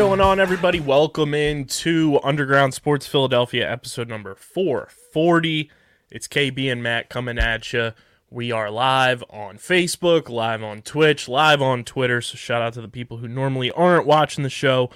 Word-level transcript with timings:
Going 0.00 0.18
on, 0.18 0.40
everybody? 0.40 0.80
Welcome 0.80 1.34
into 1.34 2.18
Underground 2.24 2.72
Sports 2.72 3.06
Philadelphia, 3.06 3.70
episode 3.70 4.08
number 4.08 4.34
440. 4.34 5.70
It's 6.10 6.26
KB 6.26 6.72
and 6.72 6.82
Matt 6.82 7.10
coming 7.10 7.38
at 7.38 7.70
you. 7.74 7.92
We 8.30 8.50
are 8.50 8.70
live 8.70 9.22
on 9.28 9.58
Facebook, 9.58 10.30
live 10.30 10.62
on 10.62 10.80
Twitch, 10.80 11.28
live 11.28 11.60
on 11.60 11.84
Twitter. 11.84 12.22
So, 12.22 12.36
shout 12.36 12.62
out 12.62 12.72
to 12.74 12.80
the 12.80 12.88
people 12.88 13.18
who 13.18 13.28
normally 13.28 13.70
aren't 13.72 14.06
watching 14.06 14.42
the 14.42 14.48
show, 14.48 14.88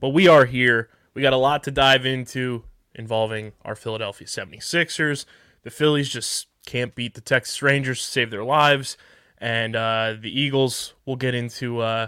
but 0.00 0.08
we 0.08 0.26
are 0.26 0.46
here. 0.46 0.88
We 1.12 1.20
got 1.20 1.34
a 1.34 1.36
lot 1.36 1.62
to 1.64 1.70
dive 1.70 2.06
into 2.06 2.64
involving 2.94 3.52
our 3.62 3.76
Philadelphia 3.76 4.26
76ers. 4.26 5.26
The 5.64 5.70
Phillies 5.70 6.08
just 6.08 6.46
can't 6.64 6.94
beat 6.94 7.12
the 7.12 7.20
Texas 7.20 7.60
Rangers 7.60 7.98
to 7.98 8.06
save 8.06 8.30
their 8.30 8.42
lives. 8.42 8.96
And 9.36 9.76
uh, 9.76 10.14
the 10.18 10.30
Eagles, 10.30 10.94
we'll 11.04 11.16
get 11.16 11.34
into. 11.34 11.80
Uh, 11.80 12.06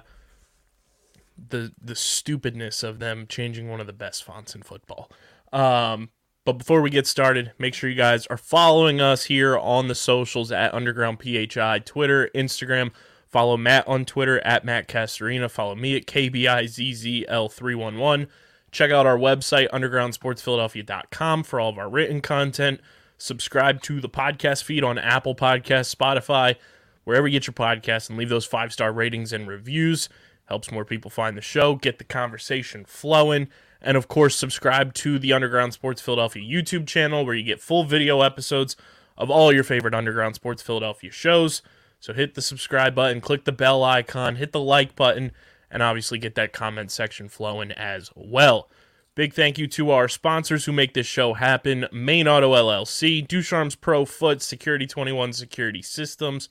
the 1.49 1.73
the 1.81 1.95
stupidness 1.95 2.83
of 2.83 2.99
them 2.99 3.27
changing 3.29 3.69
one 3.69 3.81
of 3.81 3.87
the 3.87 3.93
best 3.93 4.25
fonts 4.25 4.55
in 4.55 4.63
football. 4.63 5.11
Um, 5.53 6.11
but 6.45 6.55
before 6.55 6.81
we 6.81 6.91
get 6.91 7.07
started, 7.07 7.53
make 7.59 7.75
sure 7.75 7.91
you 7.91 7.97
guys 7.97 8.27
are 8.29 8.39
following 8.39 9.01
us 9.01 9.25
here 9.25 9.59
on 9.59 9.89
the 9.89 9.95
socials 9.95 10.51
at 10.51 10.73
Underground 10.73 11.23
PHI, 11.23 11.81
Twitter, 11.81 12.31
Instagram. 12.35 12.91
Follow 13.29 13.59
Matt 13.59 13.87
on 13.87 14.07
Twitter 14.07 14.41
at 14.41 14.65
Matt 14.65 14.89
Castorina. 14.89 15.51
Follow 15.51 15.75
me 15.75 15.95
at 15.97 16.07
KBIZZL311. 16.07 18.27
Check 18.71 18.91
out 18.91 19.07
our 19.07 19.19
website, 19.19 19.69
undergroundsportsphiladelphia.com, 19.71 21.45
for 21.45 21.61
all 21.61 21.71
of 21.71 21.79
our 21.79 21.91
written 21.91 22.23
content. 22.23 22.81
Subscribe 23.19 23.83
to 23.83 24.01
the 24.01 24.09
podcast 24.09 24.65
feed 24.65 24.83
on 24.85 24.97
Apple 24.97 25.35
Podcasts, 25.35 25.95
Spotify, 25.95 26.57
wherever 27.05 27.27
you 27.27 27.39
get 27.39 27.47
your 27.47 27.55
podcasts, 27.55 28.09
and 28.09 28.19
leave 28.19 28.31
those 28.31 28.47
five 28.47 28.73
star 28.73 28.93
ratings 28.93 29.33
and 29.33 29.49
reviews. 29.49 30.09
Helps 30.49 30.73
more 30.73 30.85
people 30.85 31.11
find 31.11 31.37
the 31.37 31.43
show, 31.43 31.75
get 31.75 31.99
the 31.99 32.05
conversation 32.05 32.87
flowing. 32.87 33.49
And 33.83 33.97
of 33.99 34.09
course, 34.09 34.35
subscribe 34.35 34.95
to 34.95 35.19
the 35.19 35.33
Underground 35.33 35.75
Sports 35.75 36.01
Philadelphia 36.01 36.43
YouTube 36.43 36.87
channel 36.87 37.27
where 37.27 37.35
you 37.35 37.45
get 37.45 37.61
full 37.61 37.85
video 37.85 38.23
episodes 38.23 38.75
of 39.19 39.31
all 39.31 39.53
your 39.53 39.63
favorite 39.63 39.95
Underground 39.95 40.37
Sports 40.37 40.63
Philadelphia 40.63 41.11
shows. 41.11 41.61
So 42.01 42.15
hit 42.15 42.35
the 42.35 42.41
subscribe 42.41 42.95
button, 42.95 43.21
click 43.21 43.45
the 43.45 43.53
bell 43.53 43.85
icon, 43.85 44.37
hit 44.37 44.53
the 44.53 44.61
like 44.61 44.97
button, 44.97 45.33
and 45.71 45.83
obviously 45.83 46.19
get 46.19 46.35
that 46.37 46.55
comment 46.55 46.91
section 46.91 47.29
flowing 47.29 47.73
as 47.73 48.11
well. 48.15 48.71
Big 49.15 49.35
thank 49.35 49.59
you 49.59 49.67
to 49.67 49.91
our 49.91 50.09
sponsors 50.09 50.65
who 50.65 50.73
make 50.73 50.95
this 50.95 51.07
show 51.07 51.35
happen 51.35 51.87
Main 51.93 52.27
Auto 52.27 52.55
LLC, 52.55 53.27
Ducharme's 53.27 53.75
Pro 53.75 54.05
Foot, 54.05 54.41
Security 54.41 54.87
21 54.87 55.33
Security 55.35 55.83
Systems, 55.83 56.49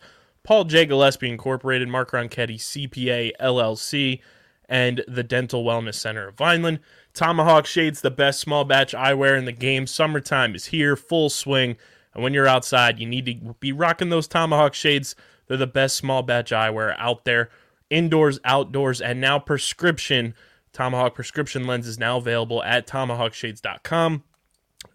Paul 0.47 0.63
J. 0.63 0.85
Gillespie 0.85 1.29
Incorporated, 1.29 1.89
Mark 1.89 2.11
Ronchetti 2.11 2.55
CPA 2.55 3.33
LLC, 3.37 4.21
and 4.69 5.03
the 5.05 5.21
Dental 5.21 5.65
Wellness 5.65 5.95
Center 5.95 6.29
of 6.29 6.37
Vineland. 6.37 6.79
Tomahawk 7.13 7.65
Shades, 7.65 7.99
the 7.99 8.09
best 8.09 8.39
small 8.39 8.63
batch 8.63 8.93
eyewear 8.93 9.37
in 9.37 9.43
the 9.43 9.51
game. 9.51 9.85
Summertime 9.85 10.55
is 10.55 10.67
here, 10.67 10.95
full 10.95 11.29
swing. 11.29 11.75
And 12.13 12.23
when 12.23 12.33
you're 12.33 12.47
outside, 12.47 12.97
you 12.97 13.05
need 13.05 13.25
to 13.25 13.55
be 13.59 13.73
rocking 13.73 14.07
those 14.07 14.25
Tomahawk 14.25 14.73
Shades. 14.73 15.17
They're 15.47 15.57
the 15.57 15.67
best 15.67 15.97
small 15.97 16.23
batch 16.23 16.51
eyewear 16.51 16.95
out 16.97 17.25
there, 17.25 17.49
indoors, 17.89 18.39
outdoors, 18.45 19.01
and 19.01 19.19
now 19.19 19.39
prescription. 19.39 20.33
Tomahawk 20.71 21.13
prescription 21.13 21.67
lens 21.67 21.89
is 21.89 21.99
now 21.99 22.19
available 22.19 22.63
at 22.63 22.87
tomahawkshades.com. 22.87 24.23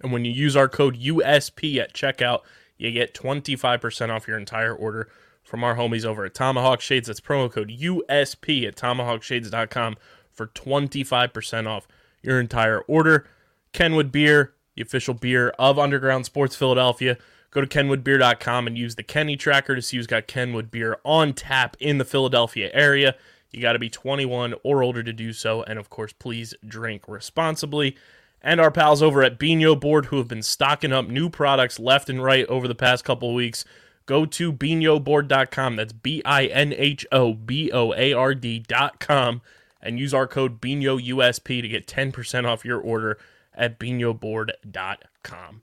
And 0.00 0.12
when 0.12 0.24
you 0.24 0.32
use 0.32 0.56
our 0.56 0.68
code 0.70 0.98
USP 0.98 1.76
at 1.76 1.92
checkout, 1.92 2.40
you 2.78 2.90
get 2.90 3.12
25% 3.12 4.08
off 4.08 4.26
your 4.26 4.38
entire 4.38 4.74
order 4.74 5.10
from 5.42 5.64
our 5.64 5.76
homies 5.76 6.04
over 6.04 6.24
at 6.24 6.34
Tomahawk 6.34 6.80
Shades. 6.80 7.08
That's 7.08 7.20
promo 7.20 7.50
code 7.50 7.70
USP 7.70 8.66
at 8.66 8.76
tomahawkshades.com 8.76 9.96
for 10.30 10.46
25% 10.46 11.66
off 11.66 11.86
your 12.22 12.40
entire 12.40 12.80
order. 12.82 13.26
Kenwood 13.72 14.12
Beer, 14.12 14.54
the 14.74 14.82
official 14.82 15.14
beer 15.14 15.50
of 15.58 15.78
Underground 15.78 16.24
Sports 16.24 16.56
Philadelphia. 16.56 17.16
Go 17.50 17.60
to 17.60 17.66
kenwoodbeer.com 17.66 18.66
and 18.66 18.78
use 18.78 18.94
the 18.94 19.02
Kenny 19.02 19.36
tracker 19.36 19.76
to 19.76 19.82
see 19.82 19.98
who's 19.98 20.06
got 20.06 20.26
Kenwood 20.26 20.70
beer 20.70 20.98
on 21.04 21.34
tap 21.34 21.76
in 21.80 21.98
the 21.98 22.04
Philadelphia 22.04 22.70
area. 22.72 23.14
You 23.50 23.60
got 23.60 23.74
to 23.74 23.78
be 23.78 23.90
21 23.90 24.54
or 24.62 24.82
older 24.82 25.02
to 25.02 25.12
do 25.12 25.34
so. 25.34 25.62
And 25.62 25.78
of 25.78 25.90
course, 25.90 26.14
please 26.14 26.54
drink 26.66 27.06
responsibly. 27.06 27.96
And 28.40 28.60
our 28.60 28.70
pals 28.70 29.02
over 29.02 29.22
at 29.22 29.38
Binho 29.38 29.78
Board, 29.78 30.06
who 30.06 30.16
have 30.16 30.28
been 30.28 30.42
stocking 30.42 30.92
up 30.92 31.08
new 31.08 31.28
products 31.28 31.78
left 31.78 32.08
and 32.08 32.24
right 32.24 32.46
over 32.46 32.66
the 32.66 32.74
past 32.74 33.04
couple 33.04 33.34
weeks. 33.34 33.66
Go 34.06 34.24
to 34.26 34.52
binhoboard.com. 34.52 35.76
That's 35.76 35.92
B 35.92 36.22
I 36.24 36.46
N 36.46 36.72
H 36.76 37.06
O 37.12 37.34
B 37.34 37.70
O 37.72 37.94
A 37.94 38.12
R 38.12 38.34
D.com 38.34 39.42
and 39.80 39.98
use 39.98 40.14
our 40.14 40.26
code 40.26 40.60
BINYOUSP 40.60 41.62
to 41.62 41.68
get 41.68 41.88
10% 41.88 42.46
off 42.46 42.64
your 42.64 42.80
order 42.80 43.18
at 43.54 43.78
binhoboard.com. 43.80 45.62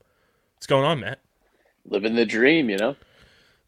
What's 0.54 0.66
going 0.66 0.84
on, 0.84 1.00
Matt? 1.00 1.20
living 1.90 2.14
the 2.14 2.26
dream, 2.26 2.70
you 2.70 2.76
know. 2.76 2.96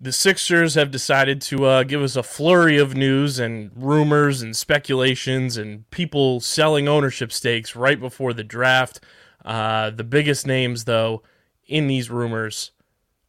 The 0.01 0.13
Sixers 0.13 0.75
have 0.75 0.91
decided 0.91 1.41
to 1.43 1.65
uh, 1.65 1.83
give 1.85 2.03
us 2.03 2.17
a 2.17 2.25
flurry 2.25 2.77
of 2.77 2.97
news 2.97 3.39
and 3.39 3.71
rumors 3.77 4.43
and 4.43 4.57
speculations 4.57 5.57
and 5.57 5.89
people 5.91 6.41
selling 6.41 6.89
ownership 6.89 7.31
stakes 7.31 7.77
right 7.77 8.01
before 8.01 8.33
the 8.33 8.43
draft. 8.43 9.01
Uh, 9.45 9.91
the 9.91 10.05
biggest 10.05 10.45
names, 10.45 10.85
though, 10.85 11.23
in 11.67 11.87
these 11.87 12.11
rumors 12.11 12.73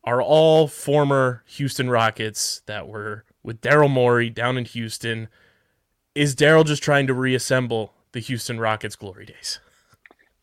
are 0.03 0.21
all 0.21 0.67
former 0.67 1.43
Houston 1.47 1.89
Rockets 1.89 2.61
that 2.65 2.87
were 2.87 3.23
with 3.41 3.61
Daryl 3.61 3.89
Morey 3.89 4.29
down 4.29 4.57
in 4.57 4.65
Houston. 4.65 5.29
Is 6.15 6.35
Daryl 6.35 6.65
just 6.65 6.83
trying 6.83 7.07
to 7.07 7.13
reassemble 7.13 7.93
the 8.11 8.19
Houston 8.19 8.59
Rockets 8.59 8.95
glory 8.95 9.25
days? 9.25 9.59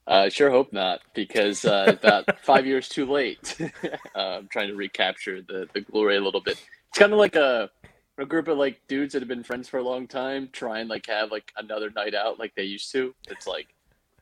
I 0.07 0.27
uh, 0.27 0.31
sure 0.31 0.51
hope 0.51 0.73
not, 0.73 1.01
because 1.15 1.65
uh, 1.65 1.97
about 2.01 2.41
five 2.43 2.67
years 2.67 2.89
too 2.89 3.07
late. 3.07 3.57
uh, 4.17 4.19
I'm 4.19 4.49
trying 4.49 4.69
to 4.69 4.75
recapture 4.75 5.41
the, 5.43 5.69
the 5.73 5.83
glory 5.83 6.17
a 6.17 6.21
little 6.21 6.41
bit. 6.41 6.61
It's 6.89 6.99
kind 6.99 7.13
of 7.13 7.19
like 7.19 7.37
a 7.37 7.71
a 8.19 8.27
group 8.27 8.49
of 8.49 8.59
like 8.59 8.81
dudes 8.87 9.15
that 9.15 9.23
have 9.23 9.29
been 9.29 9.43
friends 9.43 9.69
for 9.69 9.79
a 9.79 9.83
long 9.83 10.07
time, 10.07 10.49
try 10.53 10.81
and 10.81 10.91
like 10.91 11.07
have 11.07 11.31
like 11.31 11.53
another 11.57 11.91
night 11.91 12.15
out 12.15 12.39
like 12.39 12.55
they 12.55 12.65
used 12.65 12.93
to. 12.93 13.15
It's 13.29 13.47
like 13.47 13.69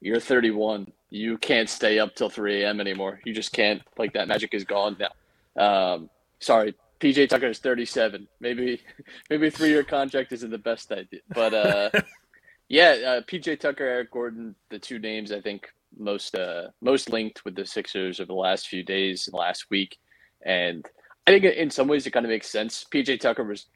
you're 0.00 0.20
31, 0.20 0.92
you 1.10 1.36
can't 1.38 1.68
stay 1.68 1.98
up 1.98 2.14
till 2.14 2.30
3 2.30 2.62
a.m. 2.62 2.80
anymore. 2.80 3.20
You 3.24 3.34
just 3.34 3.52
can't. 3.52 3.82
Like 3.96 4.12
that 4.12 4.28
magic 4.28 4.54
is 4.54 4.64
gone 4.64 4.96
now. 5.00 5.10
Um, 5.58 6.08
sorry, 6.40 6.74
PJ 7.00 7.28
Tucker 7.28 7.48
is 7.48 7.58
37. 7.58 8.26
Maybe 8.40 8.80
maybe 9.30 9.48
a 9.48 9.50
three 9.50 9.70
year 9.70 9.84
contract 9.84 10.32
isn't 10.32 10.50
the 10.50 10.58
best 10.58 10.90
idea, 10.92 11.20
but 11.34 11.54
uh, 11.54 11.90
yeah, 12.68 12.90
uh, 13.06 13.20
PJ 13.22 13.60
Tucker, 13.60 13.84
Eric 13.84 14.10
Gordon, 14.10 14.54
the 14.70 14.78
two 14.78 14.98
names 14.98 15.32
I 15.32 15.40
think 15.40 15.68
most 15.96 16.34
uh, 16.34 16.68
most 16.80 17.10
linked 17.10 17.44
with 17.44 17.54
the 17.54 17.66
Sixers 17.66 18.20
over 18.20 18.28
the 18.28 18.34
last 18.34 18.68
few 18.68 18.82
days, 18.82 19.26
and 19.26 19.34
last 19.34 19.66
week, 19.70 19.98
and 20.44 20.84
I 21.26 21.30
think 21.32 21.44
in 21.44 21.70
some 21.70 21.88
ways 21.88 22.06
it 22.06 22.12
kind 22.12 22.26
of 22.26 22.30
makes 22.30 22.50
sense. 22.50 22.84
PJ 22.92 23.20
Tucker 23.20 23.44
was 23.44 23.66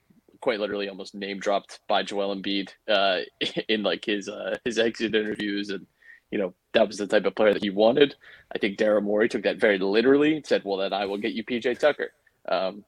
quite 0.40 0.60
literally 0.60 0.88
almost 0.88 1.14
name 1.14 1.38
dropped 1.38 1.80
by 1.88 2.02
Joel 2.02 2.34
Embiid 2.36 2.70
uh, 2.88 3.20
in 3.68 3.82
like 3.82 4.04
his 4.04 4.28
uh, 4.28 4.56
his 4.64 4.78
exit 4.78 5.14
interviews, 5.14 5.70
and 5.70 5.86
you 6.32 6.38
know 6.38 6.55
that 6.73 6.88
was 6.88 6.96
the 6.96 7.06
type 7.06 7.26
of 7.26 7.37
player 7.37 7.52
that 7.52 7.62
he 7.62 7.70
wanted. 7.70 8.17
I 8.52 8.58
think 8.58 8.79
Daryl 8.79 9.02
Morey 9.02 9.29
took 9.29 9.43
that 9.44 9.61
very 9.61 9.79
literally 9.79 10.37
and 10.37 10.46
said, 10.46 10.62
"Well, 10.64 10.79
then 10.79 10.93
I 10.93 11.05
will 11.05 11.19
get 11.19 11.34
you 11.34 11.44
PJ 11.44 11.79
Tucker." 11.79 12.11
Um, 12.49 12.84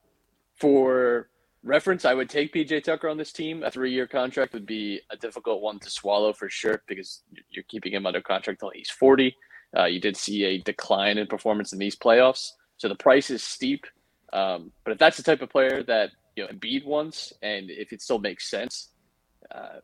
for 0.58 1.28
reference, 1.62 2.04
I 2.04 2.14
would 2.14 2.28
take 2.28 2.52
PJ 2.52 2.82
Tucker 2.82 3.08
on 3.08 3.18
this 3.18 3.32
team. 3.32 3.62
A 3.62 3.70
three 3.70 3.92
year 3.92 4.06
contract 4.06 4.54
would 4.54 4.66
be 4.66 5.00
a 5.10 5.16
difficult 5.16 5.62
one 5.62 5.78
to 5.80 5.90
swallow 5.90 6.32
for 6.32 6.48
sure 6.48 6.82
because 6.88 7.22
you're 7.50 7.64
keeping 7.68 7.92
him 7.92 8.06
under 8.06 8.20
contract 8.20 8.62
until 8.62 8.72
he's 8.74 8.90
40. 8.90 9.36
Uh, 9.76 9.84
you 9.84 10.00
did 10.00 10.16
see 10.16 10.44
a 10.44 10.58
decline 10.58 11.18
in 11.18 11.26
performance 11.26 11.72
in 11.72 11.78
these 11.78 11.96
playoffs. 11.96 12.50
So 12.78 12.88
the 12.88 12.94
price 12.94 13.30
is 13.30 13.42
steep. 13.42 13.86
Um, 14.32 14.72
but 14.84 14.92
if 14.92 14.98
that's 14.98 15.16
the 15.16 15.22
type 15.22 15.42
of 15.42 15.50
player 15.50 15.82
that 15.84 16.10
you 16.36 16.44
know 16.44 16.50
Embiid 16.50 16.84
wants, 16.84 17.32
and 17.42 17.70
if 17.70 17.92
it 17.92 18.02
still 18.02 18.18
makes 18.18 18.50
sense, 18.50 18.90
uh, 19.54 19.80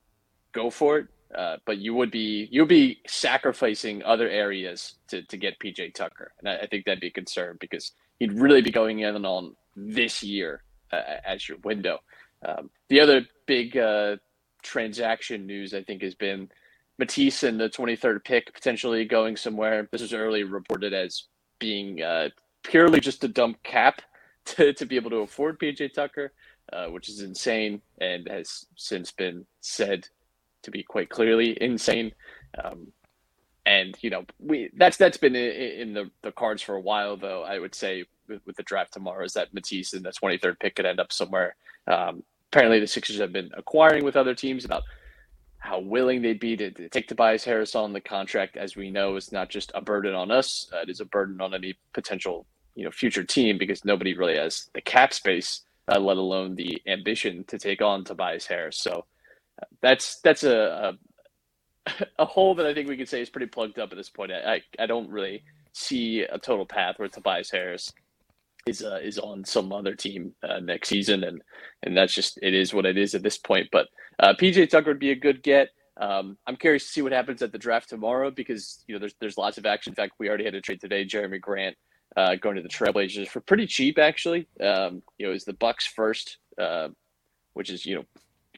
go 0.53 0.71
for 0.71 0.99
it. 0.99 1.07
Uh, 1.35 1.57
but 1.65 1.79
you 1.79 1.95
would 1.95 2.11
be 2.11 2.49
you 2.51 2.63
would 2.63 2.69
be 2.69 3.01
sacrificing 3.07 4.03
other 4.03 4.29
areas 4.29 4.95
to, 5.09 5.23
to 5.23 5.37
get 5.37 5.59
PJ 5.59 5.95
Tucker, 5.95 6.33
and 6.39 6.49
I, 6.49 6.59
I 6.59 6.67
think 6.67 6.85
that'd 6.85 7.01
be 7.01 7.09
a 7.09 7.13
concern 7.13 7.57
because 7.61 7.93
he'd 8.19 8.33
really 8.33 8.63
be 8.63 8.71
going 8.71 9.01
in 9.01 9.25
on 9.25 9.55
this 9.77 10.23
year 10.23 10.63
uh, 10.93 11.03
as 11.25 11.49
your 11.49 11.59
window. 11.59 11.99
Um, 12.45 12.71
the 12.89 13.01
other 13.01 13.27
big 13.47 13.77
uh, 13.77 14.17
transaction 14.63 15.47
news 15.47 15.75
I 15.75 15.83
think 15.83 16.03
has 16.03 16.15
been 16.15 16.51
Matisse 16.99 17.43
and 17.43 17.59
the 17.59 17.69
23rd 17.69 18.25
pick 18.25 18.53
potentially 18.53 19.05
going 19.05 19.37
somewhere. 19.37 19.89
This 19.91 20.03
was 20.03 20.13
early 20.13 20.45
reported 20.45 20.93
as 20.93 21.25
being 21.59 22.03
uh, 22.03 22.29
purely 22.63 23.01
just 23.01 23.21
to 23.23 23.29
dump 23.29 23.63
cap 23.63 24.03
to, 24.45 24.73
to 24.73 24.87
be 24.87 24.97
able 24.97 25.11
to 25.11 25.19
afford 25.19 25.59
PJ 25.59 25.93
Tucker, 25.93 26.33
uh, 26.73 26.87
which 26.87 27.09
is 27.09 27.23
insane 27.23 27.83
and 28.01 28.29
has 28.29 28.67
since 28.77 29.13
been 29.13 29.47
said 29.61 30.09
to 30.63 30.71
be 30.71 30.83
quite 30.83 31.11
clearly 31.11 31.57
insane. 31.61 32.13
Um, 32.63 32.93
and 33.67 33.97
you 34.01 34.11
know, 34.11 34.25
we 34.39 34.71
that's 34.77 34.97
that's 34.97 35.17
been 35.19 35.37
in, 35.37 35.53
in 35.53 35.93
the, 35.95 36.11
the 36.23 36.33
cards 36.33 36.63
for 36.63 36.75
a 36.75 36.81
while, 36.81 37.17
though. 37.17 37.43
I 37.43 37.59
would 37.59 37.75
say 37.75 38.05
with, 38.29 38.41
with 38.47 38.57
the 38.57 38.63
draft 38.63 38.93
tomorrow 38.93 39.25
is 39.25 39.35
that 39.35 39.53
Matisse 39.53 39.93
and 39.93 40.05
the 40.05 40.11
23rd 40.11 40.59
pick 40.61 40.77
could 40.77 40.87
end 40.87 41.01
up 41.01 41.13
somewhere. 41.13 41.57
Um, 41.87 42.23
apparently, 42.51 42.81
the 42.81 42.87
Sixers 42.87 43.19
have 43.19 43.33
been 43.33 43.51
acquiring 43.57 44.05
with 44.05 44.17
other 44.17 44.35
teams 44.35 44.65
about 44.65 44.83
how 45.59 45.79
willing 45.79 46.23
they'd 46.23 46.41
be 46.41 46.57
to, 46.57 46.71
to 46.71 46.89
take 46.89 47.07
Tobias 47.07 47.45
Harris 47.45 47.75
on 47.75 47.93
the 47.93 48.01
contract. 48.01 48.57
As 48.57 48.77
we 48.77 48.91
know, 48.91 49.17
is 49.17 49.31
not 49.31 49.51
just 49.51 49.73
a 49.75 49.81
burden 49.81 50.15
on 50.15 50.31
us; 50.31 50.71
uh, 50.73 50.79
it 50.79 50.89
is 50.89 51.01
a 51.01 51.05
burden 51.05 51.41
on 51.41 51.55
any 51.55 51.75
potential 51.93 52.47
you 52.75 52.85
know 52.85 52.91
future 52.91 53.25
team 53.25 53.59
because 53.59 53.85
nobody 53.85 54.17
really 54.17 54.37
has 54.37 54.71
the 54.75 54.81
cap 54.81 55.13
space, 55.13 55.63
uh, 55.89 56.01
let 56.01 56.17
alone 56.17 56.55
the 56.55 56.81
ambition 56.87 57.45
to 57.45 57.59
take 57.59 57.83
on 57.83 58.05
Tobias 58.05 58.47
Harris. 58.47 58.79
So 58.79 59.05
that's 59.83 60.21
that's 60.21 60.45
a, 60.45 60.97
a 61.87 62.05
a 62.19 62.25
hole 62.25 62.55
that 62.57 62.67
I 62.67 62.75
think 62.75 62.89
we 62.89 62.97
could 62.97 63.09
say 63.09 63.21
is 63.21 63.31
pretty 63.31 63.47
plugged 63.47 63.79
up 63.79 63.91
at 63.91 63.97
this 63.97 64.11
point. 64.11 64.33
I 64.33 64.55
I, 64.55 64.85
I 64.85 64.87
don't 64.87 65.11
really 65.11 65.43
see 65.73 66.23
a 66.23 66.39
total 66.39 66.67
path 66.67 66.99
where 66.99 67.09
Tobias 67.09 67.51
Harris 67.51 67.93
is 68.67 68.83
uh, 68.83 68.99
is 69.03 69.19
on 69.19 69.45
some 69.45 69.73
other 69.73 69.95
team 69.95 70.35
uh, 70.43 70.61
next 70.61 70.89
season, 70.89 71.25
and 71.25 71.43
and 71.83 71.97
that's 71.97 72.15
just 72.15 72.39
it 72.43 72.55
is 72.55 72.75
what 72.75 72.87
it 72.87 72.97
is 72.97 73.15
at 73.15 73.23
this 73.23 73.39
point. 73.39 73.69
But 73.73 73.89
uh, 74.19 74.35
PJ 74.35 74.71
Tucker 74.71 74.91
would 74.91 74.99
be 74.99 75.13
a 75.13 75.17
good 75.17 75.43
get. 75.43 75.69
Um, 76.01 76.39
I'm 76.47 76.57
curious 76.57 76.85
to 76.85 76.91
see 76.91 77.03
what 77.03 77.13
happens 77.13 77.43
at 77.43 77.53
the 77.53 77.59
draft 77.59 77.89
tomorrow 77.89 78.31
because 78.31 78.85
you 78.87 78.95
know 78.95 78.99
there's 78.99 79.15
there's 79.21 79.39
lots 79.39 79.59
of 79.59 79.67
action. 79.67 79.93
In 79.93 79.97
fact, 79.97 80.15
we 80.19 80.29
already 80.29 80.45
had 80.45 80.55
a 80.55 80.61
trade 80.61 80.81
today. 80.81 81.05
Jerami 81.05 81.41
Grant 81.41 81.77
uh, 82.17 82.37
going 82.37 82.57
to 82.57 82.63
the 82.63 82.69
Trailblazers 82.69 83.29
for 83.29 83.41
pretty 83.41 83.67
cheap, 83.67 83.99
actually. 83.99 84.49
Um, 84.63 85.03
you 85.19 85.27
know, 85.27 85.33
is 85.33 85.45
the 85.45 85.53
Bucks 85.55 85.87
first, 85.87 86.39
uh, 86.59 86.89
which 87.55 87.71
is 87.71 87.87
you 87.87 87.97
know 87.97 88.05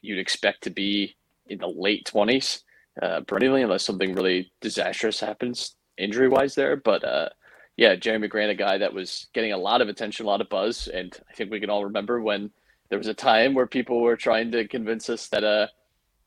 you'd 0.03 0.19
expect 0.19 0.63
to 0.63 0.69
be 0.69 1.15
in 1.47 1.57
the 1.57 1.67
late 1.67 2.09
20s 2.13 2.61
uh, 3.01 3.21
perennially, 3.21 3.63
unless 3.63 3.83
something 3.83 4.13
really 4.13 4.51
disastrous 4.61 5.19
happens 5.19 5.75
injury 5.97 6.27
wise 6.27 6.53
there. 6.53 6.75
But 6.75 7.03
uh, 7.03 7.29
yeah, 7.77 7.95
Jerami 7.95 8.29
Grant, 8.29 8.51
a 8.51 8.55
guy 8.55 8.77
that 8.77 8.93
was 8.93 9.27
getting 9.33 9.53
a 9.53 9.57
lot 9.57 9.81
of 9.81 9.89
attention, 9.89 10.25
a 10.25 10.29
lot 10.29 10.41
of 10.41 10.49
buzz, 10.49 10.87
and 10.87 11.17
I 11.29 11.33
think 11.33 11.49
we 11.49 11.59
can 11.59 11.71
all 11.71 11.85
remember 11.85 12.21
when 12.21 12.51
there 12.89 12.99
was 12.99 13.07
a 13.07 13.13
time 13.13 13.55
where 13.55 13.65
people 13.65 14.01
were 14.01 14.15
trying 14.15 14.51
to 14.51 14.67
convince 14.67 15.09
us 15.09 15.27
that 15.29 15.43
uh, 15.43 15.67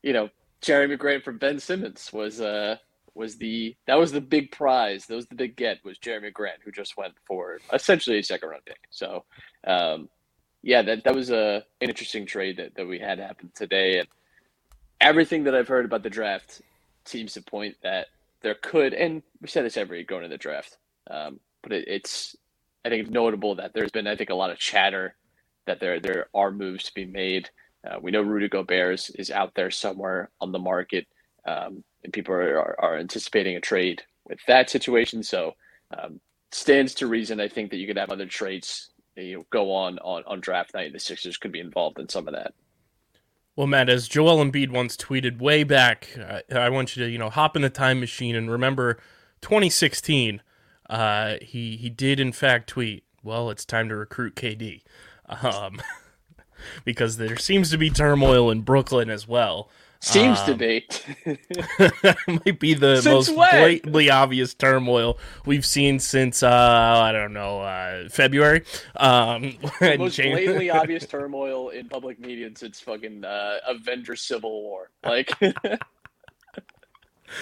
you 0.02 0.12
know, 0.12 0.28
Jerami 0.62 0.98
Grant 0.98 1.24
from 1.24 1.38
Ben 1.38 1.58
Simmons 1.58 2.10
was 2.12 2.40
uh 2.40 2.76
was 3.14 3.38
the 3.38 3.74
that 3.86 3.98
was 3.98 4.12
the 4.12 4.20
big 4.20 4.52
prize. 4.52 5.06
That 5.06 5.16
was 5.16 5.26
the 5.26 5.34
big 5.34 5.56
get 5.56 5.84
was 5.84 5.98
Jerami 5.98 6.32
Grant, 6.32 6.60
who 6.64 6.70
just 6.70 6.96
went 6.96 7.14
for 7.26 7.58
essentially 7.72 8.18
a 8.18 8.22
second 8.22 8.50
round 8.50 8.64
pick. 8.64 8.78
So 8.90 9.24
um, 9.66 10.08
yeah, 10.62 10.82
that 10.82 11.04
that 11.04 11.14
was 11.14 11.30
a 11.30 11.64
an 11.80 11.88
interesting 11.88 12.26
trade 12.26 12.58
that, 12.58 12.74
that 12.76 12.86
we 12.86 12.98
had 12.98 13.18
happen 13.18 13.50
today, 13.54 13.98
and 13.98 14.08
everything 15.00 15.44
that 15.44 15.54
I've 15.54 15.68
heard 15.68 15.84
about 15.84 16.02
the 16.02 16.10
draft 16.10 16.62
seems 17.04 17.34
to 17.34 17.42
point 17.42 17.76
that 17.82 18.08
there 18.42 18.56
could, 18.56 18.94
and 18.94 19.22
we 19.40 19.48
said 19.48 19.64
this 19.64 19.76
every 19.76 20.04
going 20.04 20.22
to 20.22 20.28
the 20.28 20.38
draft, 20.38 20.78
um, 21.10 21.40
but 21.62 21.72
it, 21.72 21.88
it's 21.88 22.36
I 22.84 22.88
think 22.88 23.10
notable 23.10 23.56
that 23.56 23.72
there's 23.74 23.90
been 23.90 24.06
I 24.06 24.16
think 24.16 24.30
a 24.30 24.34
lot 24.34 24.50
of 24.50 24.58
chatter 24.58 25.14
that 25.66 25.80
there 25.80 26.00
there 26.00 26.28
are 26.34 26.50
moves 26.50 26.84
to 26.84 26.94
be 26.94 27.04
made. 27.06 27.50
Uh, 27.88 27.98
we 28.00 28.10
know 28.10 28.22
Rudy 28.22 28.48
Gobert 28.48 28.94
is, 28.94 29.10
is 29.10 29.30
out 29.30 29.54
there 29.54 29.70
somewhere 29.70 30.30
on 30.40 30.52
the 30.52 30.58
market, 30.58 31.06
um, 31.46 31.84
and 32.02 32.12
people 32.12 32.34
are, 32.34 32.58
are, 32.58 32.76
are 32.80 32.98
anticipating 32.98 33.56
a 33.56 33.60
trade 33.60 34.02
with 34.28 34.40
that 34.48 34.70
situation. 34.70 35.22
So 35.22 35.54
um, 35.96 36.20
stands 36.50 36.94
to 36.94 37.06
reason, 37.06 37.40
I 37.40 37.48
think 37.48 37.70
that 37.70 37.76
you 37.76 37.86
could 37.86 37.98
have 37.98 38.10
other 38.10 38.26
trades 38.26 38.90
you 39.16 39.38
know, 39.38 39.46
go 39.50 39.72
on, 39.72 39.98
on 40.00 40.22
on 40.26 40.40
draft 40.40 40.74
night. 40.74 40.92
The 40.92 41.00
Sixers 41.00 41.36
could 41.36 41.52
be 41.52 41.60
involved 41.60 41.98
in 41.98 42.08
some 42.08 42.28
of 42.28 42.34
that. 42.34 42.54
Well, 43.54 43.66
Matt, 43.66 43.88
as 43.88 44.06
Joel 44.06 44.44
Embiid 44.44 44.70
once 44.70 44.96
tweeted 44.96 45.40
way 45.40 45.64
back, 45.64 46.10
uh, 46.18 46.40
I 46.54 46.68
want 46.68 46.94
you 46.94 47.04
to 47.04 47.10
you 47.10 47.18
know 47.18 47.30
hop 47.30 47.56
in 47.56 47.62
the 47.62 47.70
time 47.70 48.00
machine 48.00 48.36
and 48.36 48.50
remember 48.50 48.98
2016. 49.40 50.42
Uh, 50.88 51.36
he 51.40 51.76
he 51.76 51.88
did 51.90 52.20
in 52.20 52.32
fact 52.32 52.68
tweet, 52.68 53.04
"Well, 53.22 53.50
it's 53.50 53.64
time 53.64 53.88
to 53.88 53.96
recruit 53.96 54.36
KD," 54.36 54.82
um, 55.28 55.80
because 56.84 57.16
there 57.16 57.36
seems 57.36 57.70
to 57.70 57.78
be 57.78 57.90
turmoil 57.90 58.50
in 58.50 58.60
Brooklyn 58.60 59.10
as 59.10 59.26
well. 59.26 59.70
Seems 60.06 60.40
to 60.42 60.52
Um, 60.52 60.58
be. 60.58 60.86
might 62.46 62.60
be 62.60 62.74
the 62.74 62.96
Since 63.02 63.04
most 63.28 63.34
when? 63.36 63.50
blatantly 63.50 64.08
obvious 64.08 64.54
turmoil 64.54 65.18
we've 65.44 65.66
seen 65.66 65.98
since 65.98 66.44
uh, 66.44 66.48
I 66.48 67.10
don't 67.10 67.32
know 67.32 67.60
uh, 67.62 68.08
February. 68.08 68.62
Um, 68.94 69.54
most 69.80 70.14
James- 70.14 70.32
blatantly 70.36 70.70
obvious 70.82 71.06
turmoil 71.06 71.70
in 71.70 71.88
public 71.88 72.20
media 72.20 72.48
since 72.54 72.78
fucking 72.80 73.24
uh, 73.24 73.56
Avengers 73.68 74.22
Civil 74.22 74.62
War. 74.62 74.90
Like, 75.04 75.32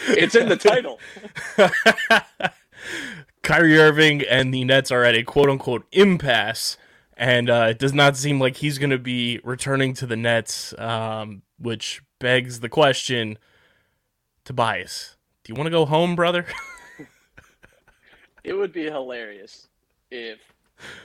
it's 0.09 0.35
in 0.35 0.49
the 0.49 0.57
title. 0.57 0.99
Kyrie 3.43 3.79
Irving 3.79 4.23
and 4.23 4.55
the 4.55 4.65
Nets 4.65 4.91
are 4.91 5.05
at 5.05 5.15
a 5.15 5.23
quote 5.23 5.51
unquote 5.51 5.87
impasse, 5.93 6.79
and 7.17 7.51
uh, 7.51 7.67
it 7.71 7.79
does 7.79 7.93
not 7.93 8.17
seem 8.17 8.41
like 8.41 8.57
he's 8.57 8.79
going 8.79 8.89
to 8.91 8.99
be 8.99 9.39
returning 9.45 9.93
to 9.95 10.07
the 10.07 10.17
Nets, 10.17 10.73
um, 10.79 11.43
which 11.59 12.03
begs 12.25 12.61
the 12.61 12.71
question 12.71 13.37
Tobias, 14.47 15.17
do 15.43 15.53
you 15.53 15.57
want 15.57 15.67
to 15.67 15.71
go 15.71 15.85
home, 15.85 16.17
brother? 16.17 16.47
It 18.45 18.53
would 18.53 18.73
be 18.75 18.85
hilarious 18.85 19.69
if 20.11 20.39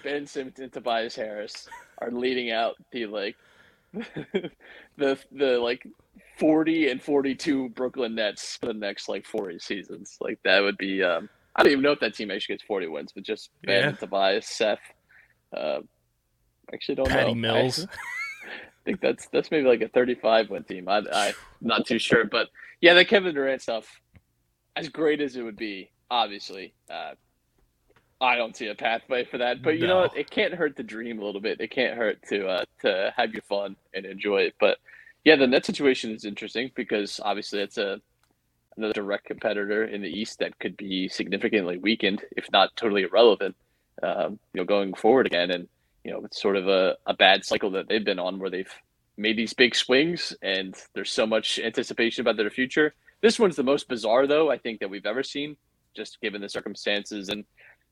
Ben 0.04 0.28
Simmons 0.28 0.60
and 0.60 0.72
Tobias 0.74 1.16
Harris 1.16 1.70
are 2.00 2.12
leading 2.12 2.52
out 2.52 2.76
the 2.92 3.06
like 3.06 3.38
the 3.94 5.18
the 5.32 5.58
like 5.58 5.88
forty 6.38 6.90
and 6.90 7.02
forty 7.02 7.34
two 7.36 7.70
Brooklyn 7.70 8.16
Nets 8.16 8.58
for 8.58 8.66
the 8.68 8.74
next 8.74 9.08
like 9.08 9.26
forty 9.26 9.58
seasons. 9.58 10.18
Like 10.20 10.40
that 10.44 10.60
would 10.60 10.78
be. 10.78 11.02
Um, 11.02 11.30
I 11.56 11.64
don't 11.64 11.72
even 11.72 11.84
know 11.84 11.94
if 11.94 12.02
that 12.02 12.14
team 12.14 12.30
actually 12.30 12.56
gets 12.56 12.64
forty 12.66 12.88
wins, 12.88 13.14
but 13.14 13.24
just 13.24 13.52
Ben, 13.64 13.84
Yeah. 13.84 13.92
Tobias, 13.92 14.46
Seth. 14.48 14.80
Uh, 15.56 15.80
actually, 16.74 16.96
don't 16.96 17.08
Patty 17.08 17.36
know. 17.36 17.54
Mills. 17.54 17.88
I 18.90 18.92
think 18.92 19.02
that's 19.02 19.28
that's 19.28 19.52
maybe 19.52 19.68
like 19.68 19.82
a 19.82 19.88
thirty 19.88 20.16
five 20.16 20.50
win 20.50 20.64
team. 20.64 20.90
I, 20.90 20.98
I'm 20.98 21.34
not 21.62 21.86
too 21.86 22.00
sure, 22.00 22.26
but 22.26 22.48
yeah, 22.82 22.96
the 22.96 23.06
Kevin 23.06 23.36
Durant 23.36 23.62
stuff, 23.62 23.86
as 24.76 24.90
great 24.90 25.22
as 25.22 25.36
it 25.36 25.44
would 25.44 25.58
be, 25.58 25.92
obviously. 26.10 26.74
Uh, 26.90 27.12
I 28.20 28.36
don't 28.36 28.58
see 28.58 28.66
a 28.68 28.74
pathway 28.74 29.26
for 29.26 29.38
that, 29.38 29.62
but 29.62 29.78
you 29.78 29.86
know 29.86 29.98
what? 29.98 30.18
It 30.18 30.32
can't 30.32 30.56
hurt 30.56 30.76
to 30.78 30.84
dream 30.84 31.20
a 31.20 31.24
little 31.24 31.40
bit. 31.40 31.62
It 31.62 31.70
can't 31.70 31.96
hurt 31.96 32.18
to 32.30 32.48
uh, 32.48 32.66
to 32.82 33.14
have 33.16 33.32
your 33.32 33.44
fun 33.44 33.76
and 33.94 34.08
enjoy 34.08 34.42
it. 34.42 34.56
But 34.60 34.80
yeah, 35.24 35.36
the 35.36 35.46
net 35.46 35.68
situation 35.68 36.10
is 36.10 36.26
interesting 36.26 36.72
because 36.74 37.20
obviously 37.24 37.60
it's 37.60 37.78
a 37.78 38.02
another 38.76 38.94
direct 38.94 39.26
competitor 39.26 39.86
in 39.86 40.02
the 40.02 40.10
East 40.10 40.40
that 40.40 40.58
could 40.58 40.76
be 40.78 41.08
significantly 41.10 41.78
weakened, 41.78 42.24
if 42.36 42.52
not 42.52 42.76
totally 42.76 43.04
irrelevant. 43.04 43.56
Um, 44.02 44.40
you 44.54 44.62
know, 44.62 44.66
going 44.66 44.96
forward 44.96 45.28
again, 45.28 45.52
and 45.52 45.68
you 46.04 46.12
know, 46.12 46.22
it's 46.26 46.42
sort 46.42 46.56
of 46.56 46.68
a, 46.68 46.96
a 47.06 47.14
bad 47.14 47.44
cycle 47.46 47.72
that 47.72 47.88
they've 47.88 48.04
been 48.04 48.20
on 48.20 48.40
where 48.40 48.50
they've 48.50 48.74
made 49.18 49.38
these 49.38 49.54
big 49.54 49.76
swings, 49.76 50.34
and 50.42 50.76
there's 50.94 51.12
so 51.12 51.26
much 51.28 51.60
anticipation 51.60 52.22
about 52.22 52.38
their 52.38 52.50
future. 52.50 52.94
This 53.22 53.38
one's 53.38 53.58
the 53.58 53.64
most 53.64 53.88
bizarre, 53.90 54.28
though 54.28 54.50
I 54.50 54.58
think 54.58 54.80
that 54.80 54.90
we've 54.90 55.06
ever 55.06 55.24
seen, 55.24 55.58
just 55.96 56.22
given 56.22 56.42
the 56.42 56.50
circumstances 56.50 57.30
and 57.30 57.44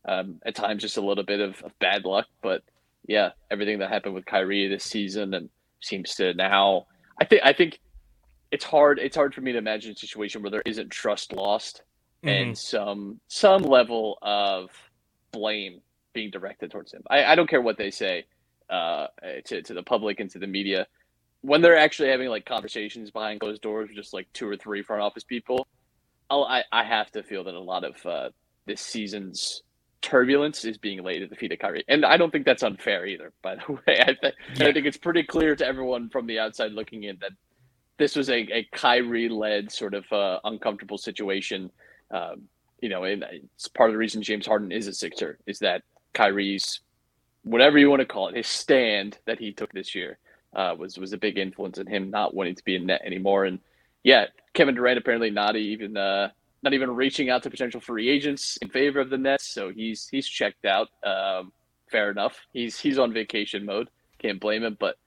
um, 0.08 0.40
at 0.46 0.56
times 0.56 0.82
just 0.82 0.98
a 0.98 1.02
little 1.02 1.26
bit 1.26 1.42
of, 1.42 1.62
of 1.64 1.78
bad 1.80 2.06
luck. 2.06 2.28
But 2.42 2.64
yeah, 3.08 3.32
everything 3.52 3.80
that 3.80 3.90
happened 3.90 4.16
with 4.16 4.26
Kyrie 4.26 4.68
this 4.68 4.86
season 4.86 5.34
and 5.34 5.50
seems 5.82 6.16
to 6.16 6.34
now. 6.34 6.88
I 7.20 7.26
think 7.26 7.42
I 7.44 7.52
think 7.52 7.80
it's 8.52 8.64
hard. 8.64 9.00
It's 9.00 9.16
hard 9.18 9.36
for 9.36 9.42
me 9.42 9.52
to 9.52 9.58
imagine 9.58 9.92
a 9.92 9.96
situation 9.96 10.42
where 10.42 10.52
there 10.52 10.64
isn't 10.66 10.90
trust 10.92 11.34
lost 11.34 11.82
Mhm. 12.24 12.42
and 12.42 12.58
some 12.58 13.20
some 13.28 13.64
level 13.64 14.18
of 14.22 14.70
blame 15.32 15.82
being 16.18 16.32
directed 16.32 16.72
towards 16.72 16.92
him. 16.92 17.04
I, 17.12 17.24
I 17.26 17.36
don't 17.36 17.48
care 17.48 17.62
what 17.62 17.78
they 17.78 17.92
say 17.92 18.26
uh, 18.72 19.06
to 19.46 19.62
to 19.62 19.74
the 19.76 19.84
public 19.84 20.20
and 20.20 20.32
to 20.32 20.40
the 20.40 20.48
media 20.48 20.88
when 21.42 21.62
they're 21.62 21.78
actually 21.78 22.10
having 22.10 22.28
like 22.28 22.44
conversations 22.44 23.12
behind 23.12 23.40
closed 23.40 23.62
doors 23.62 23.88
with 23.90 23.96
just 23.96 24.14
like 24.16 24.28
two 24.34 24.50
or 24.50 24.58
three 24.58 24.82
front 24.82 25.04
office 25.04 25.24
people. 25.24 25.68
I'll, 26.32 26.44
I 26.44 26.64
I 26.72 26.84
have 26.84 27.12
to 27.12 27.22
feel 27.22 27.44
that 27.44 27.54
a 27.54 27.60
lot 27.60 27.84
of 27.84 28.04
uh, 28.04 28.30
this 28.66 28.82
season's 28.82 29.62
turbulence 30.02 30.66
is 30.66 30.80
being 30.80 31.04
laid 31.04 31.22
at 31.22 31.30
the 31.30 31.36
feet 31.36 31.52
of 31.52 31.60
Kyrie, 31.60 31.84
and 31.88 32.04
I 32.04 32.18
don't 32.18 32.32
think 32.32 32.46
that's 32.46 32.64
unfair 32.64 33.06
either. 33.06 33.32
By 33.44 33.58
the 33.58 33.74
way, 33.88 34.00
I, 34.02 34.14
th- 34.20 34.34
Yeah. 34.56 34.68
I 34.70 34.74
think 34.74 34.88
it's 34.88 34.98
pretty 34.98 35.22
clear 35.24 35.56
to 35.56 35.66
everyone 35.68 36.10
from 36.10 36.26
the 36.26 36.40
outside 36.40 36.72
looking 36.72 37.04
in 37.04 37.18
that 37.22 37.34
this 38.00 38.16
was 38.16 38.30
a, 38.32 38.40
a 38.52 38.68
Kyrie 38.74 39.30
led 39.30 39.72
sort 39.72 39.94
of 39.94 40.12
uh, 40.12 40.40
uncomfortable 40.44 40.98
situation. 40.98 41.70
Um, 42.10 42.48
you 42.82 42.90
know, 42.90 43.04
and 43.04 43.24
it's 43.56 43.68
part 43.68 43.90
of 43.90 43.94
the 43.94 43.98
reason 43.98 44.22
James 44.24 44.46
Harden 44.48 44.72
is 44.72 44.88
a 44.88 44.94
Sixer 44.94 45.40
is 45.48 45.60
that 45.60 45.82
Kyrie's 46.18 46.82
whatever 47.44 47.78
you 47.78 47.90
want 47.90 48.02
to 48.02 48.06
call 48.06 48.28
it, 48.28 48.36
his 48.36 48.48
stand 48.48 49.18
that 49.26 49.40
he 49.40 49.54
took 49.54 49.72
this 49.72 49.96
year 49.96 50.18
uh, 50.56 50.76
was 50.78 50.98
was 50.98 51.14
a 51.14 51.18
big 51.18 51.38
influence 51.38 51.78
in 51.78 51.88
him 51.88 52.10
not 52.10 52.34
wanting 52.34 52.56
to 52.56 52.64
be 52.64 52.76
in 52.76 52.88
net 52.88 53.02
anymore. 53.06 53.46
And 53.46 53.60
yeah, 54.04 54.26
Kevin 54.54 54.76
Durant 54.76 54.98
apparently 54.98 55.30
not 55.30 55.56
even 55.56 55.96
uh, 55.96 56.30
not 56.64 56.74
even 56.74 56.96
reaching 56.96 57.30
out 57.30 57.44
to 57.44 57.50
potential 57.50 57.80
free 57.80 58.10
agents 58.10 58.58
in 58.58 58.70
favor 58.70 59.00
of 59.00 59.10
the 59.10 59.18
Nets, 59.18 59.48
so 59.48 59.70
he's 59.70 60.08
he's 60.10 60.28
checked 60.28 60.66
out. 60.66 60.90
Um, 61.06 61.52
fair 61.92 62.12
enough. 62.12 62.38
He's 62.52 62.80
he's 62.80 63.00
on 63.00 63.14
vacation 63.14 63.66
mode. 63.66 63.90
Can't 64.20 64.40
blame 64.40 64.64
him, 64.64 64.76
but 64.80 64.98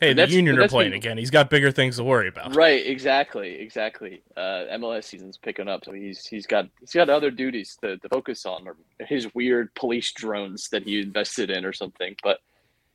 Hey, 0.00 0.12
the 0.12 0.28
Union 0.28 0.58
are 0.58 0.68
playing 0.68 0.92
been- 0.92 0.98
again. 0.98 1.18
He's 1.18 1.30
got 1.30 1.50
bigger 1.50 1.72
things 1.72 1.96
to 1.96 2.04
worry 2.04 2.28
about. 2.28 2.54
Right, 2.54 2.86
exactly, 2.86 3.56
exactly. 3.56 4.22
Uh, 4.36 4.64
MLS 4.76 5.04
season's 5.04 5.36
picking 5.36 5.68
up, 5.68 5.84
so 5.84 5.92
he's 5.92 6.24
he's 6.24 6.46
got 6.46 6.68
he's 6.80 6.92
got 6.92 7.08
other 7.10 7.32
duties 7.32 7.76
to, 7.82 7.96
to 7.98 8.08
focus 8.08 8.46
on, 8.46 8.68
or 8.68 8.76
his 9.06 9.32
weird 9.34 9.74
police 9.74 10.12
drones 10.12 10.68
that 10.68 10.84
he 10.84 11.00
invested 11.00 11.50
in, 11.50 11.64
or 11.64 11.72
something. 11.72 12.14
But 12.22 12.38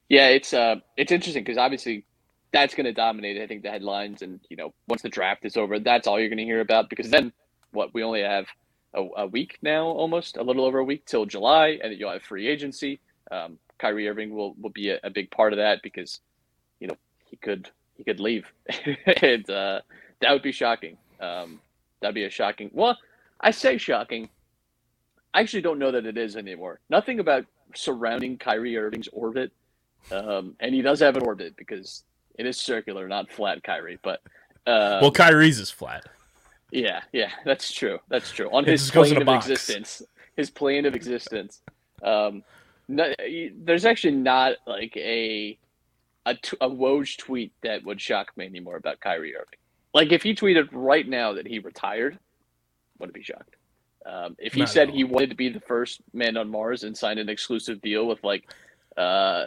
yeah, 0.07 0.29
it's 0.29 0.53
uh 0.53 0.75
it's 0.95 1.11
interesting 1.11 1.43
because 1.43 1.57
obviously 1.57 2.05
that's 2.53 2.73
going 2.75 2.85
to 2.85 2.93
dominate. 2.93 3.41
I 3.41 3.47
think 3.47 3.63
the 3.63 3.71
headlines, 3.71 4.21
and 4.21 4.39
you 4.49 4.55
know, 4.55 4.73
once 4.87 5.01
the 5.01 5.09
draft 5.09 5.43
is 5.43 5.57
over, 5.57 5.79
that's 5.79 6.07
all 6.07 6.19
you're 6.19 6.29
going 6.29 6.37
to 6.37 6.45
hear 6.45 6.61
about. 6.61 6.89
Because 6.89 7.09
then, 7.09 7.33
what 7.71 7.93
we 7.93 8.03
only 8.03 8.21
have 8.21 8.45
a, 8.93 9.05
a 9.17 9.27
week 9.27 9.57
now, 9.61 9.87
almost 9.87 10.37
a 10.37 10.43
little 10.43 10.63
over 10.63 10.79
a 10.79 10.83
week 10.85 11.05
till 11.05 11.25
July, 11.25 11.79
and 11.83 11.97
you'll 11.99 12.11
have 12.11 12.23
free 12.23 12.47
agency. 12.47 13.01
Um, 13.29 13.57
Kyrie 13.77 14.07
Irving 14.07 14.33
will 14.33 14.53
will 14.61 14.69
be 14.69 14.91
a, 14.91 14.99
a 15.03 15.09
big 15.09 15.31
part 15.31 15.51
of 15.51 15.57
that 15.57 15.81
because 15.83 16.21
he 17.33 17.37
could 17.37 17.67
he 17.97 18.03
could 18.03 18.19
leave, 18.19 18.45
and 19.23 19.49
uh, 19.49 19.81
that 20.21 20.31
would 20.31 20.43
be 20.43 20.51
shocking. 20.51 20.97
Um, 21.19 21.59
that'd 21.99 22.13
be 22.13 22.25
a 22.25 22.29
shocking. 22.29 22.69
Well, 22.73 22.95
I 23.41 23.49
say 23.49 23.79
shocking. 23.79 24.29
I 25.33 25.41
actually 25.41 25.63
don't 25.63 25.79
know 25.79 25.89
that 25.91 26.05
it 26.05 26.15
is 26.15 26.35
anymore. 26.35 26.79
Nothing 26.91 27.19
about 27.19 27.45
surrounding 27.73 28.37
Kyrie 28.37 28.77
Irving's 28.77 29.07
orbit, 29.11 29.51
um, 30.11 30.55
and 30.59 30.75
he 30.75 30.83
does 30.83 30.99
have 30.99 31.17
an 31.17 31.23
orbit 31.23 31.55
because 31.57 32.03
it 32.37 32.45
is 32.45 32.55
circular, 32.57 33.07
not 33.07 33.31
flat. 33.31 33.63
Kyrie, 33.63 33.97
but 34.03 34.21
uh, 34.67 34.99
Well, 35.01 35.11
Kyrie's 35.11 35.57
is 35.59 35.71
flat. 35.71 36.05
yeah, 36.71 37.01
yeah, 37.13 37.31
that's 37.45 37.73
true. 37.73 37.97
That's 38.09 38.29
true. 38.31 38.47
On 38.51 38.63
his 38.63 38.81
just 38.81 38.93
goes 38.93 39.07
in 39.09 39.15
plane 39.15 39.21
of 39.23 39.25
box. 39.25 39.47
existence, 39.49 40.03
his 40.37 40.51
plane 40.51 40.85
of 40.85 40.93
existence. 40.93 41.61
Um, 42.03 42.43
no, 42.87 43.11
there's 43.63 43.85
actually 43.85 44.17
not 44.17 44.57
like 44.67 44.95
a 44.97 45.57
a, 46.25 46.35
t- 46.35 46.57
a 46.61 46.69
Woj 46.69 47.17
tweet 47.17 47.53
that 47.63 47.83
would 47.83 47.99
shock 47.99 48.35
me 48.37 48.45
anymore 48.45 48.77
about 48.77 48.99
Kyrie 48.99 49.35
Irving. 49.35 49.59
Like 49.93 50.11
if 50.11 50.23
he 50.23 50.33
tweeted 50.33 50.69
right 50.71 51.07
now 51.07 51.33
that 51.33 51.47
he 51.47 51.59
retired, 51.59 52.17
wouldn't 52.99 53.13
be 53.13 53.23
shocked. 53.23 53.55
Um, 54.05 54.35
if 54.37 54.53
he 54.53 54.61
Not 54.61 54.69
said 54.69 54.89
he 54.89 55.03
wanted 55.03 55.29
to 55.29 55.35
be 55.35 55.49
the 55.49 55.61
first 55.61 56.01
man 56.13 56.35
on 56.35 56.49
Mars 56.49 56.83
and 56.83 56.97
signed 56.97 57.19
an 57.19 57.29
exclusive 57.29 57.81
deal 57.81 58.05
with 58.05 58.23
like 58.23 58.49
uh, 58.97 59.45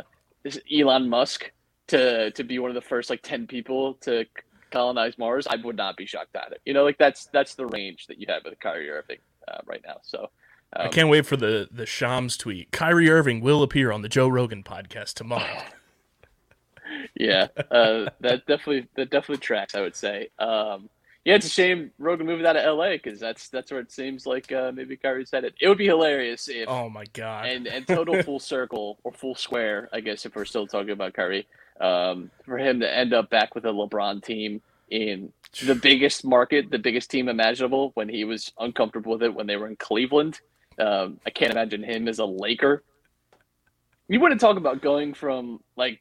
Elon 0.73 1.09
Musk 1.09 1.51
to 1.89 2.31
to 2.31 2.45
be 2.45 2.59
one 2.59 2.71
of 2.71 2.75
the 2.75 2.81
first 2.81 3.11
like 3.11 3.23
ten 3.23 3.47
people 3.47 3.95
to 4.03 4.25
colonize 4.71 5.19
Mars, 5.19 5.47
I 5.49 5.57
would 5.57 5.77
not 5.77 5.97
be 5.97 6.07
shocked 6.07 6.37
at 6.37 6.53
it. 6.53 6.61
You 6.65 6.75
know, 6.75 6.85
like 6.85 6.99
that's 6.99 7.27
that's 7.27 7.55
the 7.55 7.67
range 7.67 8.07
that 8.07 8.19
you 8.19 8.27
have 8.29 8.43
with 8.45 8.59
Kyrie 8.61 8.91
Irving 8.91 9.19
uh, 9.49 9.59
right 9.65 9.83
now. 9.87 9.97
So 10.03 10.31
I 10.73 10.85
um, 10.85 10.91
can't 10.91 11.09
wait 11.09 11.27
for 11.27 11.37
the 11.37 11.69
the 11.71 11.87
Shams 11.87 12.37
tweet. 12.37 12.73
Kyrie 12.73 13.11
Irving 13.11 13.41
will 13.41 13.63
appear 13.63 13.93
on 13.93 14.03
the 14.03 14.09
Joe 14.09 14.29
Rogan 14.29 14.63
podcast 14.63 15.15
tomorrow. 15.15 15.63
yeah, 17.15 17.49
uh, 17.71 18.07
that 18.21 18.47
definitely 18.47 18.89
that 18.97 19.11
definitely 19.11 19.39
tracks. 19.39 19.75
I 19.75 19.81
would 19.81 19.97
say. 19.97 20.29
Um, 20.39 20.89
yeah, 21.27 21.35
it's 21.35 21.47
a 21.47 21.51
shame 21.51 21.91
Rogan 21.99 22.25
moved 22.25 22.45
out 22.45 22.57
of 22.57 22.79
LA 22.79 22.91
because 22.91 23.19
that's 23.19 23.49
that's 23.49 23.73
where 23.73 23.81
it 23.81 23.91
seems 23.91 24.27
like 24.27 24.53
uh, 24.53 24.71
maybe 24.73 24.97
Kyrie's 24.97 25.33
headed. 25.33 25.55
It 25.59 25.65
It 25.65 25.69
would 25.69 25.77
be 25.77 25.87
hilarious 25.87 26.47
if 26.49 26.69
oh 26.69 26.89
my 26.89 27.05
god. 27.15 27.47
and 27.47 27.67
and 27.67 27.85
total 27.85 28.23
full 28.23 28.39
circle 28.39 28.99
or 29.03 29.11
full 29.11 29.35
square, 29.35 29.89
I 29.93 29.99
guess, 29.99 30.25
if 30.25 30.37
we're 30.37 30.45
still 30.45 30.69
talking 30.69 30.91
about 30.91 31.15
Kyrie, 31.15 31.49
um, 31.81 32.31
for 32.45 32.59
him 32.59 32.79
to 32.79 32.97
end 32.97 33.13
up 33.13 33.29
back 33.29 33.57
with 33.57 33.65
a 33.65 33.71
LeBron 33.71 34.23
team 34.23 34.63
in 34.89 35.33
the 35.65 35.75
biggest 35.83 36.25
market, 36.25 36.71
the 36.71 36.79
biggest 36.79 37.11
team 37.11 37.29
imaginable, 37.29 37.91
when 37.95 38.09
he 38.09 38.23
was 38.23 38.53
uncomfortable 38.61 39.15
with 39.15 39.25
it 39.25 39.35
when 39.35 39.49
they 39.49 39.57
were 39.57 39.67
in 39.67 39.75
Cleveland. 39.75 40.41
Um, 40.79 41.19
I 41.27 41.31
can't 41.31 41.51
imagine 41.51 41.83
him 41.83 42.07
as 42.07 42.21
a 42.21 42.25
Laker. 42.25 42.85
You 44.09 44.21
want 44.21 44.33
to 44.33 44.39
talk 44.39 44.59
about 44.59 44.81
going 44.81 45.13
from 45.13 45.59
like 45.77 46.01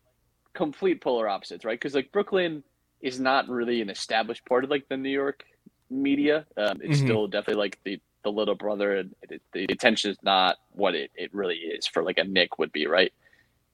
complete 0.56 1.02
polar 1.02 1.30
opposites, 1.30 1.66
right? 1.66 1.80
Because 1.80 1.96
like 1.96 2.12
Brooklyn 2.12 2.64
is 3.02 3.20
not 3.20 3.50
really 3.50 3.82
an 3.82 3.90
established 3.92 4.46
part 4.46 4.64
of 4.64 4.72
like 4.72 4.88
the 4.90 4.98
New 4.98 5.12
York 5.12 5.44
media. 5.92 6.48
Um, 6.58 6.80
it's 6.82 7.00
Mhm. 7.00 7.02
still 7.02 7.28
definitely 7.28 7.62
like 7.62 7.80
the 7.86 8.02
the 8.24 8.32
little 8.32 8.56
brother, 8.56 8.98
and 8.98 9.16
it, 9.30 9.42
the 9.54 9.66
attention 9.70 10.12
is 10.12 10.18
not 10.24 10.58
what 10.72 10.96
it, 10.96 11.12
it 11.16 11.34
really 11.34 11.58
is 11.58 11.88
for 11.88 12.04
like 12.04 12.18
a 12.18 12.24
Nick 12.24 12.58
would 12.60 12.72
be, 12.72 12.88
right? 12.88 13.14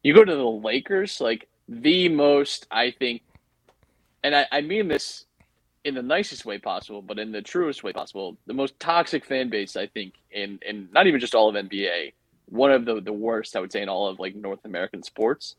You 0.04 0.14
go 0.14 0.26
to 0.26 0.36
the 0.36 0.44
Lakers, 0.44 1.22
like 1.22 1.48
the 1.70 2.10
most, 2.10 2.68
I 2.72 2.92
think, 2.92 3.24
and 4.24 4.36
I, 4.36 4.48
I 4.52 4.62
mean 4.62 4.90
this 4.90 5.26
in 5.86 5.96
the 5.96 6.04
nicest 6.04 6.46
way 6.46 6.60
possible, 6.60 7.02
but 7.02 7.20
in 7.20 7.32
the 7.32 7.42
truest 7.42 7.84
way 7.84 7.94
possible, 7.94 8.38
the 8.48 8.54
most 8.54 8.80
toxic 8.80 9.26
fan 9.26 9.50
base, 9.50 9.76
I 9.78 9.88
think, 9.88 10.16
in, 10.32 10.60
in 10.68 10.90
not 10.92 11.08
even 11.08 11.20
just 11.22 11.36
all 11.36 11.50
of 11.50 11.56
NBA, 11.56 12.14
one 12.52 12.72
of 12.72 12.84
the, 12.84 13.00
the 13.00 13.14
worst, 13.14 13.56
I 13.56 13.62
would 13.62 13.72
say, 13.72 13.82
in 13.82 13.90
all 13.90 14.08
of 14.08 14.20
like 14.20 14.36
North 14.36 14.66
American 14.66 15.02
sports. 15.02 15.56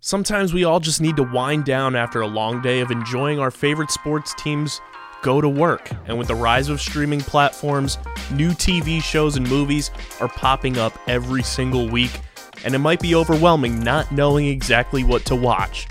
Sometimes 0.00 0.52
we 0.52 0.64
all 0.64 0.80
just 0.80 1.00
need 1.00 1.16
to 1.16 1.22
wind 1.22 1.64
down 1.64 1.96
after 1.96 2.20
a 2.20 2.26
long 2.26 2.60
day 2.60 2.80
of 2.80 2.90
enjoying 2.90 3.38
our 3.38 3.50
favorite 3.50 3.90
sports 3.90 4.34
teams 4.36 4.82
go 5.22 5.40
to 5.40 5.48
work. 5.48 5.90
And 6.06 6.18
with 6.18 6.28
the 6.28 6.34
rise 6.34 6.68
of 6.68 6.78
streaming 6.78 7.20
platforms, 7.20 7.96
new 8.30 8.50
TV 8.50 9.02
shows 9.02 9.36
and 9.36 9.48
movies 9.48 9.90
are 10.20 10.28
popping 10.28 10.76
up 10.76 10.98
every 11.06 11.42
single 11.42 11.88
week, 11.88 12.20
and 12.66 12.74
it 12.74 12.78
might 12.80 13.00
be 13.00 13.14
overwhelming 13.14 13.82
not 13.82 14.12
knowing 14.12 14.46
exactly 14.46 15.04
what 15.04 15.24
to 15.24 15.34
watch. 15.34 15.86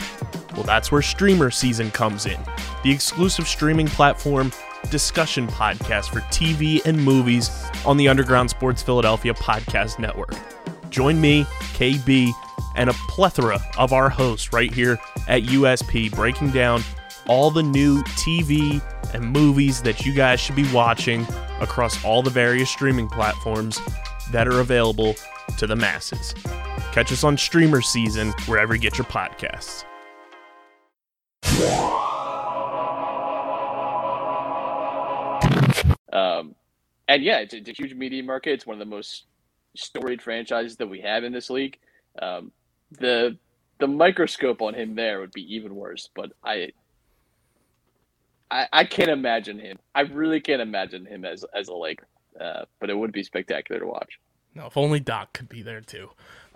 Well, 0.53 0.61
that's 0.61 0.91
where 0.91 1.01
Streamer 1.01 1.49
Season 1.49 1.89
comes 1.89 2.27
in, 2.27 2.39
the 2.83 2.91
exclusive 2.91 3.47
streaming 3.47 3.87
platform 3.87 4.51
discussion 4.89 5.47
podcast 5.47 6.09
for 6.09 6.21
TV 6.21 6.85
and 6.85 7.03
movies 7.03 7.49
on 7.85 7.97
the 7.97 8.07
Underground 8.07 8.49
Sports 8.49 8.81
Philadelphia 8.81 9.33
Podcast 9.33 9.99
Network. 9.99 10.33
Join 10.89 11.19
me, 11.19 11.43
KB, 11.73 12.31
and 12.75 12.89
a 12.89 12.93
plethora 13.09 13.59
of 13.77 13.93
our 13.93 14.09
hosts 14.09 14.53
right 14.53 14.73
here 14.73 14.99
at 15.27 15.43
USP 15.43 16.13
breaking 16.13 16.51
down 16.51 16.83
all 17.27 17.51
the 17.51 17.63
new 17.63 18.03
TV 18.03 18.81
and 19.13 19.25
movies 19.31 19.81
that 19.81 20.05
you 20.05 20.13
guys 20.13 20.39
should 20.39 20.55
be 20.55 20.71
watching 20.73 21.25
across 21.61 22.03
all 22.03 22.21
the 22.21 22.29
various 22.29 22.69
streaming 22.69 23.07
platforms 23.07 23.79
that 24.31 24.47
are 24.47 24.59
available 24.59 25.15
to 25.57 25.67
the 25.67 25.75
masses. 25.75 26.33
Catch 26.91 27.11
us 27.11 27.23
on 27.23 27.37
Streamer 27.37 27.81
Season 27.81 28.31
wherever 28.45 28.75
you 28.75 28.81
get 28.81 28.97
your 28.97 29.05
podcasts. 29.05 29.83
Um, 36.13 36.55
and 37.07 37.23
yeah, 37.23 37.39
it's, 37.39 37.53
it's 37.53 37.69
a 37.69 37.73
huge 37.73 37.93
media 37.93 38.23
market. 38.23 38.53
It's 38.53 38.65
one 38.65 38.75
of 38.75 38.79
the 38.79 38.85
most 38.85 39.25
storied 39.75 40.21
franchises 40.21 40.77
that 40.77 40.87
we 40.87 41.01
have 41.01 41.23
in 41.23 41.33
this 41.33 41.49
league. 41.49 41.77
Um, 42.21 42.51
the 42.91 43.37
the 43.79 43.87
microscope 43.87 44.61
on 44.61 44.75
him 44.75 44.95
there 44.95 45.19
would 45.19 45.31
be 45.33 45.55
even 45.55 45.75
worse. 45.75 46.09
But 46.15 46.31
I, 46.43 46.69
I, 48.49 48.67
I 48.71 48.83
can't 48.85 49.09
imagine 49.09 49.59
him. 49.59 49.79
I 49.93 50.01
really 50.01 50.39
can't 50.39 50.61
imagine 50.61 51.05
him 51.05 51.25
as 51.25 51.43
as 51.53 51.67
a 51.67 51.73
Laker. 51.73 52.07
Uh, 52.39 52.65
but 52.79 52.89
it 52.89 52.97
would 52.97 53.11
be 53.11 53.23
spectacular 53.23 53.79
to 53.79 53.87
watch. 53.87 54.19
Now, 54.55 54.67
if 54.67 54.77
only 54.77 54.99
Doc 54.99 55.33
could 55.33 55.49
be 55.49 55.61
there 55.61 55.81
too. 55.81 56.09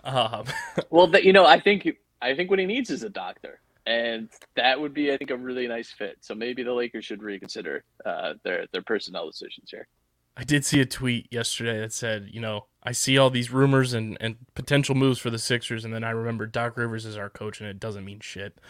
Um, 0.04 0.44
Well, 0.90 1.08
that 1.08 1.24
you 1.24 1.32
know, 1.32 1.44
I 1.44 1.60
think 1.60 1.88
I 2.22 2.34
think 2.34 2.50
what 2.50 2.58
he 2.58 2.66
needs 2.66 2.90
is 2.90 3.02
a 3.02 3.10
doctor, 3.10 3.60
and 3.88 4.28
that 4.54 4.78
would 4.78 4.92
be, 4.92 5.10
I 5.10 5.16
think, 5.16 5.30
a 5.30 5.36
really 5.36 5.66
nice 5.66 5.90
fit. 5.90 6.18
So 6.20 6.34
maybe 6.34 6.62
the 6.62 6.74
Lakers 6.74 7.06
should 7.06 7.22
reconsider 7.22 7.84
uh, 8.04 8.34
their 8.44 8.66
their 8.70 8.82
personnel 8.82 9.26
decisions 9.26 9.70
here. 9.70 9.88
I 10.36 10.44
did 10.44 10.64
see 10.64 10.80
a 10.80 10.86
tweet 10.86 11.26
yesterday 11.32 11.80
that 11.80 11.92
said, 11.92 12.28
you 12.30 12.40
know, 12.40 12.66
I 12.82 12.92
see 12.92 13.18
all 13.18 13.30
these 13.30 13.50
rumors 13.50 13.94
and, 13.94 14.16
and 14.20 14.36
potential 14.54 14.94
moves 14.94 15.18
for 15.18 15.30
the 15.30 15.38
Sixers, 15.38 15.84
and 15.84 15.92
then 15.92 16.04
I 16.04 16.10
remember 16.10 16.46
Doc 16.46 16.76
Rivers 16.76 17.06
is 17.06 17.16
our 17.16 17.30
coach, 17.30 17.60
and 17.60 17.68
it 17.68 17.80
doesn't 17.80 18.04
mean 18.04 18.20
shit. 18.20 18.58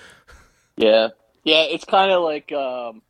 Yeah, 0.80 1.08
yeah. 1.42 1.62
It's 1.62 1.84
kind 1.84 2.12
of 2.12 2.22
like 2.22 2.52
um, 2.52 3.02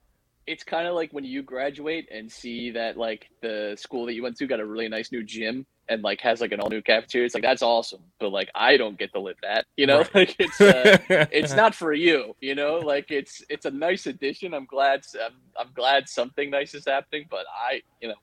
it's 0.47 0.65
kind 0.65 0.87
of 0.87 0.95
like 0.95 1.13
when 1.13 1.25
you 1.25 1.43
graduate 1.43 2.09
and 2.11 2.33
see 2.33 2.71
that 2.71 2.97
like 2.97 3.29
the 3.43 3.77
school 3.79 4.07
that 4.07 4.15
you 4.15 4.23
went 4.23 4.39
to 4.39 4.47
got 4.47 4.59
a 4.59 4.65
really 4.65 4.89
nice 4.89 5.13
new 5.13 5.23
gym 5.23 5.67
and 5.89 6.03
like 6.03 6.21
has 6.21 6.41
like 6.41 6.53
an 6.53 6.61
all 6.61 6.69
new 6.69 6.83
cafeteria. 6.83 7.27
It's 7.27 7.35
like 7.35 7.43
that's 7.43 7.63
awesome, 7.63 8.01
but 8.19 8.31
like 8.31 8.51
I 8.55 8.77
don't 8.77 8.99
get 8.99 9.13
to 9.15 9.21
live 9.21 9.37
that. 9.43 9.67
You 9.77 9.87
know, 9.87 9.99
Right. 9.99 10.15
like 10.15 10.37
it's 10.39 10.61
uh, 10.61 10.99
it's 11.33 11.55
not 11.55 11.75
for 11.75 11.93
you. 11.93 12.35
You 12.41 12.55
know, 12.55 12.79
like 12.79 13.11
it's 13.11 13.43
it's 13.49 13.67
a 13.67 13.71
nice 13.71 14.07
addition. 14.07 14.55
I'm 14.55 14.67
glad 14.67 15.03
I'm, 15.25 15.35
I'm 15.59 15.73
glad 15.75 16.09
something 16.09 16.51
nice 16.51 16.75
is 16.75 16.85
happening, 16.87 17.27
but 17.31 17.47
I 17.71 17.83
you 18.01 18.09
know. 18.09 18.15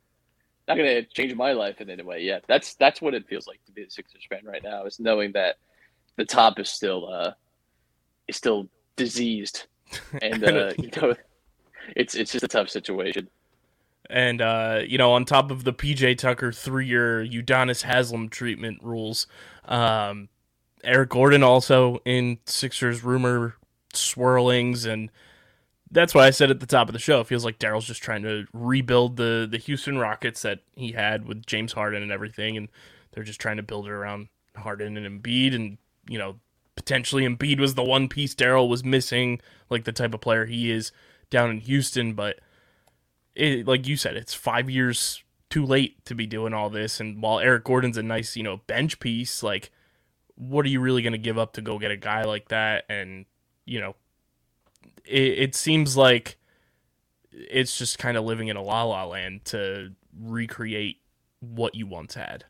Not 0.67 0.77
gonna 0.77 1.03
change 1.03 1.35
my 1.35 1.51
life 1.51 1.79
in 1.79 1.91
any 1.91 2.01
way. 2.01 2.21
Yeah, 2.23 2.39
that's 2.47 2.73
that's 2.73 2.99
what 2.99 3.13
it 3.13 3.27
feels 3.27 3.45
like 3.45 3.63
to 3.67 3.71
be 3.71 3.83
a 3.83 3.89
Sixers 3.89 4.25
fan 4.27 4.41
right 4.43 4.63
now. 4.63 4.83
Is 4.85 4.99
knowing 4.99 5.31
that 5.33 5.57
the 6.15 6.25
top 6.25 6.59
is 6.59 6.69
still 6.69 7.07
uh 7.07 7.33
is 8.27 8.35
still 8.35 8.67
diseased, 8.95 9.67
and 10.23 10.43
uh, 10.43 10.73
you 10.79 10.89
know, 10.99 11.13
it's 11.95 12.15
it's 12.15 12.31
just 12.31 12.43
a 12.43 12.47
tough 12.47 12.69
situation. 12.69 13.29
And 14.09 14.41
uh, 14.41 14.81
you 14.85 14.97
know, 14.97 15.13
on 15.13 15.25
top 15.25 15.51
of 15.51 15.63
the 15.63 15.73
PJ 15.73 16.17
Tucker 16.17 16.51
three-year 16.51 17.25
Udonis 17.25 17.83
Haslem 17.83 18.29
treatment 18.29 18.81
rules, 18.83 19.27
um, 19.65 20.29
Eric 20.83 21.09
Gordon 21.09 21.43
also 21.43 21.99
in 22.05 22.37
Sixers 22.45 23.03
rumor 23.03 23.55
swirlings, 23.93 24.85
and 24.85 25.09
that's 25.91 26.13
why 26.13 26.27
I 26.27 26.29
said 26.29 26.51
at 26.51 26.59
the 26.59 26.65
top 26.65 26.89
of 26.89 26.93
the 26.93 26.99
show. 26.99 27.19
It 27.21 27.27
feels 27.27 27.45
like 27.45 27.59
Daryl's 27.59 27.85
just 27.85 28.03
trying 28.03 28.23
to 28.23 28.45
rebuild 28.53 29.17
the 29.17 29.47
the 29.49 29.57
Houston 29.57 29.97
Rockets 29.97 30.41
that 30.43 30.59
he 30.75 30.91
had 30.91 31.27
with 31.27 31.45
James 31.45 31.73
Harden 31.73 32.03
and 32.03 32.11
everything, 32.11 32.57
and 32.57 32.69
they're 33.11 33.23
just 33.23 33.41
trying 33.41 33.57
to 33.57 33.63
build 33.63 33.87
it 33.87 33.91
around 33.91 34.27
Harden 34.55 34.97
and 34.97 35.23
Embiid, 35.23 35.55
and 35.55 35.77
you 36.07 36.19
know, 36.19 36.35
potentially 36.75 37.23
Embiid 37.27 37.59
was 37.59 37.73
the 37.73 37.83
one 37.83 38.07
piece 38.07 38.35
Daryl 38.35 38.69
was 38.69 38.83
missing, 38.83 39.41
like 39.69 39.85
the 39.85 39.91
type 39.91 40.13
of 40.13 40.21
player 40.21 40.45
he 40.45 40.71
is 40.71 40.91
down 41.29 41.49
in 41.49 41.59
Houston, 41.61 42.13
but 42.13 42.39
it, 43.35 43.67
like 43.67 43.87
you 43.87 43.97
said, 43.97 44.15
it's 44.15 44.33
five 44.33 44.69
years 44.69 45.23
too 45.49 45.65
late 45.65 46.03
to 46.05 46.15
be 46.15 46.25
doing 46.25 46.53
all 46.53 46.69
this. 46.69 46.99
And 46.99 47.21
while 47.21 47.39
Eric 47.39 47.65
Gordon's 47.65 47.97
a 47.97 48.03
nice, 48.03 48.35
you 48.35 48.43
know, 48.43 48.61
bench 48.67 48.99
piece, 48.99 49.43
like, 49.43 49.71
what 50.35 50.65
are 50.65 50.69
you 50.69 50.81
really 50.81 51.01
going 51.01 51.13
to 51.13 51.19
give 51.19 51.37
up 51.37 51.53
to 51.53 51.61
go 51.61 51.79
get 51.79 51.91
a 51.91 51.97
guy 51.97 52.23
like 52.23 52.49
that? 52.49 52.85
And, 52.89 53.25
you 53.65 53.79
know, 53.79 53.95
it, 55.05 55.39
it 55.39 55.55
seems 55.55 55.95
like 55.95 56.37
it's 57.31 57.77
just 57.77 57.99
kind 57.99 58.17
of 58.17 58.23
living 58.23 58.47
in 58.47 58.57
a 58.57 58.61
la 58.61 58.83
la 58.83 59.05
land 59.05 59.45
to 59.45 59.91
recreate 60.19 61.01
what 61.39 61.75
you 61.75 61.85
once 61.85 62.15
had. 62.15 62.45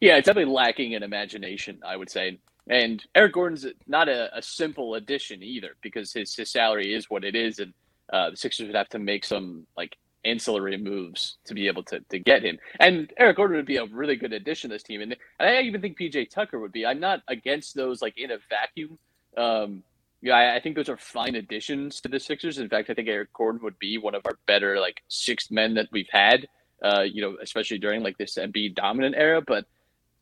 Yeah, 0.00 0.16
it's 0.16 0.26
definitely 0.26 0.52
lacking 0.52 0.92
in 0.92 1.02
imagination, 1.02 1.80
I 1.84 1.96
would 1.96 2.10
say. 2.10 2.38
And 2.68 3.04
Eric 3.14 3.32
Gordon's 3.32 3.66
not 3.86 4.08
a, 4.08 4.36
a 4.36 4.42
simple 4.42 4.94
addition 4.94 5.42
either, 5.42 5.76
because 5.80 6.12
his 6.12 6.34
his 6.34 6.50
salary 6.50 6.94
is 6.94 7.08
what 7.08 7.24
it 7.24 7.34
is, 7.34 7.58
and 7.58 7.72
uh, 8.12 8.30
the 8.30 8.36
Sixers 8.36 8.66
would 8.66 8.76
have 8.76 8.90
to 8.90 8.98
make 8.98 9.24
some 9.24 9.66
like 9.76 9.96
ancillary 10.24 10.76
moves 10.76 11.38
to 11.44 11.54
be 11.54 11.68
able 11.68 11.82
to, 11.84 12.00
to 12.10 12.18
get 12.18 12.42
him. 12.44 12.58
And 12.80 13.12
Eric 13.18 13.36
Gordon 13.36 13.56
would 13.56 13.66
be 13.66 13.76
a 13.76 13.86
really 13.86 14.16
good 14.16 14.32
addition 14.32 14.70
to 14.70 14.74
this 14.74 14.82
team. 14.82 15.00
And, 15.00 15.16
and 15.38 15.48
I 15.48 15.62
even 15.62 15.80
think 15.80 15.98
PJ 15.98 16.30
Tucker 16.30 16.58
would 16.58 16.72
be. 16.72 16.84
I'm 16.84 17.00
not 17.00 17.20
against 17.28 17.74
those 17.74 18.02
like 18.02 18.14
in 18.16 18.30
a 18.30 18.38
vacuum. 18.50 18.98
Um, 19.36 19.82
yeah, 20.20 20.34
I, 20.34 20.56
I 20.56 20.60
think 20.60 20.76
those 20.76 20.88
are 20.88 20.96
fine 20.96 21.36
additions 21.36 22.00
to 22.00 22.08
the 22.08 22.18
Sixers. 22.18 22.58
In 22.58 22.68
fact, 22.68 22.90
I 22.90 22.94
think 22.94 23.08
Eric 23.08 23.32
Gordon 23.32 23.62
would 23.62 23.78
be 23.78 23.98
one 23.98 24.14
of 24.14 24.22
our 24.26 24.38
better 24.46 24.80
like 24.80 25.02
sixth 25.08 25.50
men 25.50 25.74
that 25.74 25.88
we've 25.92 26.08
had. 26.10 26.46
Uh, 26.82 27.02
you 27.02 27.22
know, 27.22 27.36
especially 27.42 27.78
during 27.78 28.02
like 28.02 28.16
this 28.18 28.36
Embiid 28.36 28.74
dominant 28.74 29.16
era. 29.16 29.42
But 29.44 29.64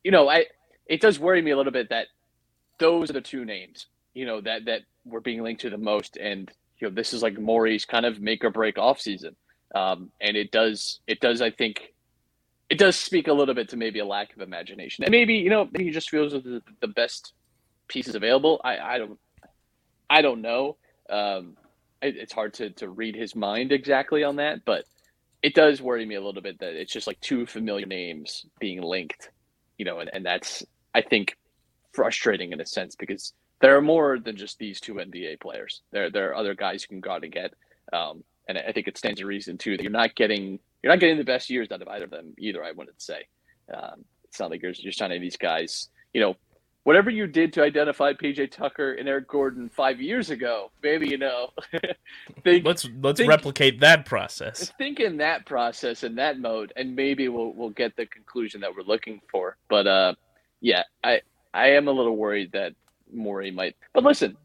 you 0.05 0.11
know, 0.11 0.29
I 0.29 0.47
it 0.87 1.01
does 1.01 1.19
worry 1.19 1.43
me 1.43 1.51
a 1.51 1.57
little 1.57 1.73
bit 1.73 1.91
that 1.91 2.09
those 2.79 3.11
are 3.11 3.15
the 3.15 3.21
two 3.21 3.45
names. 3.45 3.87
You 4.15 4.27
know 4.27 4.41
that 4.43 4.65
that 4.67 4.83
were 5.05 5.21
being 5.21 5.43
linked 5.43 5.63
to 5.63 5.71
the 5.71 5.79
most, 5.79 6.17
and 6.17 6.51
you 6.79 6.89
know 6.89 6.95
this 6.95 7.13
is 7.13 7.23
like 7.23 7.39
Morey's 7.39 7.85
kind 7.85 8.07
of 8.07 8.21
make 8.21 8.45
or 8.45 8.51
break 8.51 8.79
off 8.79 9.01
season. 9.01 9.37
Um, 9.75 10.11
and 10.21 10.37
it 10.37 10.51
does 10.51 11.01
it 11.07 11.21
does 11.21 11.43
I 11.43 11.51
think 11.51 11.95
it 12.69 12.79
does 12.79 12.97
speak 12.97 13.29
a 13.29 13.33
little 13.33 13.55
bit 13.55 13.69
to 13.71 13.77
maybe 13.77 14.01
a 14.01 14.05
lack 14.07 14.35
of 14.35 14.41
imagination, 14.41 15.05
and 15.05 15.13
maybe 15.13 15.35
you 15.35 15.51
know 15.51 15.69
maybe 15.73 15.85
he 15.85 15.91
just 15.91 16.11
feels 16.11 16.33
the, 16.33 16.63
the 16.81 16.89
best 16.89 17.33
pieces 17.89 18.15
available. 18.15 18.61
I 18.65 18.79
I 18.79 18.99
don't 18.99 19.19
I 20.09 20.23
don't 20.23 20.43
know. 20.43 20.77
Um, 21.11 21.57
it, 22.03 22.17
it's 22.17 22.33
hard 22.33 22.55
to 22.55 22.71
to 22.71 22.89
read 22.89 23.17
his 23.17 23.35
mind 23.35 23.73
exactly 23.73 24.25
on 24.25 24.37
that, 24.37 24.65
but 24.65 24.85
it 25.43 25.55
does 25.55 25.81
worry 25.81 26.05
me 26.05 26.15
a 26.15 26.21
little 26.21 26.43
bit 26.43 26.59
that 26.61 26.75
it's 26.75 26.93
just 26.93 27.07
like 27.07 27.21
two 27.21 27.47
familiar 27.47 27.87
names 27.87 28.47
being 28.59 28.83
linked, 28.83 29.31
you 29.79 29.85
know, 29.85 30.01
and, 30.01 30.11
and 30.13 30.25
that's 30.25 30.65
I 30.95 31.03
think 31.03 31.37
frustrating 31.93 32.53
in 32.53 32.61
a 32.61 32.67
sense 32.67 32.97
because 32.97 33.33
there 33.61 33.77
are 33.77 33.83
more 33.83 34.19
than 34.19 34.37
just 34.37 34.59
these 34.59 34.81
two 34.81 34.95
NBA 34.95 35.41
players. 35.41 35.83
There 35.93 36.11
there 36.11 36.31
are 36.31 36.37
other 36.37 36.55
guys 36.55 36.83
you 36.83 36.89
can 36.89 37.01
go 37.01 37.11
out 37.13 37.25
and 37.25 37.33
get. 37.33 37.55
Um, 37.93 38.25
and 38.49 38.59
I 38.59 38.73
think 38.73 38.89
it 38.89 38.97
stands 38.99 39.21
to 39.21 39.27
reason 39.27 39.59
too 39.59 39.77
that 39.77 39.83
you're 39.83 39.91
not 39.93 40.15
getting 40.15 40.59
you're 40.83 40.93
not 40.93 41.01
getting 41.01 41.19
the 41.19 41.25
best 41.25 41.51
years 41.51 41.71
out 41.73 41.83
of 41.83 41.89
either 41.89 42.05
of 42.05 42.11
them 42.11 42.35
either. 42.39 42.63
I 42.63 42.73
wouldn't 42.73 43.01
say 43.03 43.27
um, 43.75 44.05
it's 44.25 44.39
not 44.41 44.51
like 44.51 44.63
you're 44.63 44.73
just 44.73 44.85
you're 44.85 44.93
signing 44.93 45.21
these 45.21 45.37
guys. 45.37 45.89
You 46.15 46.21
know, 46.21 46.37
whatever 46.85 47.11
you 47.11 47.27
did 47.27 47.53
to 47.55 47.63
identify 47.63 48.13
PJ 48.13 48.51
Tucker 48.53 48.93
and 48.93 49.09
Eric 49.09 49.27
Gordon 49.29 49.69
five 49.69 50.01
years 50.01 50.31
ago, 50.31 50.71
maybe 50.83 51.09
you 51.09 51.19
know, 51.19 51.49
think 52.45 52.65
Let's 52.65 52.89
let's 53.03 53.19
Think- 53.19 53.31
replicate 53.31 53.81
that 53.81 54.07
process. 54.07 54.73
think 54.79 55.01
in 55.01 55.17
that 55.19 55.47
process 55.47 56.05
in 56.05 56.15
that 56.17 56.39
mode, 56.39 56.73
and 56.77 56.95
maybe 56.95 57.29
we'll 57.29 57.53
we'll 57.53 57.71
get 57.71 57.97
the 57.97 58.07
conclusion 58.07 58.61
that 58.61 58.71
we're 58.75 58.85
looking 58.85 59.21
for. 59.31 59.57
But 59.69 59.87
uh, 59.87 60.15
yeah, 60.61 60.83
I 61.03 61.21
I 61.53 61.71
am 61.71 61.89
a 61.89 61.93
little 61.93 62.17
worried 62.17 62.53
that 62.53 62.75
Morey 63.13 63.51
might. 63.51 63.77
But 63.93 64.05
listen, 64.05 64.37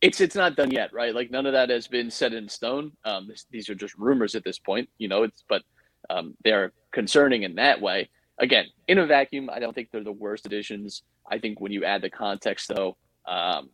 it's 0.00 0.20
it's 0.20 0.34
not 0.34 0.56
done 0.56 0.70
yet, 0.70 0.92
right? 0.92 1.14
Like 1.14 1.30
none 1.30 1.46
of 1.46 1.52
that 1.52 1.70
has 1.70 1.86
been 1.86 2.10
set 2.10 2.32
in 2.32 2.48
stone. 2.48 2.92
Um, 3.04 3.28
this, 3.28 3.46
these 3.50 3.68
are 3.68 3.74
just 3.74 3.94
rumors 3.96 4.34
at 4.34 4.44
this 4.44 4.58
point, 4.58 4.88
you 4.98 5.08
know. 5.08 5.24
It's 5.24 5.44
but 5.48 5.62
um, 6.08 6.34
they're 6.44 6.72
concerning 6.92 7.42
in 7.42 7.56
that 7.56 7.80
way. 7.80 8.08
Again, 8.38 8.66
in 8.88 8.98
a 8.98 9.06
vacuum, 9.06 9.50
I 9.52 9.58
don't 9.58 9.74
think 9.74 9.90
they're 9.90 10.02
the 10.02 10.12
worst 10.12 10.46
additions. 10.46 11.02
I 11.30 11.38
think 11.38 11.60
when 11.60 11.72
you 11.72 11.84
add 11.84 12.02
the 12.02 12.10
context, 12.10 12.70
though, 12.74 12.96
um, 13.28 13.68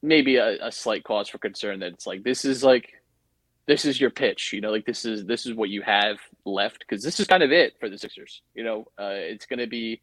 maybe 0.00 0.36
a, 0.36 0.66
a 0.66 0.72
slight 0.72 1.02
cause 1.02 1.28
for 1.28 1.38
concern 1.38 1.80
that 1.80 1.92
it's 1.92 2.06
like 2.06 2.22
this 2.22 2.44
is 2.44 2.62
like 2.62 2.92
this 3.66 3.84
is 3.84 4.00
your 4.00 4.10
pitch, 4.10 4.52
you 4.52 4.60
know, 4.60 4.70
like 4.70 4.86
this 4.86 5.04
is 5.04 5.24
this 5.26 5.44
is 5.44 5.54
what 5.54 5.70
you 5.70 5.82
have 5.82 6.18
left 6.44 6.84
because 6.88 7.02
this 7.02 7.18
is 7.18 7.26
kind 7.26 7.42
of 7.42 7.50
it 7.50 7.74
for 7.80 7.88
the 7.88 7.98
Sixers. 7.98 8.42
You 8.54 8.62
know, 8.62 8.80
uh, 8.98 9.10
it's 9.12 9.46
going 9.46 9.58
to 9.58 9.66
be 9.66 10.00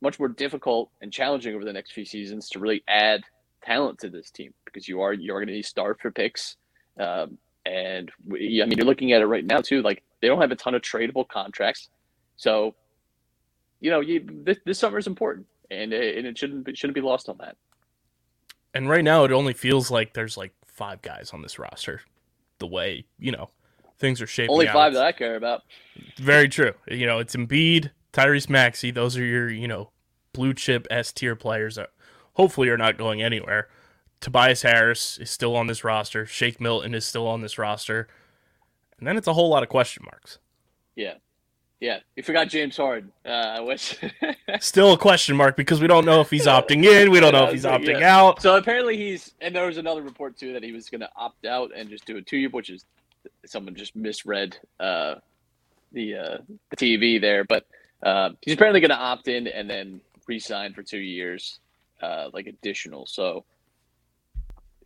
much 0.00 0.18
more 0.18 0.28
difficult 0.28 0.90
and 1.02 1.12
challenging 1.12 1.54
over 1.54 1.64
the 1.64 1.72
next 1.72 1.92
few 1.92 2.06
seasons 2.06 2.48
to 2.50 2.58
really 2.58 2.82
add 2.88 3.22
talent 3.62 3.98
to 3.98 4.08
this 4.08 4.30
team 4.30 4.52
because 4.74 4.88
you 4.88 5.00
are 5.00 5.12
you're 5.12 5.38
going 5.38 5.48
to 5.48 5.54
need 5.54 5.64
starve 5.64 5.98
for 6.00 6.10
picks. 6.10 6.56
Um, 6.98 7.38
and 7.64 8.10
we, 8.26 8.60
I 8.62 8.66
mean, 8.66 8.76
you're 8.76 8.86
looking 8.86 9.12
at 9.12 9.22
it 9.22 9.26
right 9.26 9.44
now 9.44 9.60
too. 9.60 9.80
Like 9.82 10.02
they 10.20 10.28
don't 10.28 10.40
have 10.40 10.50
a 10.50 10.56
ton 10.56 10.74
of 10.74 10.82
tradable 10.82 11.26
contracts, 11.28 11.88
so 12.36 12.74
you 13.80 13.90
know, 13.90 14.00
you 14.00 14.26
this, 14.44 14.58
this 14.64 14.78
summer 14.78 14.98
is 14.98 15.06
important, 15.06 15.46
and 15.70 15.92
it, 15.92 16.18
and 16.18 16.26
it 16.26 16.36
shouldn't 16.36 16.64
be, 16.64 16.74
shouldn't 16.74 16.94
be 16.94 17.00
lost 17.00 17.28
on 17.28 17.38
that. 17.38 17.56
And 18.74 18.88
right 18.88 19.04
now, 19.04 19.24
it 19.24 19.32
only 19.32 19.54
feels 19.54 19.90
like 19.90 20.14
there's 20.14 20.36
like 20.36 20.52
five 20.66 21.00
guys 21.02 21.30
on 21.32 21.42
this 21.42 21.58
roster. 21.58 22.00
The 22.58 22.66
way 22.66 23.06
you 23.18 23.32
know 23.32 23.50
things 23.98 24.20
are 24.20 24.26
shaping. 24.26 24.52
Only 24.52 24.68
out. 24.68 24.74
five 24.74 24.92
that 24.94 25.04
I 25.04 25.12
care 25.12 25.36
about. 25.36 25.62
Very 26.16 26.48
true. 26.48 26.72
You 26.88 27.06
know, 27.06 27.18
it's 27.18 27.36
Embiid, 27.36 27.90
Tyrese 28.12 28.48
Maxey. 28.48 28.90
Those 28.90 29.16
are 29.16 29.24
your, 29.24 29.50
you 29.50 29.68
know, 29.68 29.90
blue 30.32 30.54
chip 30.54 30.86
S 30.90 31.12
tier 31.12 31.36
players 31.36 31.76
that 31.76 31.90
hopefully 32.34 32.68
are 32.68 32.78
not 32.78 32.98
going 32.98 33.22
anywhere. 33.22 33.68
Tobias 34.20 34.62
Harris 34.62 35.18
is 35.18 35.30
still 35.30 35.56
on 35.56 35.66
this 35.66 35.84
roster. 35.84 36.26
Shake 36.26 36.60
Milton 36.60 36.94
is 36.94 37.04
still 37.04 37.26
on 37.26 37.40
this 37.40 37.58
roster. 37.58 38.08
And 38.98 39.06
then 39.06 39.16
it's 39.16 39.26
a 39.26 39.34
whole 39.34 39.48
lot 39.48 39.62
of 39.62 39.68
question 39.68 40.04
marks. 40.04 40.38
Yeah, 40.96 41.14
yeah. 41.80 41.98
You 42.16 42.22
forgot 42.22 42.48
James 42.48 42.76
Harden, 42.76 43.12
uh, 43.26 43.60
which 43.60 43.98
Still 44.60 44.92
a 44.92 44.98
question 44.98 45.36
mark 45.36 45.56
because 45.56 45.80
we 45.80 45.86
don't 45.86 46.04
know 46.06 46.20
if 46.20 46.30
he's 46.30 46.46
opting 46.46 46.84
in. 46.84 47.10
We 47.10 47.20
don't 47.20 47.32
know 47.32 47.44
if 47.44 47.52
he's 47.52 47.64
opting 47.64 48.00
yeah. 48.00 48.16
out. 48.16 48.40
So 48.40 48.56
apparently 48.56 48.96
he's, 48.96 49.34
and 49.40 49.54
there 49.54 49.66
was 49.66 49.76
another 49.76 50.02
report 50.02 50.38
too 50.38 50.52
that 50.52 50.62
he 50.62 50.72
was 50.72 50.88
going 50.88 51.00
to 51.00 51.10
opt 51.16 51.44
out 51.44 51.72
and 51.76 51.90
just 51.90 52.06
do 52.06 52.16
a 52.16 52.22
two 52.22 52.38
year, 52.38 52.48
which 52.50 52.70
is 52.70 52.84
someone 53.44 53.74
just 53.74 53.96
misread 53.96 54.56
uh, 54.80 55.16
the 55.92 56.14
uh, 56.14 56.38
the 56.70 56.76
TV 56.76 57.20
there. 57.20 57.44
But 57.44 57.66
uh, 58.02 58.30
he's 58.40 58.54
apparently 58.54 58.80
going 58.80 58.90
to 58.90 58.96
opt 58.96 59.28
in 59.28 59.46
and 59.48 59.68
then 59.68 60.00
re-sign 60.26 60.72
for 60.72 60.82
two 60.82 60.98
years, 60.98 61.58
uh, 62.00 62.30
like 62.32 62.46
additional. 62.46 63.06
So 63.06 63.44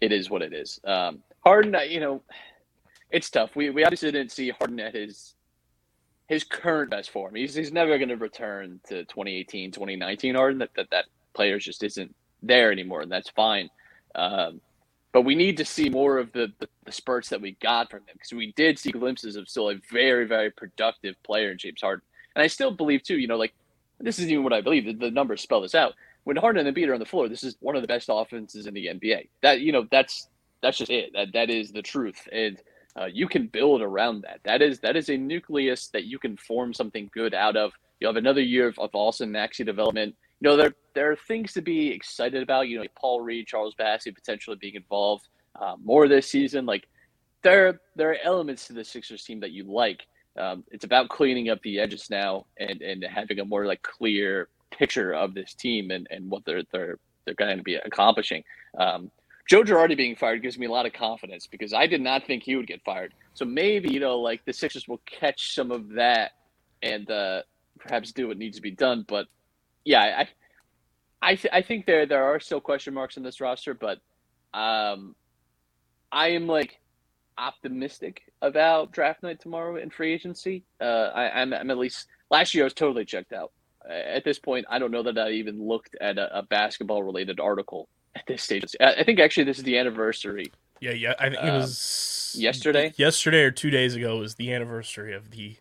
it 0.01 0.13
is 0.13 0.31
what 0.31 0.43
it 0.43 0.53
is. 0.53 0.81
Um, 0.85 1.23
Harden, 1.45 1.75
you 1.89 2.01
know, 2.01 2.23
it's 3.11 3.31
tough. 3.31 3.57
We 3.57 3.71
we 3.71 3.85
obviously 3.85 4.11
didn't 4.11 4.33
see 4.33 4.51
Harden 4.51 4.81
at 4.81 4.95
his 4.95 5.35
his 6.27 6.45
current 6.45 6.91
best 6.91 7.11
form. 7.11 7.35
He's 7.35 7.55
he's 7.55 7.73
never 7.73 7.97
going 7.99 8.11
to 8.11 8.17
return 8.17 8.81
to 8.89 9.05
2018, 9.05 9.73
2019 9.73 10.35
Harden. 10.35 10.59
That 10.59 10.71
that 10.77 10.91
that 10.91 11.07
player 11.35 11.59
just 11.59 11.83
isn't 11.83 12.15
there 12.43 12.71
anymore, 12.73 13.01
and 13.01 13.11
that's 13.11 13.31
fine. 13.31 13.71
Um, 14.15 14.61
but 15.13 15.23
we 15.23 15.35
need 15.35 15.57
to 15.57 15.65
see 15.65 15.89
more 15.89 16.19
of 16.19 16.33
the, 16.33 16.53
the, 16.59 16.69
the 16.85 16.93
spurts 16.93 17.31
that 17.31 17.41
we 17.41 17.53
got 17.63 17.91
from 17.91 18.01
him 18.01 18.13
because 18.13 18.33
we 18.33 18.53
did 18.53 18.79
see 18.79 18.91
glimpses 18.91 19.37
of 19.37 19.49
still 19.49 19.71
a 19.71 19.77
very, 19.91 20.27
very 20.27 20.51
productive 20.51 21.21
player 21.23 21.51
in 21.51 21.59
James 21.59 21.81
Harden. 21.81 22.03
And 22.35 22.43
I 22.43 22.47
still 22.47 22.71
believe, 22.71 23.03
too, 23.03 23.19
you 23.19 23.27
know, 23.27 23.37
like 23.37 23.55
this 23.99 24.19
isn't 24.19 24.31
even 24.31 24.45
what 24.45 24.53
I 24.53 24.61
believe. 24.61 24.85
The, 24.85 24.93
the 24.93 25.11
numbers 25.11 25.41
spell 25.41 25.63
this 25.63 25.75
out. 25.75 25.95
When 26.25 26.37
Harden 26.37 26.67
and 26.67 26.77
Embiid 26.77 26.89
are 26.89 26.95
on 26.95 27.01
the 27.01 27.07
floor, 27.07 27.29
this 27.29 27.43
is 27.43 27.57
one 27.61 27.77
of 27.77 27.83
the 27.83 27.89
best 27.89 28.09
offenses 28.11 28.67
in 28.67 28.75
the 28.75 28.87
NBA. 28.87 29.29
That, 29.43 29.61
you 29.61 29.73
know, 29.73 29.87
that's 29.91 30.29
that's 30.63 30.79
just 30.79 30.91
it. 30.91 31.11
That 31.15 31.33
That 31.33 31.51
is 31.51 31.73
the 31.73 31.83
truth. 31.83 32.29
And 32.33 32.61
uh, 32.99 33.07
you 33.07 33.29
can 33.29 33.47
build 33.47 33.81
around 33.81 34.23
that. 34.23 34.41
That 34.45 34.61
is 34.61 34.81
that 34.81 34.97
is 34.97 35.09
a 35.09 35.17
nucleus 35.17 35.89
that 35.89 36.05
you 36.05 36.19
can 36.19 36.37
form 36.37 36.75
something 36.75 37.11
good 37.15 37.35
out 37.35 37.57
of. 37.57 37.73
You 38.01 38.07
have 38.07 38.17
another 38.17 38.43
year 38.43 38.69
of, 38.69 38.79
of 38.79 38.91
Austin 38.93 39.33
Maxey 39.33 39.65
development 39.65 40.15
you 40.41 40.49
know, 40.49 40.57
there 40.57 40.75
there 40.95 41.11
are 41.11 41.17
things 41.17 41.53
to 41.55 41.63
be 41.63 41.89
excited 41.89 42.43
about. 42.43 42.69
You 42.69 42.79
know, 42.79 42.87
Paul 42.99 43.21
Reed, 43.21 43.47
Charles 43.47 43.75
Bassey 43.75 44.15
potentially 44.15 44.57
being 44.57 44.75
involved 44.75 45.29
uh, 45.61 45.75
more 45.83 46.07
this 46.09 46.31
season. 46.31 46.65
Like 46.65 46.89
there 47.43 47.81
there 47.97 48.11
are 48.11 48.19
elements 48.23 48.67
to 48.69 48.73
the 48.73 48.85
Sixers 48.85 49.25
team 49.25 49.41
that 49.41 49.51
you 49.51 49.65
like. 49.65 50.07
Um, 50.37 50.63
it's 50.71 50.85
about 50.85 51.09
cleaning 51.09 51.49
up 51.49 51.61
the 51.63 51.81
edges 51.81 52.09
now 52.11 52.47
and 52.59 52.81
and 52.83 53.05
having 53.05 53.41
a 53.41 53.45
more 53.45 53.67
like 53.67 53.83
clear 53.83 54.49
picture 54.79 55.13
of 55.13 55.35
this 55.35 55.55
team 55.55 55.91
and, 55.91 56.07
and 56.11 56.31
what 56.31 56.45
their 56.45 56.63
they're 56.73 56.99
they're 57.25 57.35
going 57.35 57.57
to 57.57 57.63
be 57.63 57.75
accomplishing. 57.75 58.43
Um, 58.79 59.11
Joe 59.49 59.63
Girardi 59.63 59.97
being 59.97 60.15
fired 60.15 60.43
gives 60.43 60.59
me 60.59 60.67
a 60.67 60.71
lot 60.71 60.87
of 60.87 60.93
confidence 60.93 61.47
because 61.47 61.73
I 61.73 61.87
did 61.87 62.03
not 62.03 62.27
think 62.27 62.43
he 62.43 62.55
would 62.57 62.67
get 62.67 62.83
fired. 62.85 63.15
So 63.35 63.45
maybe 63.45 63.91
you 63.91 64.01
know, 64.01 64.19
like 64.19 64.45
the 64.45 64.53
Sixers 64.53 64.87
will 64.87 65.01
catch 65.07 65.55
some 65.55 65.71
of 65.71 65.91
that 65.91 66.33
and 66.83 67.11
uh, 67.11 67.43
perhaps 67.79 68.13
do 68.13 68.29
what 68.29 68.39
needs 68.39 68.57
to 68.57 68.63
be 68.63 68.71
done. 68.71 69.05
But 69.09 69.27
yeah, 69.85 70.03
I 70.21 70.29
I, 71.21 71.35
th- 71.35 71.53
I 71.53 71.63
think 71.63 71.87
there 71.87 72.07
there 72.07 72.25
are 72.25 72.41
still 72.41 72.61
question 72.61 72.95
marks 72.95 73.17
in 73.17 73.23
this 73.23 73.41
roster, 73.41 73.75
but 73.75 73.99
um, 74.55 75.17
I 76.13 76.29
am 76.29 76.47
like 76.47 76.79
optimistic 77.37 78.23
about 78.43 78.93
draft 78.93 79.23
night 79.23 79.41
tomorrow 79.41 79.77
and 79.77 79.93
free 79.93 80.13
agency. 80.13 80.65
Uh, 80.81 81.11
I, 81.15 81.41
I'm, 81.41 81.53
I'm 81.53 81.71
at 81.71 81.79
least 81.79 82.07
last 82.31 82.55
year 82.55 82.65
I 82.65 82.67
was 82.67 82.75
totally 82.75 83.05
checked 83.05 83.33
out. 83.33 83.53
At 83.89 84.25
this 84.25 84.39
point, 84.39 84.67
I 84.69 84.79
don't 84.79 84.91
know 84.91 85.03
that 85.03 85.19
I 85.19 85.31
even 85.31 85.67
looked 85.67 85.97
at 86.01 86.19
a, 86.19 86.39
a 86.39 86.43
basketball 86.43 87.03
related 87.03 87.41
article 87.41 87.89
at 88.15 88.25
this 88.27 88.43
stage. 88.43 88.65
I 88.81 88.95
I 88.95 89.05
think 89.05 89.21
actually 89.21 89.45
this 89.45 89.59
is 89.59 89.65
the 89.65 89.79
anniversary. 89.79 90.53
Yeah, 90.81 90.93
yeah. 90.93 91.15
I 91.19 91.31
think 91.31 91.43
it 91.43 91.49
Um, 91.49 91.61
was 91.61 92.35
yesterday? 92.39 92.93
Yesterday 92.97 93.43
or 93.43 93.51
two 93.51 93.71
days 93.71 93.95
ago 93.95 94.19
was 94.19 94.35
the 94.37 94.53
anniversary 94.53 95.13
of 95.15 95.31
the 95.31 95.57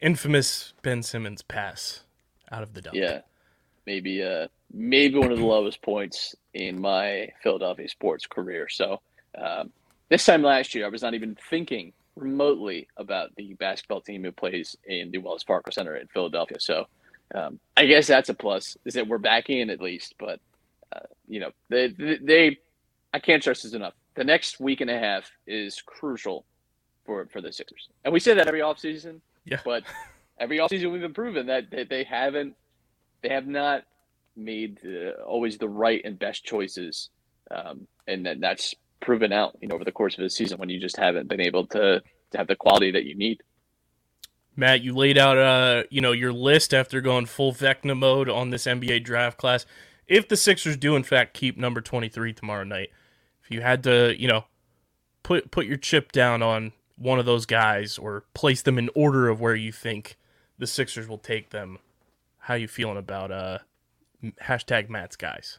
infamous 0.00 0.72
Ben 0.82 1.02
Simmons 1.02 1.42
pass 1.42 2.04
out 2.50 2.62
of 2.62 2.74
the 2.74 2.82
dunk. 2.82 2.96
Yeah, 2.96 3.20
maybe 3.86 4.22
uh 4.22 4.48
maybe 4.72 5.18
one 5.18 5.32
of 5.32 5.38
the 5.38 5.44
lowest 5.46 5.82
points 5.82 6.34
in 6.54 6.80
my 6.80 7.28
Philadelphia 7.42 7.88
sports 7.88 8.26
career. 8.26 8.68
So 8.68 9.00
um, 9.36 9.72
this 10.08 10.24
time 10.24 10.42
last 10.42 10.74
year, 10.74 10.86
I 10.86 10.88
was 10.88 11.02
not 11.02 11.14
even 11.14 11.36
thinking 11.48 11.92
remotely 12.16 12.88
about 12.96 13.34
the 13.36 13.54
basketball 13.54 14.00
team 14.00 14.24
who 14.24 14.32
plays 14.32 14.76
in 14.84 15.10
the 15.10 15.18
Wells 15.18 15.42
Fargo 15.42 15.70
Center 15.70 15.96
in 15.96 16.08
Philadelphia. 16.08 16.58
So 16.60 16.86
um, 17.34 17.60
I 17.76 17.86
guess 17.86 18.06
that's 18.06 18.28
a 18.28 18.34
plus 18.34 18.76
is 18.84 18.94
that 18.94 19.06
we're 19.06 19.18
back 19.18 19.50
in 19.50 19.70
at 19.70 19.80
least. 19.80 20.14
But 20.18 20.40
uh, 20.94 21.06
you 21.28 21.40
know, 21.40 21.50
they, 21.68 21.88
they 21.88 22.18
they 22.22 22.58
I 23.12 23.18
can't 23.18 23.42
stress 23.42 23.62
this 23.62 23.72
enough. 23.72 23.94
The 24.14 24.24
next 24.24 24.60
week 24.60 24.80
and 24.80 24.90
a 24.90 24.98
half 24.98 25.30
is 25.46 25.80
crucial 25.82 26.44
for 27.04 27.26
for 27.26 27.40
the 27.40 27.52
Sixers, 27.52 27.88
and 28.04 28.12
we 28.12 28.20
say 28.20 28.34
that 28.34 28.48
every 28.48 28.60
offseason. 28.60 29.20
Yeah. 29.44 29.60
But 29.64 29.84
every 30.38 30.58
offseason 30.58 30.92
we've 30.92 31.00
been 31.00 31.14
proven 31.14 31.46
that, 31.46 31.70
that 31.70 31.88
they 31.88 32.04
haven't 32.04 32.54
they 33.22 33.28
have 33.28 33.46
not 33.46 33.84
made 34.36 34.78
uh, 34.84 35.22
always 35.22 35.58
the 35.58 35.68
right 35.68 36.00
and 36.04 36.18
best 36.18 36.44
choices, 36.44 37.10
um, 37.50 37.86
and 38.06 38.24
then 38.24 38.40
that's 38.40 38.74
proven 39.00 39.32
out, 39.32 39.56
you 39.60 39.68
know, 39.68 39.74
over 39.74 39.84
the 39.84 39.92
course 39.92 40.16
of 40.16 40.22
the 40.22 40.30
season 40.30 40.58
when 40.58 40.68
you 40.68 40.78
just 40.78 40.96
haven't 40.96 41.28
been 41.28 41.40
able 41.40 41.66
to, 41.66 42.02
to 42.30 42.38
have 42.38 42.46
the 42.46 42.56
quality 42.56 42.90
that 42.92 43.04
you 43.04 43.14
need. 43.14 43.42
Matt, 44.56 44.82
you 44.82 44.94
laid 44.94 45.16
out 45.16 45.38
uh, 45.38 45.84
you 45.90 46.00
know, 46.00 46.12
your 46.12 46.32
list 46.32 46.74
after 46.74 47.00
going 47.00 47.26
full 47.26 47.52
Vecna 47.52 47.96
mode 47.96 48.28
on 48.28 48.50
this 48.50 48.64
NBA 48.66 49.04
draft 49.04 49.38
class. 49.38 49.64
If 50.06 50.28
the 50.28 50.36
Sixers 50.36 50.76
do 50.76 50.96
in 50.96 51.02
fact 51.02 51.34
keep 51.34 51.56
number 51.56 51.80
23 51.80 52.32
tomorrow 52.32 52.64
night, 52.64 52.90
if 53.42 53.50
you 53.50 53.60
had 53.60 53.82
to, 53.84 54.14
you 54.18 54.28
know, 54.28 54.44
put 55.22 55.50
put 55.50 55.66
your 55.66 55.76
chip 55.76 56.12
down 56.12 56.42
on 56.42 56.72
one 56.96 57.18
of 57.18 57.26
those 57.26 57.46
guys 57.46 57.96
or 57.96 58.24
place 58.34 58.62
them 58.62 58.78
in 58.78 58.90
order 58.94 59.28
of 59.28 59.40
where 59.40 59.54
you 59.54 59.72
think 59.72 60.16
the 60.58 60.66
Sixers 60.66 61.08
will 61.08 61.18
take 61.18 61.50
them, 61.50 61.78
how 62.38 62.54
you 62.54 62.68
feeling 62.68 62.98
about 62.98 63.30
uh 63.30 63.58
hashtag 64.44 64.88
Matt's 64.88 65.16
guys? 65.16 65.58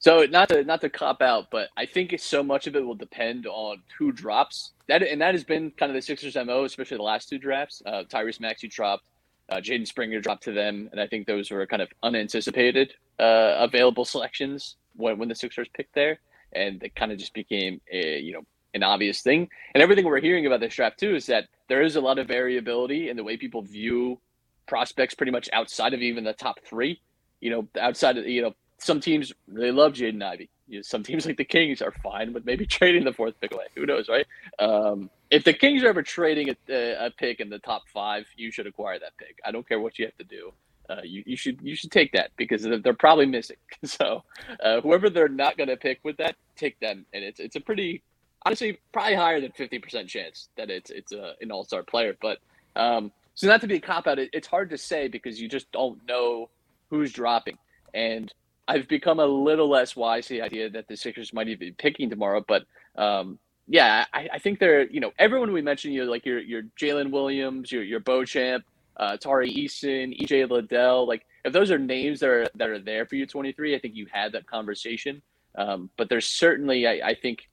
So 0.00 0.24
not 0.26 0.48
to 0.50 0.62
not 0.64 0.80
to 0.82 0.90
cop 0.90 1.22
out, 1.22 1.50
but 1.50 1.70
I 1.76 1.84
think 1.86 2.14
so 2.18 2.42
much 2.42 2.66
of 2.66 2.76
it 2.76 2.86
will 2.86 2.94
depend 2.94 3.46
on 3.46 3.82
who 3.98 4.12
drops. 4.12 4.72
That 4.86 5.02
and 5.02 5.20
that 5.20 5.34
has 5.34 5.44
been 5.44 5.72
kind 5.72 5.90
of 5.90 5.94
the 5.94 6.02
Sixers' 6.02 6.36
mo, 6.36 6.64
especially 6.64 6.98
the 6.98 7.02
last 7.02 7.28
two 7.28 7.38
drafts. 7.38 7.82
Uh, 7.84 8.04
Tyrese 8.08 8.40
Maxey 8.40 8.68
dropped, 8.68 9.04
uh, 9.48 9.56
Jaden 9.56 9.86
Springer 9.86 10.20
dropped 10.20 10.44
to 10.44 10.52
them, 10.52 10.88
and 10.92 11.00
I 11.00 11.08
think 11.08 11.26
those 11.26 11.50
were 11.50 11.66
kind 11.66 11.82
of 11.82 11.88
unanticipated 12.02 12.94
uh, 13.18 13.56
available 13.58 14.04
selections 14.04 14.76
when 14.94 15.18
when 15.18 15.28
the 15.28 15.34
Sixers 15.34 15.68
picked 15.74 15.94
there, 15.94 16.20
and 16.52 16.80
it 16.82 16.94
kind 16.94 17.10
of 17.10 17.18
just 17.18 17.34
became 17.34 17.80
a 17.90 18.20
you 18.20 18.34
know 18.34 18.42
an 18.74 18.84
obvious 18.84 19.22
thing. 19.22 19.48
And 19.74 19.82
everything 19.82 20.04
we're 20.04 20.20
hearing 20.20 20.46
about 20.46 20.60
this 20.60 20.74
draft 20.74 21.00
too 21.00 21.16
is 21.16 21.26
that 21.26 21.48
there 21.68 21.82
is 21.82 21.96
a 21.96 22.00
lot 22.00 22.20
of 22.20 22.28
variability 22.28 23.08
in 23.08 23.16
the 23.16 23.24
way 23.24 23.36
people 23.36 23.62
view 23.62 24.20
prospects, 24.68 25.14
pretty 25.14 25.32
much 25.32 25.48
outside 25.52 25.92
of 25.92 26.02
even 26.02 26.22
the 26.22 26.34
top 26.34 26.60
three. 26.64 27.00
You 27.40 27.50
know, 27.50 27.68
outside 27.80 28.16
of 28.16 28.26
you 28.28 28.42
know 28.42 28.54
some 28.78 29.00
teams 29.00 29.32
really 29.46 29.72
love 29.72 29.92
Jaden 29.92 30.22
Ivey. 30.22 30.48
You 30.68 30.78
know, 30.78 30.82
some 30.82 31.02
teams 31.02 31.26
like 31.26 31.36
the 31.36 31.44
Kings 31.44 31.82
are 31.82 31.92
fine 32.02 32.32
with 32.32 32.44
maybe 32.44 32.66
trading 32.78 33.04
the 33.04 33.12
fourth 33.12 33.40
pick 33.40 33.52
away. 33.52 33.66
Who 33.74 33.86
knows, 33.86 34.08
right? 34.08 34.26
Um, 34.58 35.10
if 35.30 35.44
the 35.44 35.52
Kings 35.52 35.82
are 35.82 35.88
ever 35.88 36.02
trading 36.02 36.54
a, 36.68 37.06
a 37.06 37.10
pick 37.10 37.40
in 37.40 37.50
the 37.50 37.58
top 37.58 37.82
five, 37.92 38.26
you 38.36 38.50
should 38.50 38.66
acquire 38.66 38.98
that 38.98 39.16
pick. 39.18 39.38
I 39.44 39.50
don't 39.50 39.68
care 39.68 39.80
what 39.80 39.98
you 39.98 40.06
have 40.06 40.16
to 40.16 40.24
do. 40.24 40.52
Uh, 40.90 41.02
you, 41.04 41.22
you 41.26 41.36
should 41.36 41.60
you 41.60 41.76
should 41.76 41.90
take 41.90 42.12
that 42.12 42.30
because 42.38 42.62
they're 42.62 42.94
probably 42.94 43.26
missing. 43.26 43.56
So 43.84 44.24
uh, 44.62 44.80
whoever 44.80 45.08
they're 45.08 45.28
not 45.28 45.56
going 45.56 45.68
to 45.68 45.76
pick 45.76 46.00
with 46.02 46.16
that, 46.16 46.34
take 46.56 46.80
them, 46.80 47.06
and 47.12 47.22
it's 47.22 47.38
it's 47.38 47.56
a 47.56 47.60
pretty 47.60 48.02
honestly 48.44 48.78
probably 48.92 49.14
higher 49.14 49.40
than 49.40 49.52
fifty 49.52 49.78
percent 49.78 50.08
chance 50.08 50.48
that 50.56 50.70
it's 50.70 50.90
it's 50.90 51.12
a, 51.12 51.34
an 51.40 51.52
all 51.52 51.64
star 51.64 51.82
player. 51.82 52.16
But 52.20 52.38
um, 52.74 53.12
so 53.34 53.46
not 53.46 53.60
to 53.60 53.66
be 53.66 53.76
a 53.76 53.80
cop 53.80 54.06
out, 54.06 54.18
it, 54.18 54.30
it's 54.32 54.48
hard 54.48 54.70
to 54.70 54.78
say 54.78 55.08
because 55.08 55.40
you 55.40 55.48
just 55.48 55.70
don't 55.72 56.04
know 56.08 56.48
who's 56.90 57.12
dropping. 57.12 57.58
And 57.94 58.32
I've 58.68 58.86
become 58.86 59.18
a 59.18 59.26
little 59.26 59.68
less 59.68 59.96
wise 59.96 60.26
to 60.26 60.34
the 60.34 60.42
idea 60.42 60.68
that 60.70 60.86
the 60.86 60.96
Sixers 60.96 61.32
might 61.32 61.48
even 61.48 61.58
be 61.58 61.72
picking 61.72 62.10
tomorrow. 62.10 62.44
But 62.46 62.64
um, 62.96 63.38
yeah, 63.66 64.04
I, 64.12 64.28
I 64.34 64.38
think 64.38 64.60
they're 64.60 64.88
you 64.88 65.00
know 65.00 65.12
everyone 65.18 65.52
we 65.52 65.62
mentioned, 65.62 65.94
you 65.94 66.04
know, 66.04 66.10
like 66.10 66.26
your 66.26 66.38
your 66.38 66.62
Jalen 66.78 67.10
Williams, 67.10 67.72
your 67.72 67.82
your 67.82 68.00
Beauchamp, 68.00 68.64
uh, 68.98 69.16
Tari 69.16 69.50
Eason, 69.50 70.20
EJ 70.20 70.50
Liddell, 70.50 71.08
like 71.08 71.24
if 71.44 71.52
those 71.52 71.70
are 71.70 71.78
names 71.78 72.20
that 72.20 72.28
are 72.28 72.46
that 72.56 72.68
are 72.68 72.78
there 72.78 73.06
for 73.06 73.16
you 73.16 73.26
23, 73.26 73.74
I 73.74 73.78
think 73.78 73.94
you 73.94 74.06
had 74.12 74.32
that 74.32 74.46
conversation. 74.46 75.22
Um, 75.56 75.90
but 75.96 76.08
there's 76.08 76.26
certainly 76.26 76.86
I, 76.86 77.08
I 77.08 77.14
think 77.14 77.48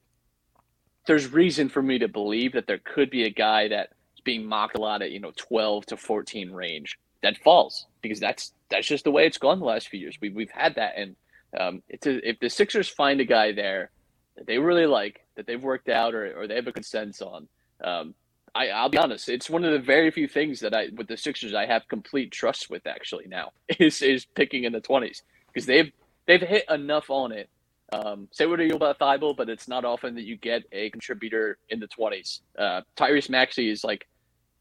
there's 1.07 1.31
reason 1.31 1.69
for 1.69 1.81
me 1.81 1.99
to 1.99 2.07
believe 2.07 2.53
that 2.53 2.67
there 2.67 2.79
could 2.83 3.09
be 3.09 3.23
a 3.23 3.29
guy 3.29 3.69
that's 3.69 3.93
being 4.23 4.45
mocked 4.45 4.77
a 4.77 4.81
lot 4.81 5.01
at 5.01 5.11
you 5.11 5.19
know 5.19 5.31
12 5.37 5.85
to 5.87 5.97
14 5.97 6.51
range 6.51 6.97
that 7.21 7.37
falls 7.37 7.87
because 8.01 8.19
that's 8.19 8.53
that's 8.69 8.87
just 8.87 9.03
the 9.03 9.11
way 9.11 9.25
it's 9.25 9.37
gone 9.37 9.59
the 9.59 9.65
last 9.65 9.89
few 9.89 9.99
years. 9.99 10.17
We 10.21 10.29
we've 10.29 10.51
had 10.51 10.75
that, 10.75 10.93
and 10.97 11.15
um, 11.59 11.83
it's 11.89 12.07
a, 12.07 12.27
if 12.27 12.39
the 12.39 12.49
Sixers 12.49 12.87
find 12.87 13.19
a 13.19 13.25
guy 13.25 13.51
there 13.51 13.91
that 14.37 14.47
they 14.47 14.57
really 14.57 14.85
like, 14.85 15.21
that 15.35 15.47
they've 15.47 15.61
worked 15.61 15.89
out, 15.89 16.13
or, 16.13 16.41
or 16.41 16.47
they 16.47 16.55
have 16.55 16.67
a 16.67 16.71
consensus 16.71 17.21
on. 17.21 17.47
Um, 17.83 18.15
I, 18.53 18.69
I'll 18.69 18.89
be 18.89 18.97
honest, 18.97 19.27
it's 19.27 19.49
one 19.49 19.65
of 19.65 19.73
the 19.73 19.79
very 19.79 20.11
few 20.11 20.27
things 20.27 20.61
that 20.61 20.73
I 20.73 20.87
with 20.95 21.07
the 21.07 21.17
Sixers 21.17 21.53
I 21.53 21.65
have 21.65 21.87
complete 21.89 22.31
trust 22.31 22.69
with 22.69 22.87
actually 22.87 23.27
now 23.27 23.51
is 23.79 24.01
is 24.01 24.25
picking 24.25 24.63
in 24.63 24.73
the 24.73 24.81
twenties 24.81 25.23
because 25.47 25.65
they've 25.65 25.91
they've 26.25 26.41
hit 26.41 26.63
enough 26.69 27.09
on 27.09 27.31
it. 27.31 27.49
Um, 27.93 28.27
say 28.31 28.45
what 28.47 28.59
you 28.59 28.75
about 28.75 28.97
Thybulle, 28.97 29.37
but 29.37 29.47
it's 29.47 29.67
not 29.67 29.85
often 29.85 30.15
that 30.15 30.23
you 30.23 30.37
get 30.37 30.63
a 30.71 30.89
contributor 30.89 31.57
in 31.69 31.79
the 31.79 31.87
twenties. 31.87 32.41
Uh, 32.57 32.81
Tyrese 32.97 33.29
Maxey 33.29 33.69
is 33.69 33.83
like 33.83 34.07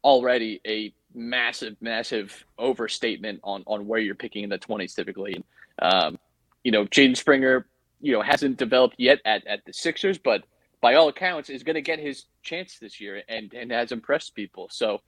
already 0.05 0.61
a 0.65 0.93
massive, 1.13 1.75
massive 1.81 2.45
overstatement 2.57 3.39
on 3.43 3.63
on 3.65 3.87
where 3.87 3.99
you're 3.99 4.15
picking 4.15 4.43
in 4.43 4.49
the 4.49 4.57
twenties 4.57 4.93
typically. 4.93 5.43
Um, 5.81 6.17
you 6.63 6.71
know, 6.71 6.85
Jaden 6.85 7.17
Springer, 7.17 7.65
you 8.01 8.13
know, 8.13 8.21
hasn't 8.21 8.57
developed 8.57 8.95
yet 8.97 9.19
at, 9.25 9.45
at 9.47 9.65
the 9.65 9.73
Sixers, 9.73 10.17
but 10.17 10.43
by 10.79 10.93
all 10.95 11.09
accounts 11.09 11.49
is 11.49 11.63
going 11.63 11.75
to 11.75 11.81
get 11.81 11.99
his 11.99 12.25
chance 12.43 12.77
this 12.79 13.01
year 13.01 13.23
and 13.27 13.53
and 13.53 13.71
has 13.71 13.91
impressed 13.91 14.35
people. 14.35 14.67
So 14.71 15.01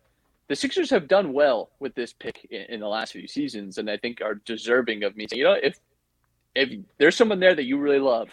the 0.47 0.55
Sixers 0.55 0.89
have 0.89 1.07
done 1.07 1.33
well 1.33 1.69
with 1.79 1.93
this 1.93 2.13
pick 2.13 2.47
in, 2.49 2.63
in 2.73 2.79
the 2.79 2.88
last 2.88 3.13
few 3.13 3.27
seasons, 3.27 3.77
and 3.77 3.89
I 3.89 3.97
think 3.97 4.21
are 4.21 4.36
deserving 4.36 5.03
of 5.03 5.15
me 5.15 5.27
saying, 5.29 5.39
you 5.39 5.45
know, 5.45 5.57
if 5.62 5.79
if 6.55 6.69
there's 6.97 7.15
someone 7.15 7.39
there 7.39 7.53
that 7.53 7.65
you 7.65 7.77
really 7.77 7.99
love, 7.99 8.29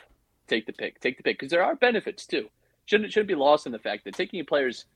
take 0.48 0.64
the 0.64 0.72
pick, 0.72 1.00
take 1.00 1.18
the 1.18 1.22
pick, 1.22 1.38
because 1.38 1.50
there 1.50 1.62
are 1.62 1.74
benefits 1.76 2.26
too. 2.26 2.48
Shouldn't 2.86 3.12
shouldn't 3.12 3.28
be 3.28 3.34
lost 3.34 3.66
in 3.66 3.72
the 3.72 3.78
fact 3.78 4.04
that 4.04 4.14
taking 4.14 4.44
players, 4.46 4.86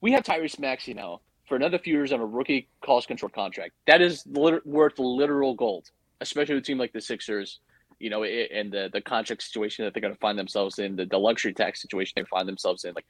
we 0.00 0.12
have 0.12 0.22
Tyrese 0.24 0.58
Maxey 0.58 0.94
now 0.94 1.20
for 1.48 1.56
another 1.56 1.78
few 1.78 1.94
years 1.94 2.12
on 2.12 2.20
a 2.20 2.26
rookie 2.26 2.68
cost 2.84 3.08
control 3.08 3.30
contract. 3.30 3.72
That 3.86 4.00
is 4.02 4.24
lit- 4.26 4.66
worth 4.66 4.98
literal 4.98 5.54
gold, 5.54 5.86
especially 6.20 6.54
with 6.56 6.64
a 6.64 6.66
team 6.66 6.78
like 6.78 6.92
the 6.92 7.00
Sixers. 7.00 7.60
You 7.98 8.10
know, 8.10 8.22
i- 8.22 8.48
and 8.52 8.70
the 8.72 8.90
the 8.92 9.00
contract 9.00 9.42
situation 9.42 9.84
that 9.84 9.94
they're 9.94 10.00
going 10.00 10.14
to 10.14 10.20
find 10.20 10.38
themselves 10.38 10.78
in, 10.78 10.96
the, 10.96 11.04
the 11.06 11.18
luxury 11.18 11.52
tax 11.52 11.82
situation 11.82 12.12
they 12.16 12.24
find 12.24 12.46
themselves 12.48 12.84
in, 12.84 12.94
like 12.94 13.06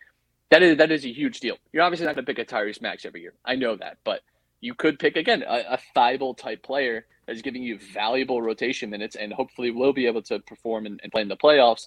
that 0.51 0.63
is 0.63 0.79
that 0.79 0.91
is 0.91 1.05
a 1.05 1.13
huge 1.13 1.41
deal. 1.41 1.57
You're 1.73 1.83
obviously 1.83 2.07
not 2.07 2.15
going 2.15 2.25
to 2.25 2.33
pick 2.35 2.39
a 2.39 2.51
Tyrese 2.55 2.81
Max 2.81 3.05
every 3.05 3.21
year. 3.21 3.35
I 3.45 3.57
know 3.57 3.77
that, 3.77 3.99
but 4.05 4.21
you 4.61 4.75
could 4.75 4.99
pick 4.99 5.17
again 5.17 5.45
a, 5.47 5.75
a 5.75 5.79
Thybulle 5.97 6.37
type 6.37 6.63
player 6.63 7.05
that 7.27 7.37
is 7.37 7.43
giving 7.43 7.63
you 7.63 7.79
valuable 7.93 8.41
rotation 8.41 8.89
minutes 8.89 9.15
and 9.15 9.33
hopefully 9.33 9.71
will 9.71 9.93
be 9.93 10.07
able 10.07 10.23
to 10.23 10.39
perform 10.41 10.87
and, 10.87 10.99
and 11.03 11.13
play 11.13 11.21
in 11.23 11.29
the 11.29 11.37
playoffs 11.37 11.87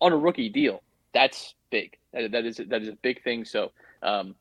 on 0.00 0.12
a 0.12 0.16
rookie 0.16 0.50
deal. 0.50 0.82
That's 1.14 1.54
big. 1.70 1.96
That, 2.12 2.32
that 2.32 2.44
is 2.44 2.58
that 2.68 2.82
is 2.82 2.88
a 2.88 2.98
big 3.02 3.22
thing. 3.22 3.44
So, 3.46 3.72
um, 4.04 4.36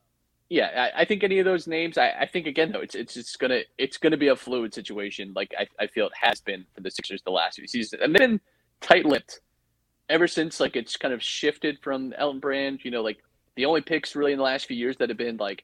yeah, 0.49 0.91
I, 0.95 1.01
I 1.03 1.05
think 1.05 1.23
any 1.23 1.39
of 1.39 1.45
those 1.45 1.67
names. 1.67 1.97
I, 1.97 2.11
I 2.11 2.27
think 2.27 2.47
again 2.47 2.71
though, 2.73 2.81
it's 2.81 2.95
it's 2.95 3.35
gonna 3.37 3.61
it's 3.77 3.97
gonna 3.97 4.17
be 4.17 4.29
a 4.29 4.35
fluid 4.37 4.73
situation. 4.73 5.33
Like 5.35 5.53
I, 5.59 5.67
I 5.79 5.87
feel 5.87 6.07
it 6.07 6.13
has 6.21 6.41
been 6.41 6.65
for 6.75 6.81
the 6.81 6.91
Sixers 6.91 7.23
the 7.23 7.31
last 7.31 7.57
few 7.57 7.67
seasons, 7.67 8.01
and 8.03 8.13
they've 8.15 8.19
been 8.19 8.41
tight-lipped 8.81 9.41
ever 10.09 10.27
since. 10.27 10.59
Like 10.59 10.75
it's 10.75 10.97
kind 10.97 11.13
of 11.13 11.23
shifted 11.23 11.79
from 11.81 12.13
Elton 12.17 12.39
Brand. 12.39 12.81
You 12.83 12.91
know, 12.91 13.01
like 13.03 13.19
the 13.55 13.65
only 13.65 13.81
picks 13.81 14.15
really 14.15 14.33
in 14.33 14.37
the 14.37 14.43
last 14.45 14.67
few 14.67 14.77
years 14.77 14.97
that 14.97 15.09
have 15.09 15.17
been 15.17 15.37
like 15.37 15.63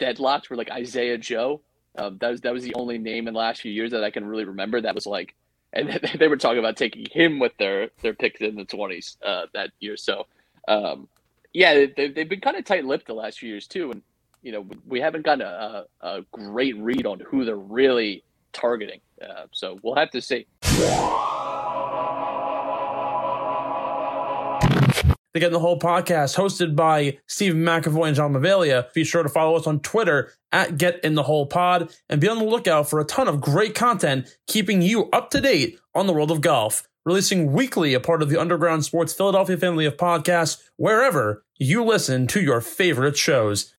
deadlocked 0.00 0.50
were 0.50 0.56
like 0.56 0.70
Isaiah 0.70 1.18
Joe. 1.18 1.62
Um, 1.96 2.18
that 2.20 2.30
was 2.30 2.40
that 2.42 2.52
was 2.54 2.64
the 2.64 2.74
only 2.74 2.98
name 2.98 3.28
in 3.28 3.34
the 3.34 3.40
last 3.40 3.62
few 3.62 3.72
years 3.72 3.92
that 3.92 4.04
I 4.04 4.10
can 4.10 4.26
really 4.26 4.44
remember 4.44 4.80
that 4.80 4.94
was 4.96 5.06
like 5.06 5.34
and 5.72 5.88
they- 5.90 6.18
they 6.18 6.28
were 6.28 6.36
talking 6.36 6.60
about 6.60 6.76
taking 6.76 7.06
him 7.12 7.38
with 7.40 7.52
their 7.58 7.90
their 8.02 8.14
picks 8.14 8.40
in 8.40 8.56
the 8.56 8.64
twenties 8.64 9.16
uh, 9.24 9.46
that 9.54 9.70
year. 9.80 9.96
So, 9.96 10.26
um, 10.68 11.08
yeah, 11.54 11.86
they, 11.96 12.08
they've 12.08 12.28
been 12.28 12.40
kind 12.40 12.56
of 12.56 12.64
tight-lipped 12.64 13.06
the 13.06 13.14
last 13.14 13.38
few 13.38 13.48
years 13.48 13.66
too, 13.66 13.92
and 13.92 14.02
you 14.42 14.52
know 14.52 14.66
we 14.86 15.00
haven't 15.00 15.24
gotten 15.24 15.46
a, 15.46 15.84
a, 16.00 16.20
great 16.32 16.76
read 16.76 17.06
on 17.06 17.20
who 17.20 17.44
they're 17.44 17.56
really 17.56 18.24
targeting. 18.52 19.00
Uh, 19.22 19.46
so 19.52 19.78
we'll 19.82 19.94
have 19.94 20.10
to 20.10 20.20
see. 20.20 20.46
They 25.32 25.40
get 25.40 25.48
in 25.48 25.52
the 25.52 25.58
hole 25.58 25.78
podcast 25.78 26.36
hosted 26.36 26.76
by 26.76 27.18
Steve 27.26 27.54
McAvoy 27.54 28.08
and 28.08 28.16
John 28.16 28.32
Mavalia. 28.32 28.92
Be 28.92 29.02
sure 29.02 29.24
to 29.24 29.28
follow 29.28 29.56
us 29.56 29.66
on 29.66 29.80
Twitter 29.80 30.32
at 30.52 30.78
Get 30.78 31.02
In 31.02 31.16
The 31.16 31.24
Hole 31.24 31.46
Pod 31.46 31.92
and 32.08 32.20
be 32.20 32.28
on 32.28 32.38
the 32.38 32.44
lookout 32.44 32.88
for 32.88 33.00
a 33.00 33.04
ton 33.04 33.26
of 33.26 33.40
great 33.40 33.74
content 33.74 34.28
keeping 34.46 34.80
you 34.80 35.10
up 35.10 35.30
to 35.30 35.40
date 35.40 35.80
on 35.92 36.06
the 36.06 36.12
world 36.12 36.30
of 36.30 36.40
golf. 36.40 36.88
Releasing 37.04 37.52
weekly, 37.52 37.92
a 37.92 38.00
part 38.00 38.22
of 38.22 38.30
the 38.30 38.40
Underground 38.40 38.84
Sports 38.84 39.12
Philadelphia 39.12 39.58
family 39.58 39.84
of 39.84 39.98
podcasts, 39.98 40.62
wherever 40.76 41.44
you 41.58 41.84
listen 41.84 42.26
to 42.28 42.40
your 42.40 42.62
favorite 42.62 43.16
shows. 43.18 43.74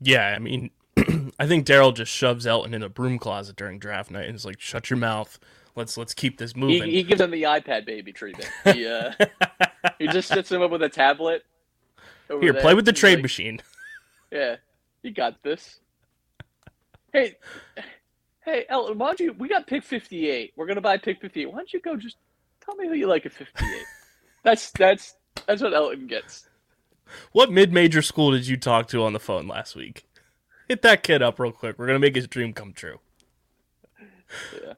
Yeah, 0.00 0.34
I 0.36 0.38
mean, 0.38 0.70
I 1.38 1.46
think 1.48 1.66
Daryl 1.66 1.92
just 1.94 2.12
shoves 2.12 2.46
Elton 2.46 2.74
in 2.74 2.82
a 2.82 2.88
broom 2.88 3.18
closet 3.18 3.56
during 3.56 3.78
draft 3.78 4.10
night 4.10 4.26
and 4.26 4.36
is 4.36 4.44
like, 4.44 4.60
"Shut 4.60 4.88
your 4.90 4.98
mouth. 4.98 5.38
Let's 5.74 5.96
let's 5.96 6.14
keep 6.14 6.38
this 6.38 6.54
moving." 6.54 6.88
he 6.90 7.02
gives 7.02 7.20
him 7.20 7.30
the 7.32 7.42
iPad 7.44 7.86
baby 7.86 8.12
treatment. 8.12 8.50
He, 8.64 8.86
uh, 8.86 9.12
he 9.98 10.06
just 10.08 10.28
sits 10.28 10.52
him 10.52 10.62
up 10.62 10.70
with 10.70 10.82
a 10.82 10.88
tablet. 10.88 11.44
over 12.30 12.40
Here, 12.42 12.52
there. 12.52 12.62
play 12.62 12.74
with 12.74 12.84
the 12.84 12.92
He's 12.92 13.00
trade 13.00 13.14
like, 13.16 13.22
machine. 13.22 13.60
Yeah, 14.30 14.56
you 15.02 15.10
got 15.10 15.42
this. 15.42 15.80
Hey, 17.12 17.36
hey, 18.44 18.64
Elton, 18.68 18.98
why 18.98 19.08
don't 19.08 19.20
you? 19.20 19.32
We 19.32 19.48
got 19.48 19.66
pick 19.66 19.82
fifty-eight. 19.82 20.52
We're 20.56 20.66
gonna 20.66 20.80
buy 20.80 20.98
pick 20.98 21.20
fifty-eight. 21.20 21.46
Why 21.46 21.58
don't 21.58 21.72
you 21.72 21.80
go? 21.80 21.96
Just 21.96 22.16
tell 22.64 22.74
me 22.76 22.86
who 22.86 22.94
you 22.94 23.06
like 23.06 23.26
at 23.26 23.32
fifty-eight. 23.32 23.84
that's 24.42 24.70
that's 24.72 25.16
that's 25.46 25.62
what 25.62 25.74
Elton 25.74 26.06
gets. 26.06 26.48
What 27.32 27.52
mid-major 27.52 28.02
school 28.02 28.30
did 28.30 28.46
you 28.46 28.56
talk 28.56 28.88
to 28.88 29.02
on 29.04 29.12
the 29.12 29.20
phone 29.20 29.46
last 29.46 29.76
week? 29.76 30.06
Hit 30.68 30.82
that 30.82 31.02
kid 31.02 31.22
up 31.22 31.38
real 31.38 31.52
quick. 31.52 31.78
We're 31.78 31.86
gonna 31.86 31.98
make 31.98 32.16
his 32.16 32.26
dream 32.26 32.52
come 32.52 32.72
true. 32.72 33.00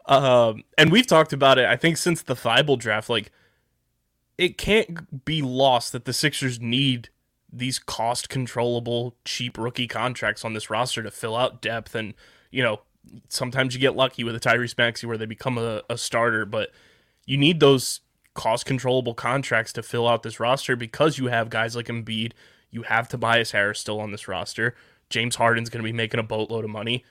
Um, 0.06 0.64
and 0.76 0.92
we've 0.92 1.06
talked 1.06 1.32
about 1.32 1.58
it. 1.58 1.66
I 1.66 1.76
think 1.76 1.96
since 1.96 2.22
the 2.22 2.34
Thybulle 2.34 2.78
draft, 2.78 3.08
like 3.08 3.30
it 4.38 4.58
can't 4.58 5.24
be 5.24 5.42
lost 5.42 5.92
that 5.92 6.04
the 6.04 6.12
Sixers 6.12 6.60
need 6.60 7.08
these 7.52 7.78
cost 7.78 8.28
controllable, 8.28 9.16
cheap 9.24 9.56
rookie 9.56 9.86
contracts 9.86 10.44
on 10.44 10.52
this 10.52 10.68
roster 10.68 11.02
to 11.02 11.10
fill 11.10 11.36
out 11.36 11.62
depth. 11.62 11.94
And 11.94 12.14
you 12.50 12.62
know, 12.62 12.80
sometimes 13.28 13.74
you 13.74 13.80
get 13.80 13.96
lucky 13.96 14.24
with 14.24 14.34
a 14.34 14.40
Tyrese 14.40 14.76
Maxey 14.76 15.06
where 15.06 15.18
they 15.18 15.26
become 15.26 15.58
a, 15.58 15.82
a 15.88 15.98
starter, 15.98 16.44
but 16.44 16.70
you 17.26 17.36
need 17.36 17.60
those 17.60 18.00
cost 18.34 18.66
controllable 18.66 19.14
contracts 19.14 19.72
to 19.72 19.82
fill 19.82 20.06
out 20.06 20.22
this 20.22 20.38
roster 20.38 20.76
because 20.76 21.18
you 21.18 21.26
have 21.26 21.50
guys 21.50 21.74
like 21.74 21.86
Embiid, 21.86 22.32
you 22.70 22.82
have 22.82 23.08
Tobias 23.08 23.52
Harris 23.52 23.80
still 23.80 24.00
on 24.00 24.12
this 24.12 24.28
roster. 24.28 24.74
James 25.08 25.36
Harden's 25.36 25.70
going 25.70 25.82
to 25.82 25.88
be 25.88 25.92
making 25.92 26.20
a 26.20 26.24
boatload 26.24 26.64
of 26.64 26.70
money. 26.70 27.04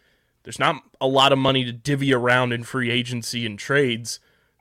There's 0.43 0.59
not 0.59 0.83
a 1.01 1.07
lot 1.07 1.31
of 1.31 1.39
money 1.39 1.65
to 1.65 1.71
divvy 1.71 2.13
around 2.13 2.53
in 2.53 2.63
free 2.63 2.91
agency 2.91 3.45
and 3.45 3.57
trades 3.57 4.19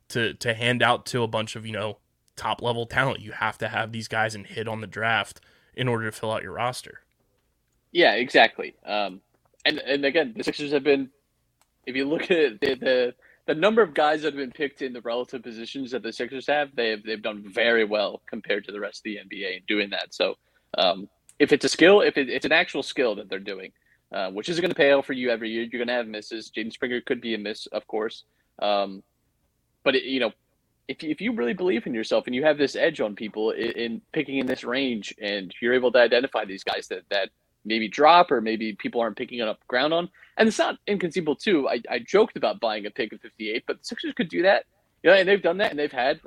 to 0.08 0.34
to 0.34 0.54
hand 0.54 0.82
out 0.82 1.04
to 1.06 1.22
a 1.22 1.28
bunch 1.28 1.56
of, 1.56 1.66
you 1.66 1.72
know, 1.72 1.98
top 2.36 2.62
level 2.62 2.86
talent. 2.86 3.20
You 3.20 3.32
have 3.32 3.58
to 3.58 3.68
have 3.68 3.92
these 3.92 4.08
guys 4.08 4.34
and 4.34 4.46
hit 4.46 4.66
on 4.66 4.80
the 4.80 4.86
draft 4.86 5.40
in 5.74 5.88
order 5.88 6.10
to 6.10 6.12
fill 6.12 6.32
out 6.32 6.42
your 6.42 6.52
roster. 6.52 7.00
Yeah, 7.92 8.14
exactly. 8.14 8.74
Um, 8.86 9.20
and 9.64 9.78
and 9.78 10.04
again, 10.04 10.34
the 10.36 10.44
Sixers 10.44 10.72
have 10.72 10.84
been. 10.84 11.10
If 11.86 11.96
you 11.96 12.08
look 12.08 12.30
at 12.30 12.60
the, 12.60 12.74
the 12.74 13.14
the 13.46 13.54
number 13.54 13.82
of 13.82 13.92
guys 13.92 14.22
that 14.22 14.32
have 14.32 14.40
been 14.40 14.50
picked 14.50 14.80
in 14.80 14.92
the 14.92 15.02
relative 15.02 15.42
positions 15.42 15.90
that 15.90 16.02
the 16.02 16.12
Sixers 16.12 16.46
have, 16.46 16.74
they've 16.74 17.02
they've 17.04 17.22
done 17.22 17.44
very 17.46 17.84
well 17.84 18.22
compared 18.26 18.64
to 18.64 18.72
the 18.72 18.80
rest 18.80 19.00
of 19.00 19.04
the 19.04 19.16
NBA 19.16 19.58
in 19.58 19.62
doing 19.68 19.90
that. 19.90 20.14
So, 20.14 20.34
um, 20.78 21.08
if 21.38 21.52
it's 21.52 21.64
a 21.64 21.68
skill, 21.68 22.00
if 22.00 22.16
it, 22.16 22.28
it's 22.28 22.46
an 22.46 22.52
actual 22.52 22.82
skill 22.82 23.14
that 23.16 23.28
they're 23.28 23.38
doing, 23.38 23.72
uh, 24.12 24.30
which 24.30 24.48
isn't 24.48 24.62
going 24.62 24.70
to 24.70 24.76
pay 24.76 24.92
out 24.92 25.04
for 25.04 25.12
you 25.12 25.30
every 25.30 25.50
year, 25.50 25.62
you're 25.62 25.78
going 25.78 25.88
to 25.88 25.94
have 25.94 26.06
misses. 26.06 26.50
Jaden 26.56 26.72
Springer 26.72 27.00
could 27.02 27.20
be 27.20 27.34
a 27.34 27.38
miss, 27.38 27.66
of 27.66 27.86
course. 27.86 28.24
Um, 28.62 29.02
but 29.82 29.94
it, 29.94 30.04
you 30.04 30.20
know, 30.20 30.32
if 30.88 31.02
if 31.02 31.20
you 31.20 31.32
really 31.32 31.54
believe 31.54 31.86
in 31.86 31.94
yourself 31.94 32.26
and 32.26 32.34
you 32.34 32.44
have 32.44 32.56
this 32.56 32.76
edge 32.76 33.00
on 33.00 33.14
people 33.14 33.50
in, 33.50 33.70
in 33.72 34.02
picking 34.12 34.38
in 34.38 34.46
this 34.46 34.64
range, 34.64 35.14
and 35.20 35.54
you're 35.60 35.74
able 35.74 35.92
to 35.92 35.98
identify 35.98 36.44
these 36.46 36.64
guys 36.64 36.88
that 36.88 37.02
that 37.10 37.28
maybe 37.64 37.88
drop 37.88 38.30
or 38.30 38.40
maybe 38.40 38.74
people 38.74 39.00
aren't 39.00 39.16
picking 39.16 39.38
it 39.38 39.48
up 39.48 39.66
ground 39.66 39.92
on, 39.92 40.08
and 40.36 40.48
it's 40.48 40.58
not 40.58 40.78
inconceivable 40.86 41.36
too. 41.36 41.68
I, 41.68 41.80
I 41.90 41.98
joked 41.98 42.36
about 42.36 42.60
buying 42.60 42.86
a 42.86 42.90
pick 42.90 43.12
of 43.12 43.20
58, 43.20 43.64
but 43.66 43.78
the 43.78 43.84
Sixers 43.84 44.14
could 44.14 44.28
do 44.28 44.42
that. 44.42 44.64
You 45.02 45.10
know, 45.10 45.16
and 45.16 45.28
they've 45.28 45.42
done 45.42 45.58
that, 45.58 45.70
and 45.70 45.78
they've 45.78 45.92
had 45.92 46.20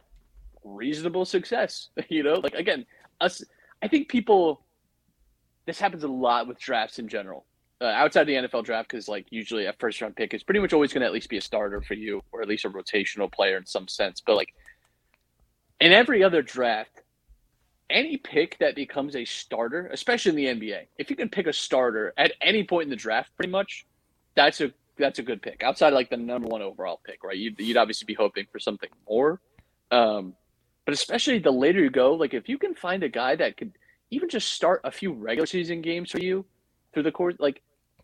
reasonable 0.63 1.25
success. 1.25 1.89
You 2.09 2.23
know, 2.23 2.35
like 2.35 2.53
again, 2.53 2.85
us. 3.21 3.43
I 3.81 3.87
think 3.87 4.09
people. 4.09 4.61
This 5.65 5.79
happens 5.79 6.03
a 6.03 6.07
lot 6.07 6.47
with 6.47 6.57
drafts 6.59 6.97
in 6.97 7.09
general. 7.09 7.45
Uh, 7.81 7.85
outside 7.85 8.23
the 8.23 8.33
NFL 8.33 8.63
draft, 8.63 8.89
because 8.89 9.09
like 9.09 9.25
usually 9.29 9.65
a 9.65 9.73
first 9.73 10.01
round 10.01 10.15
pick 10.15 10.33
is 10.33 10.41
pretty 10.41 10.61
much 10.61 10.73
always 10.73 10.93
going 10.93 11.01
to 11.01 11.05
at 11.05 11.11
least 11.11 11.29
be 11.29 11.37
a 11.37 11.41
starter 11.41 11.81
for 11.81 11.93
you, 11.93 12.23
or 12.31 12.41
at 12.41 12.47
least 12.47 12.65
a 12.65 12.69
rotational 12.69 13.31
player 13.31 13.57
in 13.57 13.65
some 13.65 13.87
sense. 13.87 14.21
But 14.25 14.35
like 14.35 14.53
in 15.79 15.91
every 15.91 16.23
other 16.23 16.41
draft, 16.41 17.01
any 17.89 18.17
pick 18.17 18.57
that 18.59 18.75
becomes 18.75 19.15
a 19.15 19.25
starter, 19.25 19.87
especially 19.87 20.47
in 20.47 20.59
the 20.59 20.67
NBA, 20.67 20.87
if 20.97 21.09
you 21.09 21.15
can 21.15 21.29
pick 21.29 21.47
a 21.47 21.53
starter 21.53 22.13
at 22.17 22.33
any 22.41 22.63
point 22.63 22.83
in 22.83 22.89
the 22.89 22.95
draft, 22.95 23.35
pretty 23.35 23.51
much, 23.51 23.85
that's 24.35 24.61
a 24.61 24.71
that's 24.97 25.19
a 25.19 25.23
good 25.23 25.41
pick. 25.41 25.63
Outside 25.63 25.93
like 25.93 26.09
the 26.09 26.17
number 26.17 26.47
one 26.47 26.61
overall 26.61 26.99
pick, 27.05 27.23
right? 27.23 27.37
You'd, 27.37 27.59
you'd 27.59 27.77
obviously 27.77 28.05
be 28.05 28.15
hoping 28.15 28.45
for 28.51 28.59
something 28.59 28.89
more, 29.07 29.39
um, 29.91 30.33
but 30.85 30.93
especially 30.93 31.39
the 31.39 31.51
later 31.51 31.79
you 31.79 31.89
go, 31.89 32.13
like 32.13 32.33
if 32.33 32.49
you 32.49 32.57
can 32.57 32.73
find 32.73 33.03
a 33.03 33.09
guy 33.09 33.35
that 33.35 33.57
could 33.57 33.73
even 34.09 34.29
just 34.29 34.53
start 34.53 34.81
a 34.83 34.91
few 34.91 35.13
regular 35.13 35.45
season 35.45 35.81
games 35.81 36.11
for 36.11 36.19
you 36.19 36.45
through 36.93 37.03
the 37.03 37.11
course, 37.11 37.35
like 37.39 37.61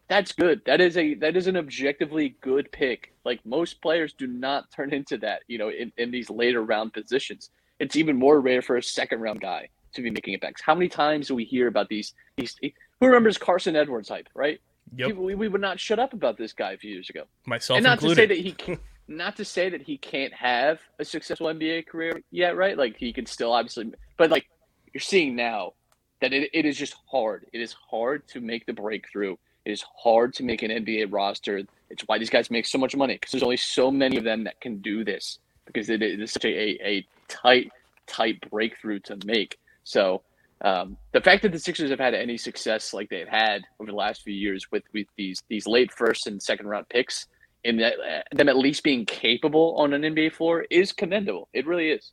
that's 0.08 0.34
good. 0.34 0.62
That 0.66 0.82
is 0.82 0.98
a 0.98 1.16
that 1.16 1.36
is 1.36 1.48
an 1.48 1.58
objectively 1.58 2.36
good 2.42 2.72
pick. 2.72 3.14
Like 3.24 3.40
most 3.46 3.82
players 3.82 4.14
do 4.14 4.28
not 4.28 4.70
turn 4.72 4.94
into 4.94 5.18
that, 5.20 5.42
you 5.48 5.58
know, 5.58 5.70
in, 5.70 5.92
in 5.98 6.12
these 6.12 6.30
later 6.30 6.62
round 6.62 6.94
positions. 6.94 7.50
It's 7.84 7.98
even 7.98 8.18
more 8.18 8.40
rare 8.40 8.62
for 8.62 8.78
a 8.78 8.84
second 8.84 9.20
round 9.20 9.42
guy 9.42 9.68
to 9.94 10.02
be 10.02 10.10
making 10.10 10.34
impacts. 10.34 10.62
How 10.62 10.74
many 10.74 10.88
times 10.88 11.28
do 11.28 11.36
we 11.36 11.44
hear 11.44 11.68
about 11.68 11.90
these 11.90 12.14
these 12.38 12.56
who 12.62 12.72
remembers 13.08 13.38
Carson 13.38 13.76
Edwards 13.76 14.08
hype, 14.08 14.30
right? 14.34 14.60
Yep. 14.96 15.08
People, 15.08 15.24
we, 15.26 15.36
we 15.36 15.48
would 15.50 15.62
not 15.62 15.80
shut 15.80 16.00
up 16.00 16.14
about 16.14 16.38
this 16.38 16.54
guy 16.54 16.72
a 16.72 16.78
few 16.78 16.92
years 16.92 17.10
ago. 17.10 17.24
Myself 17.46 17.78
and 17.78 17.84
not 17.84 17.98
included. 17.98 18.16
to 18.16 18.22
say 18.22 18.28
that 18.28 18.44
he 18.44 18.52
can, 18.54 18.80
not 19.08 19.36
to 19.36 19.46
say 19.46 19.70
that 19.70 19.82
he 19.82 19.98
can't 19.98 20.34
have 20.34 20.80
a 21.00 21.06
successful 21.06 21.48
NBA 21.48 21.88
career 21.88 22.22
yet, 22.32 22.56
right? 22.56 22.78
Like 22.78 22.96
he 22.98 23.12
can 23.12 23.26
still 23.26 23.52
obviously, 23.52 23.92
but 24.18 24.32
like 24.32 24.46
you're 24.94 25.02
seeing 25.02 25.36
now 25.36 25.74
that 26.22 26.32
it, 26.32 26.50
it 26.54 26.66
is 26.66 26.78
just 26.78 26.96
hard. 27.12 27.46
It 27.52 27.60
is 27.60 27.74
hard 27.74 28.26
to 28.30 28.40
make 28.40 28.66
the 28.66 28.74
breakthrough. 28.74 29.36
It 29.66 29.72
is 29.72 29.84
hard 29.98 30.34
to 30.36 30.44
make 30.44 30.62
an 30.62 30.72
NBA 30.72 31.12
roster. 31.12 31.62
It's 31.90 32.04
why 32.06 32.18
these 32.18 32.30
guys 32.30 32.50
make 32.50 32.66
so 32.66 32.78
much 32.78 32.96
money 32.96 33.16
because 33.16 33.32
there's 33.32 33.44
only 33.44 33.58
so 33.58 33.92
many 33.92 34.18
of 34.18 34.24
them 34.24 34.46
that 34.46 34.62
can 34.62 34.78
do 34.78 35.04
this 35.04 35.40
because 35.66 35.90
it 35.90 36.02
is 36.02 36.32
such 36.32 36.46
a, 36.46 36.78
a, 36.86 37.06
tight, 37.28 37.72
tight 38.06 38.50
breakthrough 38.50 39.00
to 39.00 39.18
make. 39.26 39.58
So 39.84 40.22
um, 40.62 40.98
the 41.12 41.22
fact 41.22 41.42
that 41.44 41.52
the 41.52 41.60
Sixers 41.60 41.90
have 41.90 42.00
had 42.00 42.14
any 42.14 42.38
success 42.38 42.94
like 42.94 43.10
they've 43.10 43.28
had 43.28 43.64
over 43.80 43.92
the 43.92 43.98
last 43.98 44.22
few 44.24 44.34
years 44.34 44.72
with, 44.72 44.84
with 44.94 45.08
these 45.18 45.44
these 45.50 45.68
late 45.68 45.92
first 45.92 46.28
and 46.28 46.42
second 46.42 46.68
round 46.68 46.88
picks, 46.90 47.28
and 47.66 47.80
that, 47.80 47.96
them 48.32 48.50
at 48.50 48.58
least 48.58 48.84
being 48.84 49.06
capable 49.06 49.76
on 49.78 49.94
an 49.94 50.02
NBA 50.02 50.34
floor 50.34 50.66
is 50.70 50.94
commendable. 50.94 51.50
It 51.54 51.68
really 51.68 51.90
is. 51.90 52.12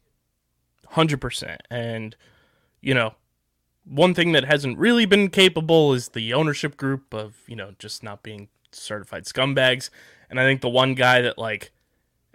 Hundred 0.89 1.21
percent. 1.21 1.61
And 1.71 2.17
you 2.81 2.95
know, 2.95 3.15
one 3.85 4.15
thing 4.15 4.33
that 4.33 4.45
hasn't 4.45 4.79
really 4.79 5.07
been 5.07 5.31
capable 5.31 5.93
is 5.93 6.09
the 6.09 6.35
ownership 6.35 6.77
group 6.77 7.15
of 7.15 7.37
you 7.47 7.57
know 7.57 7.75
just 7.79 8.03
not 8.03 8.23
being 8.23 8.49
certified 8.73 9.25
scumbags. 9.25 9.91
And 10.29 10.41
I 10.41 10.45
think 10.45 10.61
the 10.61 10.69
one 10.69 10.95
guy 10.95 11.21
that 11.23 11.39
like 11.39 11.73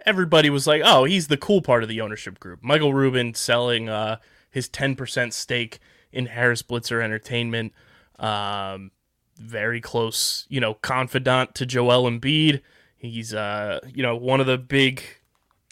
everybody 0.06 0.48
was 0.48 0.66
like, 0.66 0.82
oh, 0.84 1.04
he's 1.04 1.26
the 1.26 1.36
cool 1.36 1.60
part 1.60 1.82
of 1.82 1.88
the 1.88 2.00
ownership 2.00 2.38
group. 2.38 2.62
Michael 2.62 2.94
Rubin 2.94 3.34
selling 3.34 3.88
uh, 3.88 4.18
his 4.50 4.68
ten 4.68 4.94
percent 4.94 5.34
stake 5.34 5.80
in 6.12 6.26
Harris 6.26 6.62
Blitzer 6.62 7.02
Entertainment. 7.02 7.72
Um, 8.18 8.92
very 9.36 9.80
close, 9.80 10.46
you 10.48 10.60
know, 10.60 10.74
confidant 10.74 11.54
to 11.56 11.66
Joel 11.66 12.10
Embiid. 12.10 12.62
He's 12.96 13.34
uh, 13.34 13.80
you 13.92 14.02
know, 14.02 14.16
one 14.16 14.40
of 14.40 14.46
the 14.46 14.56
big 14.56 15.02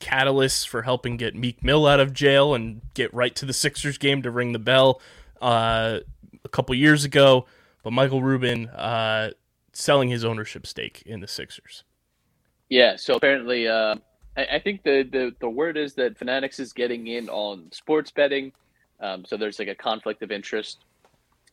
catalysts 0.00 0.66
for 0.66 0.82
helping 0.82 1.16
get 1.16 1.34
Meek 1.34 1.64
Mill 1.64 1.86
out 1.86 2.00
of 2.00 2.12
jail 2.12 2.54
and 2.54 2.82
get 2.92 3.14
right 3.14 3.34
to 3.36 3.46
the 3.46 3.54
Sixers 3.54 3.96
game 3.96 4.20
to 4.22 4.30
ring 4.30 4.52
the 4.52 4.58
bell 4.58 5.00
uh, 5.40 6.00
a 6.44 6.48
couple 6.48 6.74
years 6.74 7.04
ago. 7.04 7.46
But 7.82 7.92
Michael 7.92 8.22
Rubin 8.22 8.68
uh, 8.68 9.30
selling 9.72 10.10
his 10.10 10.24
ownership 10.24 10.66
stake 10.66 11.02
in 11.06 11.20
the 11.20 11.28
Sixers. 11.28 11.84
Yeah. 12.68 12.96
So 12.96 13.14
apparently, 13.14 13.68
uh, 13.68 13.96
I, 14.36 14.46
I 14.54 14.58
think 14.58 14.82
the, 14.82 15.08
the 15.10 15.34
the 15.40 15.48
word 15.48 15.76
is 15.76 15.94
that 15.94 16.18
Fanatics 16.18 16.58
is 16.58 16.72
getting 16.72 17.06
in 17.06 17.28
on 17.28 17.70
sports 17.72 18.10
betting. 18.10 18.52
Um, 19.00 19.24
so 19.26 19.36
there's 19.36 19.58
like 19.58 19.68
a 19.68 19.74
conflict 19.74 20.22
of 20.22 20.30
interest 20.30 20.84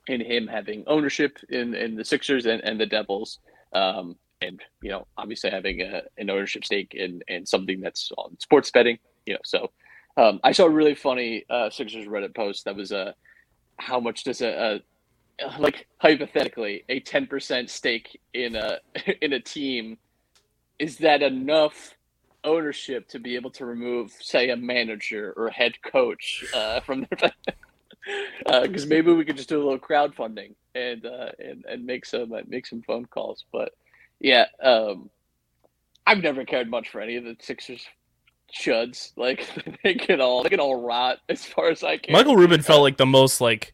in 0.08 0.22
him 0.22 0.48
having 0.48 0.84
ownership 0.88 1.38
in, 1.50 1.74
in 1.74 1.96
the 1.96 2.06
Sixers 2.06 2.46
and, 2.46 2.62
and 2.64 2.80
the 2.80 2.86
Devils. 2.86 3.40
Um, 3.74 4.16
and 4.42 4.60
you 4.82 4.90
know, 4.90 5.06
obviously 5.18 5.52
having 5.52 5.82
a, 5.82 6.02
an 6.18 6.30
ownership 6.30 6.66
stake 6.66 6.94
in 6.94 7.22
in 7.28 7.46
something 7.46 7.80
that's 7.80 8.12
on 8.18 8.38
sports 8.40 8.72
betting. 8.72 8.98
You 9.26 9.36
know, 9.36 9.40
so 9.44 9.72
um, 10.18 10.40
I 10.44 10.52
saw 10.52 10.66
a 10.66 10.70
really 10.70 10.96
funny 10.96 11.46
uh, 11.50 11.70
Sixers 11.70 12.08
Reddit 12.08 12.36
post 12.36 12.66
that 12.66 12.76
was 12.76 12.92
uh, 12.92 13.14
how 13.78 14.00
much 14.00 14.24
does 14.24 14.42
a, 14.42 14.82
a 15.40 15.60
like 15.60 15.88
hypothetically 16.00 16.84
a 16.90 17.00
ten 17.02 17.28
percent 17.28 17.70
stake 17.70 18.20
in 18.34 18.56
a 18.56 18.80
in 19.22 19.34
a 19.34 19.40
team 19.40 19.98
is 20.80 20.98
that 20.98 21.22
enough 21.22 21.96
ownership 22.44 23.08
to 23.10 23.20
be 23.20 23.36
able 23.36 23.52
to 23.52 23.66
remove, 23.66 24.12
say, 24.20 24.50
a 24.50 24.58
manager 24.58 25.34
or 25.38 25.48
a 25.48 25.54
head 25.54 25.74
coach 25.82 26.44
uh, 26.54 26.80
from 26.82 27.06
their 27.10 27.32
because 28.62 28.86
maybe 28.88 29.14
we 29.14 29.26
could 29.26 29.38
just 29.38 29.50
do 29.50 29.58
a 29.58 29.64
little 29.64 29.80
crowdfunding 29.80 30.56
and 30.76 31.06
uh, 31.06 31.32
and 31.40 31.66
and 31.66 31.86
make 31.86 32.06
some 32.06 32.34
uh, 32.34 32.42
make 32.48 32.66
some 32.66 32.82
phone 32.82 33.06
calls. 33.06 33.46
But 33.52 33.74
yeah, 34.20 34.46
um, 34.62 35.10
I've 36.06 36.24
never 36.24 36.46
cared 36.46 36.70
much 36.70 36.90
for 36.90 37.02
any 37.02 37.16
of 37.16 37.24
the 37.24 37.36
Sixers 37.40 37.86
chuds. 38.54 39.12
Like 39.18 39.48
they 39.84 39.96
can 39.96 40.22
all 40.22 40.44
they 40.44 40.50
can 40.50 40.60
all 40.60 40.82
rot 40.82 41.20
as 41.30 41.46
far 41.46 41.70
as 41.70 41.84
I 41.84 41.98
can. 41.98 42.14
Michael 42.14 42.36
Rubin 42.36 42.62
felt 42.62 42.82
like 42.82 42.98
the 42.98 43.06
most 43.06 43.42
like 43.42 43.74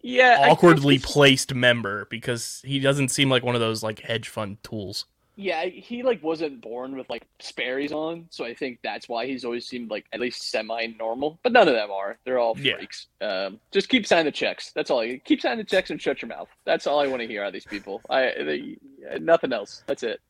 yeah 0.00 0.46
awkwardly 0.48 0.98
placed 0.98 1.54
member 1.54 2.06
because 2.10 2.62
he 2.64 2.78
doesn't 2.78 3.08
seem 3.08 3.28
like 3.28 3.42
one 3.42 3.54
of 3.54 3.60
those 3.60 3.82
like 3.82 4.00
hedge 4.00 4.28
fund 4.28 4.62
tools. 4.62 5.06
Yeah, 5.40 5.66
he 5.66 6.02
like 6.02 6.20
wasn't 6.20 6.60
born 6.60 6.96
with 6.96 7.08
like 7.08 7.22
Sperry's 7.38 7.92
on, 7.92 8.26
so 8.28 8.44
I 8.44 8.54
think 8.54 8.80
that's 8.82 9.08
why 9.08 9.24
he's 9.26 9.44
always 9.44 9.68
seemed 9.68 9.88
like 9.88 10.04
at 10.12 10.18
least 10.18 10.50
semi-normal. 10.50 11.38
But 11.44 11.52
none 11.52 11.68
of 11.68 11.74
them 11.74 11.92
are. 11.92 12.18
They're 12.24 12.40
all 12.40 12.58
Yeah. 12.58 12.74
freaks. 12.74 13.06
Um, 13.20 13.60
just 13.70 13.88
keep 13.88 14.04
signing 14.04 14.24
the 14.24 14.32
checks. 14.32 14.72
That's 14.72 14.90
all. 14.90 14.98
I 14.98 15.20
keep 15.24 15.40
signing 15.40 15.58
the 15.58 15.64
checks 15.64 15.90
and 15.90 16.02
shut 16.02 16.22
your 16.22 16.28
mouth. 16.28 16.48
That's 16.64 16.88
all 16.88 16.98
I 16.98 17.06
want 17.06 17.22
to 17.22 17.28
hear 17.28 17.42
out 17.44 17.46
of 17.46 17.52
these 17.52 17.64
people. 17.66 18.00
I 18.10 18.32
they, 18.36 18.76
nothing 19.20 19.52
else. 19.52 19.84
That's 19.86 20.02
it. 20.02 20.20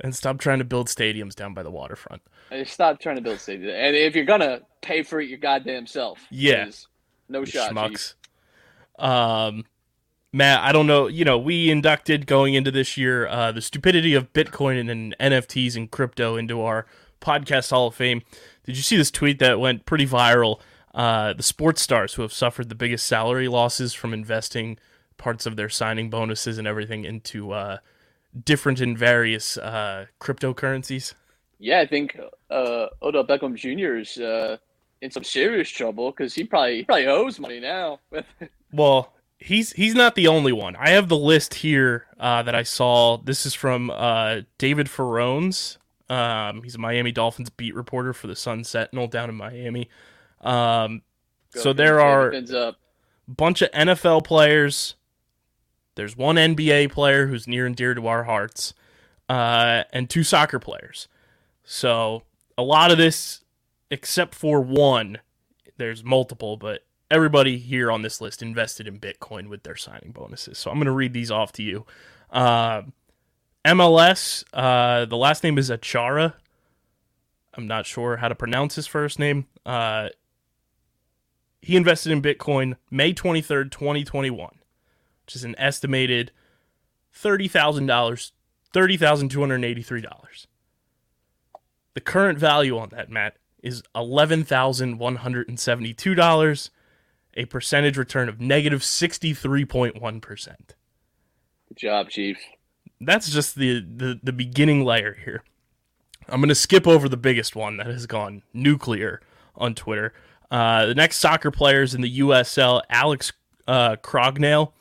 And 0.00 0.14
stop 0.14 0.36
trying 0.38 0.58
to 0.58 0.64
build 0.66 0.88
stadiums 0.88 1.34
down 1.34 1.54
by 1.54 1.62
the 1.62 1.70
waterfront. 1.70 2.20
I 2.50 2.62
stop 2.64 3.00
trying 3.00 3.16
to 3.16 3.22
build 3.22 3.38
stadiums. 3.38 3.72
And 3.72 3.96
if 3.96 4.14
you're 4.14 4.26
gonna 4.26 4.60
pay 4.82 5.02
for 5.02 5.18
it 5.20 5.30
your 5.30 5.38
goddamn 5.38 5.86
self, 5.86 6.20
Yeah. 6.30 6.70
No 7.30 7.40
you 7.40 7.46
shot. 7.46 7.72
schmucks. 7.72 8.14
Um, 8.98 9.64
Matt, 10.32 10.60
I 10.62 10.72
don't 10.72 10.86
know. 10.86 11.06
You 11.06 11.24
know, 11.24 11.38
we 11.38 11.70
inducted 11.70 12.26
going 12.26 12.54
into 12.54 12.70
this 12.70 12.96
year 12.96 13.26
uh, 13.26 13.52
the 13.52 13.62
stupidity 13.62 14.14
of 14.14 14.32
Bitcoin 14.32 14.90
and 14.90 15.16
NFTs 15.18 15.76
and 15.76 15.90
crypto 15.90 16.36
into 16.36 16.60
our 16.60 16.86
podcast 17.20 17.70
Hall 17.70 17.86
of 17.88 17.94
Fame. 17.94 18.22
Did 18.64 18.76
you 18.76 18.82
see 18.82 18.96
this 18.96 19.10
tweet 19.10 19.38
that 19.38 19.58
went 19.58 19.86
pretty 19.86 20.06
viral? 20.06 20.60
Uh, 20.94 21.32
the 21.32 21.42
sports 21.42 21.80
stars 21.80 22.14
who 22.14 22.22
have 22.22 22.32
suffered 22.32 22.68
the 22.68 22.74
biggest 22.74 23.06
salary 23.06 23.48
losses 23.48 23.94
from 23.94 24.12
investing 24.12 24.78
parts 25.16 25.46
of 25.46 25.56
their 25.56 25.68
signing 25.68 26.10
bonuses 26.10 26.58
and 26.58 26.66
everything 26.66 27.04
into 27.04 27.52
uh, 27.52 27.78
different 28.44 28.80
and 28.80 28.98
various 28.98 29.56
uh, 29.58 30.06
cryptocurrencies. 30.20 31.14
Yeah, 31.58 31.80
I 31.80 31.86
think 31.86 32.18
uh, 32.50 32.86
Odell 33.02 33.26
Beckham 33.26 33.54
Jr. 33.54 33.98
is 33.98 34.18
uh, 34.18 34.58
in 35.00 35.10
some 35.10 35.24
serious 35.24 35.68
trouble 35.68 36.10
because 36.10 36.34
he 36.34 36.44
probably 36.44 36.76
he 36.76 36.84
probably 36.84 37.06
owes 37.06 37.40
money 37.40 37.60
now. 37.60 38.00
Well, 38.70 39.14
he's 39.38 39.72
he's 39.72 39.94
not 39.94 40.14
the 40.14 40.28
only 40.28 40.52
one. 40.52 40.76
I 40.76 40.90
have 40.90 41.08
the 41.08 41.16
list 41.16 41.54
here 41.54 42.06
uh, 42.18 42.42
that 42.42 42.54
I 42.54 42.62
saw. 42.62 43.16
This 43.16 43.46
is 43.46 43.54
from 43.54 43.90
uh, 43.90 44.42
David 44.58 44.88
Furones. 44.88 45.78
Um, 46.10 46.62
he's 46.62 46.74
a 46.74 46.78
Miami 46.78 47.12
Dolphins 47.12 47.50
beat 47.50 47.74
reporter 47.74 48.12
for 48.12 48.26
the 48.26 48.36
Sun 48.36 48.64
Sentinel 48.64 49.06
down 49.06 49.28
in 49.28 49.36
Miami. 49.36 49.88
Um, 50.40 51.02
so 51.54 51.72
there 51.72 52.00
are 52.00 52.30
a 52.30 52.76
bunch 53.26 53.62
of 53.62 53.70
NFL 53.72 54.24
players. 54.24 54.94
There's 55.94 56.16
one 56.16 56.36
NBA 56.36 56.92
player 56.92 57.26
who's 57.26 57.48
near 57.48 57.66
and 57.66 57.74
dear 57.74 57.94
to 57.94 58.06
our 58.06 58.24
hearts, 58.24 58.72
uh, 59.28 59.84
and 59.92 60.08
two 60.08 60.22
soccer 60.22 60.58
players. 60.58 61.08
So 61.64 62.22
a 62.56 62.62
lot 62.62 62.90
of 62.90 62.98
this, 62.98 63.44
except 63.90 64.34
for 64.34 64.60
one, 64.60 65.18
there's 65.76 66.04
multiple, 66.04 66.56
but 66.56 66.84
everybody 67.10 67.58
here 67.58 67.90
on 67.90 68.02
this 68.02 68.20
list 68.20 68.42
invested 68.42 68.86
in 68.86 69.00
Bitcoin 69.00 69.48
with 69.48 69.62
their 69.62 69.76
signing 69.76 70.12
bonuses. 70.12 70.58
So 70.58 70.70
I'm 70.70 70.76
going 70.76 70.86
to 70.86 70.92
read 70.92 71.12
these 71.12 71.30
off 71.30 71.52
to 71.52 71.62
you. 71.62 71.86
Uh, 72.30 72.82
MLS, 73.64 74.44
uh, 74.52 75.06
the 75.06 75.16
last 75.16 75.42
name 75.42 75.58
is 75.58 75.70
Achara. 75.70 76.34
I'm 77.54 77.66
not 77.66 77.86
sure 77.86 78.18
how 78.18 78.28
to 78.28 78.34
pronounce 78.34 78.76
his 78.76 78.86
first 78.86 79.18
name. 79.18 79.46
Uh, 79.66 80.10
he 81.60 81.76
invested 81.76 82.12
in 82.12 82.22
Bitcoin 82.22 82.76
May 82.90 83.12
23rd, 83.12 83.70
2021, 83.70 84.50
which 85.24 85.34
is 85.34 85.44
an 85.44 85.54
estimated 85.58 86.30
$30,000, 87.14 88.32
$30,283. 88.72 90.46
The 91.94 92.00
current 92.00 92.38
value 92.38 92.78
on 92.78 92.90
that, 92.90 93.10
Matt, 93.10 93.36
is 93.62 93.82
$11,172, 93.94 96.70
a 97.34 97.44
percentage 97.46 97.96
return 97.96 98.28
of 98.28 98.40
negative 98.40 98.80
63.1. 98.80 100.74
Good 101.68 101.76
job, 101.76 102.08
Chief. 102.08 102.38
That's 103.00 103.30
just 103.30 103.54
the, 103.54 103.80
the, 103.80 104.18
the 104.22 104.32
beginning 104.32 104.84
layer 104.84 105.16
here. 105.24 105.42
I'm 106.28 106.40
going 106.40 106.48
to 106.48 106.54
skip 106.54 106.86
over 106.86 107.08
the 107.08 107.16
biggest 107.16 107.56
one 107.56 107.78
that 107.78 107.86
has 107.86 108.06
gone 108.06 108.42
nuclear 108.52 109.20
on 109.56 109.74
Twitter. 109.74 110.12
Uh, 110.50 110.86
the 110.86 110.94
next 110.94 111.18
soccer 111.18 111.50
players 111.50 111.94
in 111.94 112.00
the 112.00 112.20
USL, 112.20 112.80
Alex 112.90 113.32
uh, 113.66 113.96
Crognale. 113.96 114.72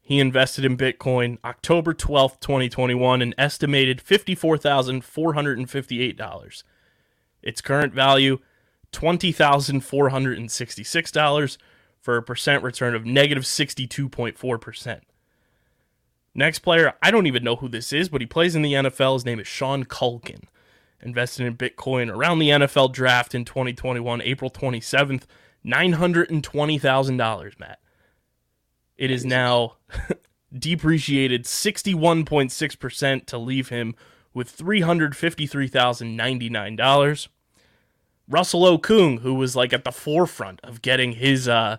He 0.00 0.18
invested 0.20 0.64
in 0.64 0.76
Bitcoin 0.78 1.38
October 1.44 1.92
12th, 1.92 2.40
2021, 2.40 3.20
an 3.20 3.34
estimated 3.36 4.02
$54,458. 4.02 6.62
Its 7.42 7.60
current 7.60 7.92
value, 7.92 8.38
$20,466 8.92 11.58
for 12.08 12.16
a 12.16 12.22
percent 12.22 12.62
return 12.62 12.94
of 12.94 13.04
negative 13.04 13.42
62.4%. 13.42 15.00
Next 16.34 16.60
player, 16.60 16.94
I 17.02 17.10
don't 17.10 17.26
even 17.26 17.44
know 17.44 17.56
who 17.56 17.68
this 17.68 17.92
is, 17.92 18.08
but 18.08 18.22
he 18.22 18.26
plays 18.26 18.56
in 18.56 18.62
the 18.62 18.72
NFL. 18.72 19.12
His 19.12 19.26
name 19.26 19.38
is 19.38 19.46
Sean 19.46 19.84
Culkin. 19.84 20.44
Invested 21.02 21.44
in 21.44 21.58
Bitcoin 21.58 22.10
around 22.10 22.38
the 22.38 22.48
NFL 22.48 22.94
draft 22.94 23.34
in 23.34 23.44
2021, 23.44 24.22
April 24.22 24.50
27th, 24.50 25.24
$920,000, 25.66 27.60
Matt. 27.60 27.78
It 28.96 29.10
is 29.10 29.26
now 29.26 29.74
depreciated 30.58 31.44
61.6% 31.44 33.26
to 33.26 33.36
leave 33.36 33.68
him 33.68 33.94
with 34.32 34.56
$353,099. 34.56 37.28
Russell 38.26 38.78
Okung, 38.78 39.20
who 39.20 39.34
was 39.34 39.54
like 39.54 39.74
at 39.74 39.84
the 39.84 39.92
forefront 39.92 40.60
of 40.62 40.80
getting 40.80 41.12
his 41.12 41.46
uh, 41.46 41.76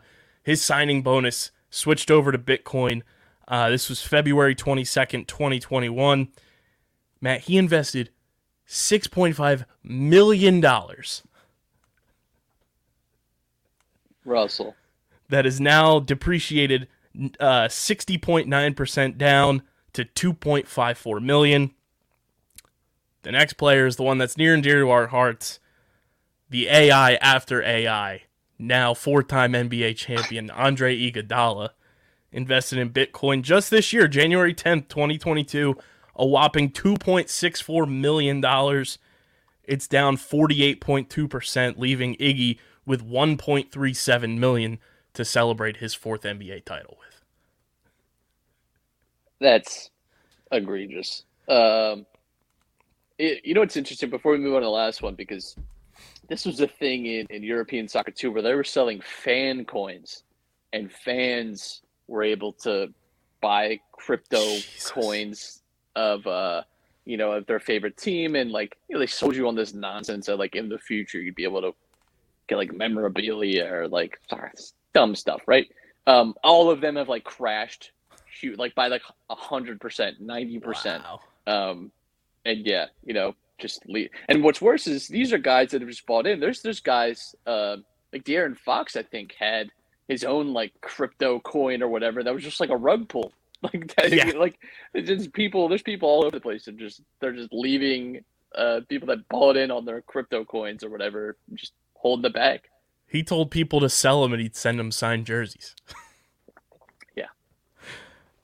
his 0.49 0.63
signing 0.63 1.03
bonus 1.03 1.51
switched 1.69 2.09
over 2.09 2.31
to 2.31 2.37
Bitcoin. 2.39 3.03
Uh, 3.47 3.69
this 3.69 3.87
was 3.87 4.01
February 4.01 4.55
22nd, 4.55 5.27
2021. 5.27 6.29
Matt, 7.21 7.41
he 7.41 7.55
invested 7.55 8.09
$6.5 8.67 9.65
million 9.83 10.65
Russell. 14.25 14.75
that 15.29 15.45
is 15.45 15.61
now 15.61 15.99
depreciated 15.99 16.87
uh, 17.39 17.67
60.9% 17.67 19.17
down 19.19 19.61
to 19.93 20.03
2.54 20.03 21.21
million. 21.21 21.75
The 23.21 23.31
next 23.33 23.53
player 23.53 23.85
is 23.85 23.97
the 23.97 24.03
one 24.03 24.17
that's 24.17 24.35
near 24.35 24.55
and 24.55 24.63
dear 24.63 24.79
to 24.81 24.89
our 24.89 25.07
hearts, 25.07 25.59
the 26.49 26.67
AI 26.69 27.13
after 27.17 27.61
AI, 27.61 28.23
now 28.59 28.93
four-time 28.93 29.53
NBA 29.53 29.95
champion 29.95 30.51
Andre 30.51 30.95
Iguodala, 30.95 31.69
invested 32.31 32.77
in 32.77 32.91
Bitcoin 32.91 33.41
just 33.41 33.71
this 33.71 33.93
year, 33.93 34.07
January 34.07 34.53
10th, 34.53 34.89
2022, 34.89 35.75
a 36.15 36.27
whopping 36.27 36.69
2.64 36.69 37.89
million 37.89 38.41
dollars. 38.41 38.99
It's 39.63 39.87
down 39.87 40.17
48.2%, 40.17 41.77
leaving 41.77 42.15
Iggy 42.15 42.57
with 42.85 43.07
1.37 43.07 44.37
million 44.37 44.79
to 45.13 45.23
celebrate 45.23 45.77
his 45.77 45.93
fourth 45.93 46.23
NBA 46.23 46.65
title 46.65 46.97
with. 46.99 47.23
That's 49.39 49.91
egregious. 50.51 51.23
Um, 51.47 52.05
it, 53.17 53.45
you 53.45 53.53
know 53.53 53.61
what's 53.61 53.77
interesting? 53.77 54.09
Before 54.09 54.31
we 54.31 54.39
move 54.39 54.55
on 54.55 54.61
to 54.61 54.65
the 54.65 54.71
last 54.71 55.01
one, 55.01 55.15
because 55.15 55.55
this 56.29 56.45
was 56.45 56.61
a 56.61 56.67
thing 56.67 57.05
in, 57.05 57.25
in 57.29 57.43
European 57.43 57.87
soccer 57.87 58.11
too, 58.11 58.31
where 58.31 58.41
they 58.41 58.53
were 58.53 58.63
selling 58.63 59.01
fan 59.01 59.65
coins, 59.65 60.23
and 60.73 60.91
fans 60.91 61.81
were 62.07 62.23
able 62.23 62.53
to 62.53 62.93
buy 63.41 63.79
crypto 63.91 64.39
Jesus. 64.39 64.91
coins 64.91 65.61
of 65.95 66.25
uh, 66.27 66.61
you 67.05 67.17
know, 67.17 67.31
of 67.31 67.45
their 67.47 67.59
favorite 67.59 67.97
team, 67.97 68.35
and 68.35 68.51
like 68.51 68.77
you 68.87 68.93
know, 68.93 68.99
they 68.99 69.07
sold 69.07 69.35
you 69.35 69.47
on 69.47 69.55
this 69.55 69.73
nonsense 69.73 70.27
that 70.27 70.37
like 70.37 70.55
in 70.55 70.69
the 70.69 70.77
future 70.77 71.19
you'd 71.19 71.35
be 71.35 71.43
able 71.43 71.61
to 71.61 71.73
get 72.47 72.57
like 72.57 72.73
memorabilia 72.73 73.67
or 73.71 73.87
like 73.87 74.19
sorry, 74.29 74.51
dumb 74.93 75.15
stuff, 75.15 75.41
right? 75.47 75.67
Um, 76.07 76.35
all 76.43 76.69
of 76.69 76.81
them 76.81 76.95
have 76.95 77.09
like 77.09 77.23
crashed, 77.23 77.91
shoot, 78.31 78.57
like 78.59 78.75
by 78.75 78.87
like 78.87 79.01
a 79.29 79.35
hundred 79.35 79.81
percent, 79.81 80.21
ninety 80.21 80.59
percent. 80.59 81.03
Um, 81.47 81.91
and 82.45 82.65
yeah, 82.65 82.85
you 83.03 83.13
know, 83.13 83.35
just 83.59 83.87
leave. 83.87 84.09
And 84.27 84.43
what's 84.43 84.61
worse 84.61 84.87
is 84.87 85.07
these 85.07 85.31
are 85.33 85.37
guys 85.37 85.71
that 85.71 85.81
have 85.81 85.89
just 85.89 86.05
bought 86.05 86.25
in. 86.27 86.39
There's 86.39 86.61
there's 86.61 86.79
guys 86.79 87.35
uh, 87.45 87.77
like 88.13 88.23
De'Aaron 88.23 88.57
Fox, 88.57 88.95
I 88.95 89.03
think, 89.03 89.33
had 89.39 89.69
his 90.07 90.23
own 90.23 90.53
like 90.53 90.73
crypto 90.81 91.39
coin 91.39 91.83
or 91.83 91.87
whatever 91.87 92.23
that 92.23 92.33
was 92.33 92.43
just 92.43 92.59
like 92.59 92.69
a 92.71 92.77
rug 92.77 93.07
pull. 93.09 93.33
Like 93.61 93.93
that, 93.97 94.13
Yeah. 94.13 94.31
like 94.37 94.57
it's 94.93 95.09
just 95.09 95.33
people. 95.33 95.67
There's 95.67 95.81
people 95.81 96.07
all 96.07 96.21
over 96.23 96.31
the 96.31 96.39
place 96.39 96.63
that 96.65 96.77
just 96.77 97.01
they're 97.19 97.33
just 97.33 97.51
leaving. 97.51 98.23
Uh, 98.55 98.79
people 98.87 99.07
that 99.09 99.27
bought 99.29 99.57
in 99.57 99.69
on 99.69 99.83
their 99.85 100.01
crypto 100.01 100.43
coins 100.45 100.81
or 100.83 100.89
whatever, 100.89 101.35
just 101.53 101.73
holding 101.93 102.23
the 102.23 102.29
bag. 102.29 102.61
He 103.05 103.21
told 103.21 103.51
people 103.51 103.79
to 103.81 103.89
sell 103.89 104.21
them 104.23 104.31
and 104.33 104.41
he'd 104.41 104.55
send 104.55 104.79
them 104.79 104.91
signed 104.91 105.25
jerseys. 105.25 105.75
Yeah. 107.15 107.25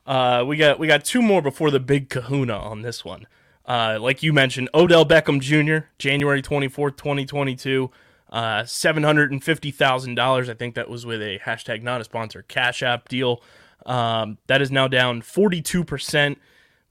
Uh, 0.06 0.44
we 0.46 0.58
got 0.58 0.80
we 0.80 0.88
got 0.88 1.06
two 1.06 1.22
more 1.22 1.42
before 1.42 1.72
the 1.72 1.80
big 1.80 2.10
kahuna 2.10 2.58
on 2.58 2.82
this 2.82 3.04
one. 3.06 3.26
Uh, 3.68 3.98
like 4.00 4.22
you 4.22 4.32
mentioned, 4.32 4.70
Odell 4.74 5.06
Beckham 5.06 5.42
Jr., 5.42 5.88
January 5.98 6.42
24th, 6.42 6.98
2022, 6.98 7.90
uh, 8.30 8.62
$750,000. 8.62 10.50
I 10.50 10.54
think 10.54 10.76
that 10.76 10.90
was 10.90 11.06
with 11.06 11.22
a 11.22 11.40
hashtag 11.40 11.82
not 11.82 12.02
a 12.02 12.04
sponsor 12.04 12.44
Cash 12.44 12.84
App 12.84 13.10
deal. 13.10 13.42
Um, 13.86 14.38
that 14.48 14.62
is 14.62 14.72
now 14.72 14.88
down 14.88 15.22
42%, 15.22 16.38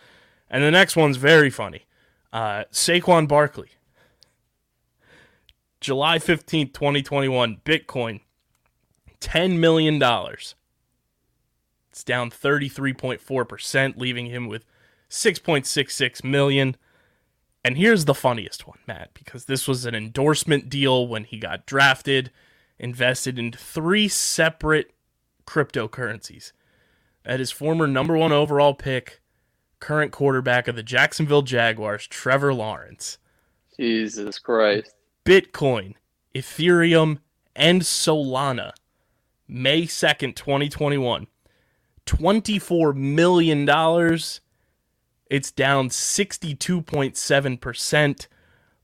And 0.49 0.63
the 0.63 0.71
next 0.71 0.95
one's 0.95 1.17
very 1.17 1.49
funny. 1.49 1.85
Uh, 2.33 2.65
Saquon 2.71 3.27
Barkley. 3.27 3.69
July 5.81 6.17
15th, 6.17 6.73
2021, 6.73 7.57
Bitcoin, 7.63 8.21
$10 9.19 9.57
million. 9.57 10.01
It's 11.91 12.03
down 12.03 12.29
33.4%, 12.29 13.97
leaving 13.97 14.25
him 14.27 14.47
with 14.47 14.65
6.66 15.09 16.23
million. 16.23 16.75
And 17.63 17.77
here's 17.77 18.05
the 18.05 18.13
funniest 18.13 18.67
one, 18.67 18.79
Matt, 18.87 19.13
because 19.13 19.45
this 19.45 19.67
was 19.67 19.85
an 19.85 19.95
endorsement 19.95 20.69
deal 20.69 21.07
when 21.07 21.23
he 21.23 21.39
got 21.39 21.65
drafted, 21.65 22.31
invested 22.77 23.39
in 23.39 23.51
three 23.51 24.07
separate 24.07 24.91
cryptocurrencies. 25.47 26.51
At 27.25 27.39
his 27.39 27.51
former 27.51 27.87
number 27.87 28.15
one 28.15 28.31
overall 28.31 28.75
pick, 28.75 29.21
current 29.79 30.11
quarterback 30.11 30.67
of 30.67 30.75
the 30.75 30.83
Jacksonville 30.83 31.41
Jaguars, 31.41 32.07
Trevor 32.07 32.53
Lawrence. 32.53 33.17
Jesus 33.77 34.37
Christ. 34.37 34.93
Bitcoin, 35.25 35.95
Ethereum, 36.35 37.19
and 37.55 37.81
Solana. 37.81 38.73
May 39.47 39.83
2nd, 39.83 40.35
2021. 40.35 41.27
$24 42.05 42.95
million. 42.95 43.67
It's 45.29 45.51
down 45.51 45.89
62.7%, 45.89 48.27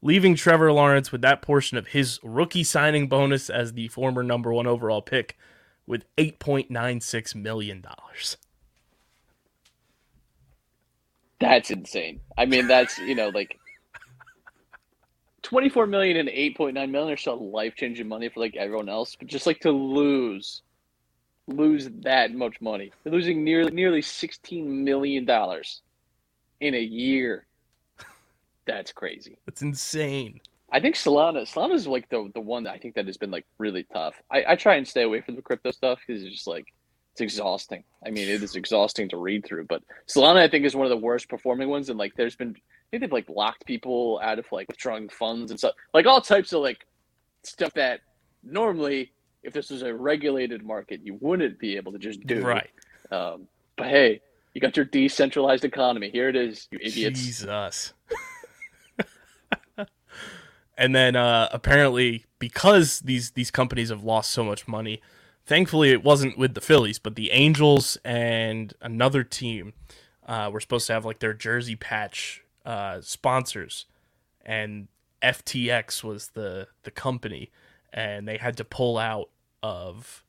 leaving 0.01 0.35
Trevor 0.35 0.71
Lawrence 0.71 1.11
with 1.11 1.21
that 1.21 1.41
portion 1.41 1.77
of 1.77 1.89
his 1.89 2.19
rookie 2.23 2.63
signing 2.63 3.07
bonus 3.07 3.49
as 3.49 3.73
the 3.73 3.89
former 3.89 4.23
number 4.23 4.51
one 4.51 4.67
overall 4.67 5.01
pick 5.01 5.37
with 5.85 6.05
$8.96 6.17 7.35
million. 7.35 7.85
That's 11.39 11.69
insane. 11.71 12.19
I 12.37 12.45
mean, 12.45 12.67
that's 12.67 12.99
you 12.99 13.15
know 13.15 13.29
like 13.29 13.57
twenty 15.43 15.69
four 15.69 15.87
million 15.87 16.17
and 16.17 16.29
eight 16.29 16.57
point 16.57 16.75
nine 16.75 16.91
million 16.91 17.13
are 17.13 17.17
still 17.17 17.51
life 17.51 17.75
changing 17.75 18.07
money 18.07 18.29
for 18.29 18.39
like 18.39 18.55
everyone 18.55 18.89
else, 18.89 19.15
but 19.15 19.27
just 19.27 19.47
like 19.47 19.59
to 19.61 19.71
lose, 19.71 20.61
lose 21.47 21.89
that 22.01 22.33
much 22.33 22.59
money, 22.61 22.91
They're 23.03 23.13
losing 23.13 23.43
nearly 23.43 23.71
nearly 23.71 24.01
sixteen 24.01 24.83
million 24.83 25.25
dollars 25.25 25.81
in 26.59 26.75
a 26.75 26.81
year. 26.81 27.45
That's 28.65 28.91
crazy. 28.91 29.37
That's 29.45 29.61
insane. 29.61 30.41
I 30.71 30.79
think 30.79 30.95
Solana 30.95 31.41
Solana 31.41 31.73
is 31.73 31.87
like 31.87 32.09
the 32.09 32.31
the 32.33 32.39
one 32.41 32.63
that 32.63 32.73
I 32.73 32.77
think 32.77 32.95
that 32.95 33.05
has 33.07 33.17
been 33.17 33.31
like 33.31 33.45
really 33.57 33.83
tough. 33.91 34.15
I, 34.31 34.45
I 34.49 34.55
try 34.55 34.75
and 34.75 34.87
stay 34.87 35.03
away 35.03 35.21
from 35.21 35.35
the 35.35 35.41
crypto 35.41 35.71
stuff 35.71 35.99
because 36.05 36.23
it's 36.23 36.33
just 36.33 36.47
like 36.47 36.73
it's 37.11 37.21
exhausting. 37.21 37.83
I 38.05 38.09
mean, 38.09 38.29
it 38.29 38.41
is 38.41 38.55
exhausting 38.55 39.09
to 39.09 39.17
read 39.17 39.45
through. 39.45 39.65
But 39.65 39.83
Solana, 40.07 40.37
I 40.37 40.47
think, 40.47 40.65
is 40.65 40.75
one 40.75 40.85
of 40.85 40.91
the 40.91 40.97
worst 40.97 41.29
performing 41.29 41.69
ones. 41.69 41.89
And 41.89 41.99
like, 41.99 42.13
there's 42.15 42.35
been 42.35 42.55
I 42.91 42.97
think 42.97 43.01
they've 43.01 43.11
like 43.11 43.29
locked 43.29 43.65
people 43.65 44.19
out 44.21 44.37
of 44.37 44.45
like 44.51 44.67
withdrawing 44.67 45.07
funds 45.07 45.49
and 45.49 45.59
stuff, 45.59 45.75
like 45.93 46.05
all 46.05 46.19
types 46.19 46.51
of 46.51 46.61
like 46.61 46.85
stuff 47.43 47.73
that 47.75 48.01
normally, 48.43 49.13
if 49.43 49.53
this 49.53 49.69
was 49.69 49.81
a 49.81 49.93
regulated 49.93 50.61
market, 50.63 50.99
you 51.01 51.17
wouldn't 51.21 51.57
be 51.57 51.77
able 51.77 51.93
to 51.93 51.97
just 51.97 52.25
do. 52.27 52.41
Right. 52.41 52.69
Um, 53.09 53.47
but 53.77 53.87
hey, 53.87 54.19
you 54.53 54.59
got 54.59 54.75
your 54.75 54.85
decentralized 54.85 55.63
economy. 55.63 56.09
Here 56.09 56.27
it 56.27 56.35
is, 56.35 56.67
you 56.71 56.79
idiots. 56.81 57.21
Jesus. 57.21 57.93
and 60.77 60.93
then 60.93 61.15
uh, 61.15 61.47
apparently, 61.53 62.25
because 62.39 62.99
these 62.99 63.31
these 63.31 63.51
companies 63.51 63.87
have 63.87 64.03
lost 64.03 64.31
so 64.31 64.43
much 64.43 64.67
money, 64.67 65.01
thankfully 65.45 65.91
it 65.91 66.03
wasn't 66.03 66.37
with 66.37 66.53
the 66.53 66.61
Phillies, 66.61 66.99
but 66.99 67.15
the 67.15 67.31
Angels 67.31 67.97
and 68.03 68.73
another 68.81 69.23
team 69.23 69.73
uh, 70.27 70.49
were 70.51 70.59
supposed 70.59 70.87
to 70.87 70.93
have 70.93 71.05
like 71.05 71.19
their 71.19 71.33
jersey 71.33 71.75
patch 71.75 72.43
uh, 72.65 73.01
sponsors, 73.01 73.85
and 74.45 74.87
FTX 75.21 76.03
was 76.03 76.29
the 76.29 76.67
the 76.83 76.91
company, 76.91 77.51
and 77.91 78.27
they 78.27 78.37
had 78.37 78.57
to 78.57 78.63
pull 78.63 78.97
out 78.97 79.29
of 79.63 80.23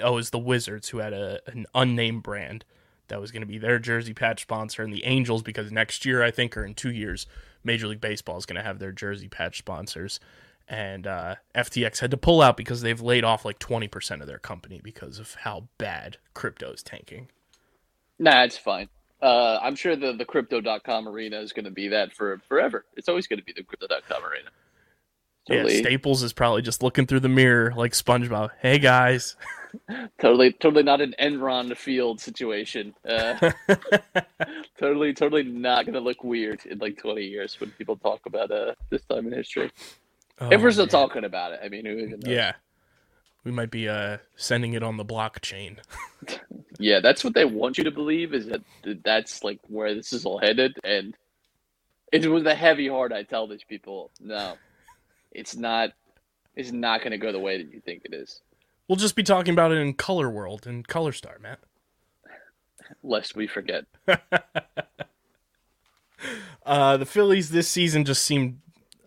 oh, 0.00 0.12
it 0.12 0.16
was 0.16 0.30
the 0.30 0.38
Wizards 0.38 0.88
who 0.88 0.98
had 0.98 1.12
a 1.12 1.40
an 1.46 1.66
unnamed 1.74 2.22
brand 2.22 2.64
that 3.08 3.20
was 3.20 3.32
going 3.32 3.42
to 3.42 3.46
be 3.46 3.58
their 3.58 3.78
jersey 3.78 4.14
patch 4.14 4.42
sponsor, 4.42 4.82
and 4.82 4.92
the 4.92 5.04
Angels 5.04 5.42
because 5.42 5.72
next 5.72 6.04
year 6.04 6.22
I 6.22 6.30
think 6.30 6.56
or 6.56 6.64
in 6.64 6.74
two 6.74 6.92
years, 6.92 7.26
Major 7.64 7.86
League 7.88 8.00
Baseball 8.00 8.38
is 8.38 8.46
going 8.46 8.56
to 8.56 8.62
have 8.62 8.78
their 8.78 8.92
jersey 8.92 9.28
patch 9.28 9.58
sponsors, 9.58 10.20
and 10.70 11.04
uh, 11.06 11.34
FTX 11.54 11.98
had 11.98 12.12
to 12.12 12.16
pull 12.16 12.40
out 12.40 12.56
because 12.56 12.80
they've 12.80 13.00
laid 13.00 13.24
off 13.24 13.44
like 13.44 13.58
twenty 13.58 13.88
percent 13.88 14.22
of 14.22 14.28
their 14.28 14.38
company 14.38 14.80
because 14.82 15.18
of 15.18 15.34
how 15.40 15.68
bad 15.76 16.16
crypto 16.32 16.72
is 16.72 16.82
tanking. 16.82 17.28
Nah, 18.18 18.44
it's 18.44 18.56
fine. 18.56 18.88
Uh, 19.20 19.58
I'm 19.60 19.74
sure 19.74 19.96
the, 19.96 20.14
the 20.14 20.24
crypto.com 20.24 21.08
arena 21.08 21.40
is 21.40 21.52
going 21.52 21.66
to 21.66 21.70
be 21.70 21.88
that 21.88 22.14
for 22.14 22.40
forever. 22.48 22.86
It's 22.96 23.08
always 23.08 23.26
going 23.26 23.38
to 23.38 23.44
be 23.44 23.52
the 23.52 23.62
crypto.com 23.62 24.24
arena. 24.24 24.48
Yeah, 25.48 25.66
Staples 25.66 26.22
is 26.22 26.32
probably 26.32 26.62
just 26.62 26.82
looking 26.82 27.06
through 27.06 27.20
the 27.20 27.28
mirror 27.28 27.72
like 27.74 27.92
SpongeBob. 27.92 28.50
Hey 28.60 28.78
guys, 28.78 29.34
totally, 30.20 30.52
totally 30.52 30.84
not 30.84 31.00
an 31.00 31.14
Enron 31.20 31.76
field 31.76 32.20
situation. 32.20 32.94
Uh, 33.08 33.50
totally, 34.78 35.12
totally 35.12 35.42
not 35.42 35.86
going 35.86 35.94
to 35.94 36.00
look 36.00 36.22
weird 36.22 36.64
in 36.66 36.78
like 36.78 36.98
20 36.98 37.22
years 37.24 37.58
when 37.58 37.70
people 37.72 37.96
talk 37.96 38.26
about 38.26 38.52
uh, 38.52 38.74
this 38.90 39.02
time 39.06 39.26
in 39.26 39.32
history. 39.32 39.72
If 40.40 40.58
Oh, 40.60 40.62
we're 40.62 40.70
still 40.70 40.84
man. 40.86 40.90
talking 40.90 41.24
about 41.24 41.52
it, 41.52 41.60
I 41.62 41.68
mean, 41.68 41.84
who 41.84 41.92
even 41.92 42.20
knows? 42.20 42.26
yeah, 42.26 42.52
we 43.44 43.52
might 43.52 43.70
be 43.70 43.88
uh, 43.88 44.18
sending 44.36 44.72
it 44.74 44.82
on 44.82 44.96
the 44.96 45.04
blockchain. 45.04 45.78
Yeah, 46.82 47.00
that's 47.00 47.22
what 47.22 47.34
they 47.34 47.44
want 47.44 47.76
you 47.76 47.84
to 47.84 47.90
believe 47.90 48.32
is 48.32 48.46
that 48.46 48.62
that's 49.04 49.44
like 49.44 49.58
where 49.68 49.94
this 49.94 50.14
is 50.14 50.24
all 50.24 50.38
headed. 50.38 50.74
And 50.82 51.14
it 52.10 52.26
was 52.26 52.46
a 52.46 52.54
heavy 52.54 52.88
heart. 52.88 53.12
I 53.12 53.22
tell 53.22 53.46
these 53.46 53.64
people, 53.64 54.10
no, 54.18 54.54
it's 55.30 55.54
not. 55.56 55.90
It's 56.56 56.72
not 56.72 57.00
going 57.00 57.10
to 57.10 57.18
go 57.18 57.32
the 57.32 57.38
way 57.38 57.62
that 57.62 57.70
you 57.70 57.80
think 57.80 58.06
it 58.06 58.14
is. 58.14 58.40
We'll 58.88 58.96
just 58.96 59.14
be 59.14 59.22
talking 59.22 59.52
about 59.52 59.72
it 59.72 59.76
in 59.78 59.92
Color 59.92 60.30
World 60.30 60.66
and 60.66 60.88
Color 60.88 61.12
Star, 61.12 61.36
Matt. 61.38 61.58
Lest 63.02 63.36
we 63.36 63.46
forget. 63.46 63.84
Uh, 66.66 66.96
the 66.98 67.06
Phillies 67.06 67.50
this 67.50 67.68
season 67.68 68.04
just 68.04 68.22
seemed 68.22 68.60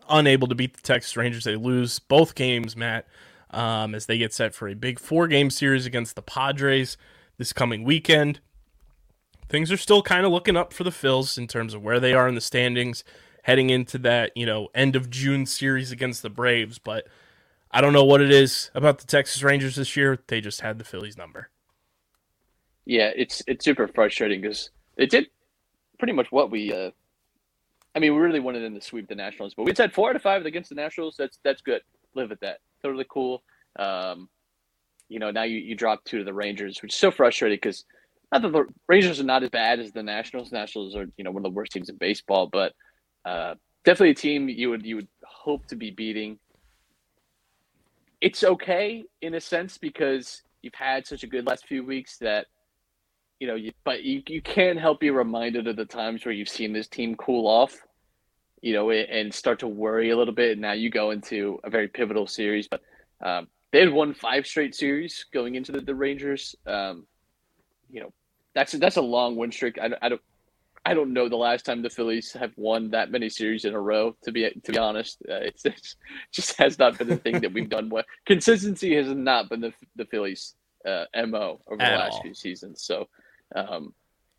unable 0.09 0.47
to 0.47 0.55
beat 0.55 0.75
the 0.75 0.81
Texas 0.81 1.15
Rangers. 1.17 1.43
They 1.43 1.55
lose 1.55 1.99
both 1.99 2.35
games, 2.35 2.75
Matt, 2.75 3.07
um, 3.51 3.95
as 3.95 4.05
they 4.05 4.17
get 4.17 4.33
set 4.33 4.53
for 4.53 4.67
a 4.67 4.75
big 4.75 4.99
four 4.99 5.27
game 5.27 5.49
series 5.49 5.85
against 5.85 6.15
the 6.15 6.21
Padres 6.21 6.97
this 7.37 7.53
coming 7.53 7.83
weekend. 7.83 8.39
Things 9.49 9.71
are 9.71 9.77
still 9.77 10.01
kind 10.01 10.25
of 10.25 10.31
looking 10.31 10.57
up 10.57 10.73
for 10.73 10.83
the 10.83 10.89
Phils 10.89 11.37
in 11.37 11.47
terms 11.47 11.73
of 11.73 11.83
where 11.83 11.99
they 11.99 12.13
are 12.13 12.27
in 12.27 12.35
the 12.35 12.41
standings 12.41 13.03
heading 13.43 13.69
into 13.69 13.97
that, 13.99 14.35
you 14.35 14.45
know, 14.45 14.69
end 14.73 14.95
of 14.95 15.09
June 15.09 15.45
series 15.45 15.91
against 15.91 16.21
the 16.21 16.29
Braves. 16.29 16.79
But 16.79 17.07
I 17.69 17.81
don't 17.81 17.93
know 17.93 18.03
what 18.03 18.21
it 18.21 18.31
is 18.31 18.71
about 18.73 18.99
the 18.99 19.05
Texas 19.05 19.43
Rangers 19.43 19.75
this 19.75 19.95
year. 19.95 20.19
They 20.27 20.41
just 20.41 20.61
had 20.61 20.79
the 20.79 20.85
Phillies 20.85 21.17
number. 21.17 21.49
Yeah, 22.85 23.11
it's 23.15 23.43
it's 23.47 23.63
super 23.63 23.87
frustrating 23.87 24.41
because 24.41 24.71
they 24.97 25.05
did 25.05 25.27
pretty 25.99 26.13
much 26.13 26.31
what 26.31 26.49
we. 26.51 26.73
uh 26.73 26.91
I 27.95 27.99
mean, 27.99 28.13
we 28.13 28.19
really 28.19 28.39
wanted 28.39 28.63
them 28.63 28.73
to 28.73 28.81
sweep 28.81 29.07
the 29.07 29.15
Nationals, 29.15 29.53
but 29.55 29.63
we 29.63 29.75
said 29.75 29.93
four 29.93 30.09
out 30.09 30.15
of 30.15 30.21
five 30.21 30.45
against 30.45 30.69
the 30.69 30.75
Nationals. 30.75 31.15
That's 31.17 31.37
that's 31.43 31.61
good. 31.61 31.81
Live 32.15 32.29
with 32.29 32.39
that. 32.39 32.57
Totally 32.81 33.05
cool. 33.09 33.43
Um, 33.77 34.29
you 35.09 35.19
know, 35.19 35.31
now 35.31 35.43
you, 35.43 35.57
you 35.59 35.75
drop 35.75 36.03
two 36.03 36.19
to 36.19 36.23
the 36.23 36.33
Rangers, 36.33 36.81
which 36.81 36.93
is 36.93 36.99
so 36.99 37.11
frustrating 37.11 37.57
because 37.57 37.85
not 38.31 38.41
that 38.41 38.51
the 38.51 38.65
Rangers 38.87 39.19
are 39.19 39.25
not 39.25 39.43
as 39.43 39.49
bad 39.49 39.79
as 39.79 39.91
the 39.91 40.01
Nationals. 40.01 40.51
Nationals 40.51 40.95
are 40.95 41.05
you 41.17 41.23
know 41.23 41.31
one 41.31 41.45
of 41.45 41.51
the 41.51 41.55
worst 41.55 41.71
teams 41.71 41.89
in 41.89 41.97
baseball, 41.97 42.49
but 42.51 42.73
uh, 43.25 43.53
definitely 43.85 44.11
a 44.11 44.15
team 44.15 44.49
you 44.49 44.71
would 44.71 44.85
you 44.85 44.95
would 44.95 45.07
hope 45.23 45.67
to 45.67 45.75
be 45.75 45.91
beating. 45.91 46.39
It's 48.21 48.43
okay 48.43 49.03
in 49.21 49.35
a 49.35 49.41
sense 49.41 49.77
because 49.77 50.41
you've 50.61 50.73
had 50.73 51.05
such 51.05 51.23
a 51.23 51.27
good 51.27 51.45
last 51.45 51.67
few 51.67 51.85
weeks 51.85 52.17
that 52.19 52.47
you 53.43 53.47
know, 53.47 53.55
you, 53.55 53.73
but 53.83 54.05
you 54.05 54.23
you 54.25 54.41
can't 54.41 54.79
help 54.79 55.01
be 55.01 55.09
reminded 55.09 55.67
of 55.67 55.75
the 55.75 55.83
times 55.83 56.23
where 56.23 56.33
you've 56.33 56.47
seen 56.47 56.71
this 56.71 56.87
team 56.87 57.13
cool 57.15 57.45
off, 57.45 57.77
you 58.61 58.71
know, 58.71 58.89
and 58.89 59.33
start 59.33 59.59
to 59.59 59.67
worry 59.67 60.11
a 60.11 60.17
little 60.17 60.33
bit. 60.33 60.53
And 60.53 60.61
now 60.61 60.71
you 60.71 60.89
go 60.89 61.11
into 61.11 61.59
a 61.65 61.69
very 61.69 61.89
pivotal 61.89 62.25
series, 62.25 62.69
but 62.69 62.79
um, 63.21 63.49
they 63.73 63.81
had 63.81 63.91
won 63.91 64.13
five 64.13 64.47
straight 64.47 64.73
series 64.73 65.25
going 65.33 65.55
into 65.55 65.73
the, 65.73 65.81
the 65.81 65.93
Rangers. 65.93 66.55
Um, 66.65 67.05
you 67.89 67.99
know, 67.99 68.13
that's 68.55 68.71
that's 68.71 68.95
a 68.95 69.01
long 69.01 69.35
win 69.35 69.51
streak. 69.51 69.77
I, 69.77 69.89
I 70.01 70.07
don't 70.07 70.21
I 70.85 70.93
don't 70.93 71.11
know 71.11 71.27
the 71.27 71.35
last 71.35 71.65
time 71.65 71.81
the 71.81 71.89
Phillies 71.89 72.31
have 72.31 72.53
won 72.55 72.91
that 72.91 73.11
many 73.11 73.27
series 73.27 73.65
in 73.65 73.73
a 73.73 73.81
row. 73.81 74.15
To 74.23 74.31
be 74.31 74.49
to 74.49 74.71
be 74.71 74.77
honest, 74.77 75.17
uh, 75.29 75.35
it's, 75.35 75.65
it's 75.65 75.97
just 76.31 76.57
has 76.59 76.79
not 76.79 76.97
been 76.97 77.09
the 77.09 77.17
thing 77.17 77.41
that 77.41 77.51
we've 77.51 77.67
done 77.67 77.89
well. 77.89 78.05
Consistency 78.25 78.95
has 78.95 79.09
not 79.09 79.49
been 79.49 79.59
the 79.59 79.73
the 79.97 80.05
Phillies' 80.05 80.55
uh, 80.87 81.05
mo 81.27 81.59
over 81.67 81.77
the 81.77 81.83
last 81.83 82.13
all. 82.13 82.21
few 82.21 82.33
seasons. 82.33 82.83
So, 82.83 83.09
um, 83.55 83.93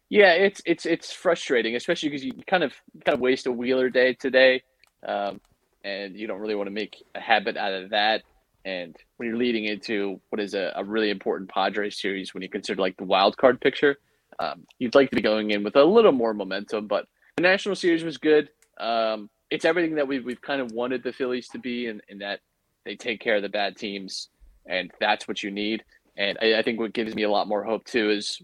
yeah, 0.08 0.32
it's 0.32 0.62
it's 0.66 0.86
it's 0.86 1.12
frustrating, 1.12 1.76
especially 1.76 2.08
because 2.08 2.24
you 2.24 2.32
kind 2.46 2.62
of 2.62 2.72
kind 3.04 3.14
of 3.14 3.20
waste 3.20 3.46
a 3.46 3.52
Wheeler 3.52 3.90
day 3.90 4.14
today, 4.14 4.62
um, 5.06 5.40
and 5.82 6.16
you 6.16 6.26
don't 6.26 6.40
really 6.40 6.54
want 6.54 6.66
to 6.66 6.72
make 6.72 7.02
a 7.14 7.20
habit 7.20 7.56
out 7.56 7.72
of 7.72 7.90
that. 7.90 8.22
And 8.64 8.96
when 9.16 9.28
you're 9.28 9.38
leading 9.38 9.64
into 9.64 10.20
what 10.30 10.40
is 10.40 10.54
a, 10.54 10.72
a 10.76 10.84
really 10.84 11.10
important 11.10 11.50
Padres 11.50 12.00
series, 12.00 12.32
when 12.32 12.42
you 12.42 12.48
consider 12.48 12.80
like 12.80 12.96
the 12.96 13.04
wild 13.04 13.36
card 13.36 13.60
picture, 13.60 13.98
um, 14.38 14.64
you'd 14.78 14.94
like 14.94 15.10
to 15.10 15.16
be 15.16 15.22
going 15.22 15.50
in 15.50 15.62
with 15.62 15.76
a 15.76 15.84
little 15.84 16.12
more 16.12 16.32
momentum. 16.32 16.86
But 16.86 17.06
the 17.36 17.42
National 17.42 17.74
Series 17.74 18.04
was 18.04 18.16
good. 18.16 18.48
Um, 18.78 19.28
it's 19.50 19.64
everything 19.64 19.96
that 19.96 20.08
we've 20.08 20.24
we've 20.24 20.40
kind 20.40 20.60
of 20.60 20.72
wanted 20.72 21.02
the 21.02 21.12
Phillies 21.12 21.48
to 21.48 21.58
be, 21.58 21.86
in, 21.86 22.00
in 22.08 22.18
that 22.18 22.40
they 22.84 22.96
take 22.96 23.20
care 23.20 23.36
of 23.36 23.42
the 23.42 23.48
bad 23.48 23.76
teams, 23.76 24.28
and 24.66 24.90
that's 25.00 25.26
what 25.28 25.42
you 25.42 25.50
need. 25.50 25.84
And 26.16 26.38
I, 26.40 26.58
I 26.58 26.62
think 26.62 26.78
what 26.78 26.92
gives 26.92 27.14
me 27.14 27.24
a 27.24 27.30
lot 27.30 27.48
more 27.48 27.64
hope 27.64 27.84
too 27.84 28.10
is 28.10 28.40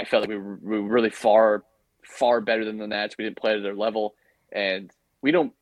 I 0.00 0.04
felt 0.04 0.22
like 0.22 0.30
we 0.30 0.36
were, 0.36 0.58
we 0.62 0.80
were 0.80 0.88
really 0.88 1.10
far 1.10 1.64
far 2.04 2.40
better 2.40 2.64
than 2.64 2.78
the 2.78 2.86
Nats. 2.86 3.16
We 3.18 3.24
didn't 3.24 3.38
play 3.38 3.56
at 3.56 3.62
their 3.62 3.74
level, 3.74 4.14
and 4.52 4.90
we 5.22 5.30
don't. 5.30 5.52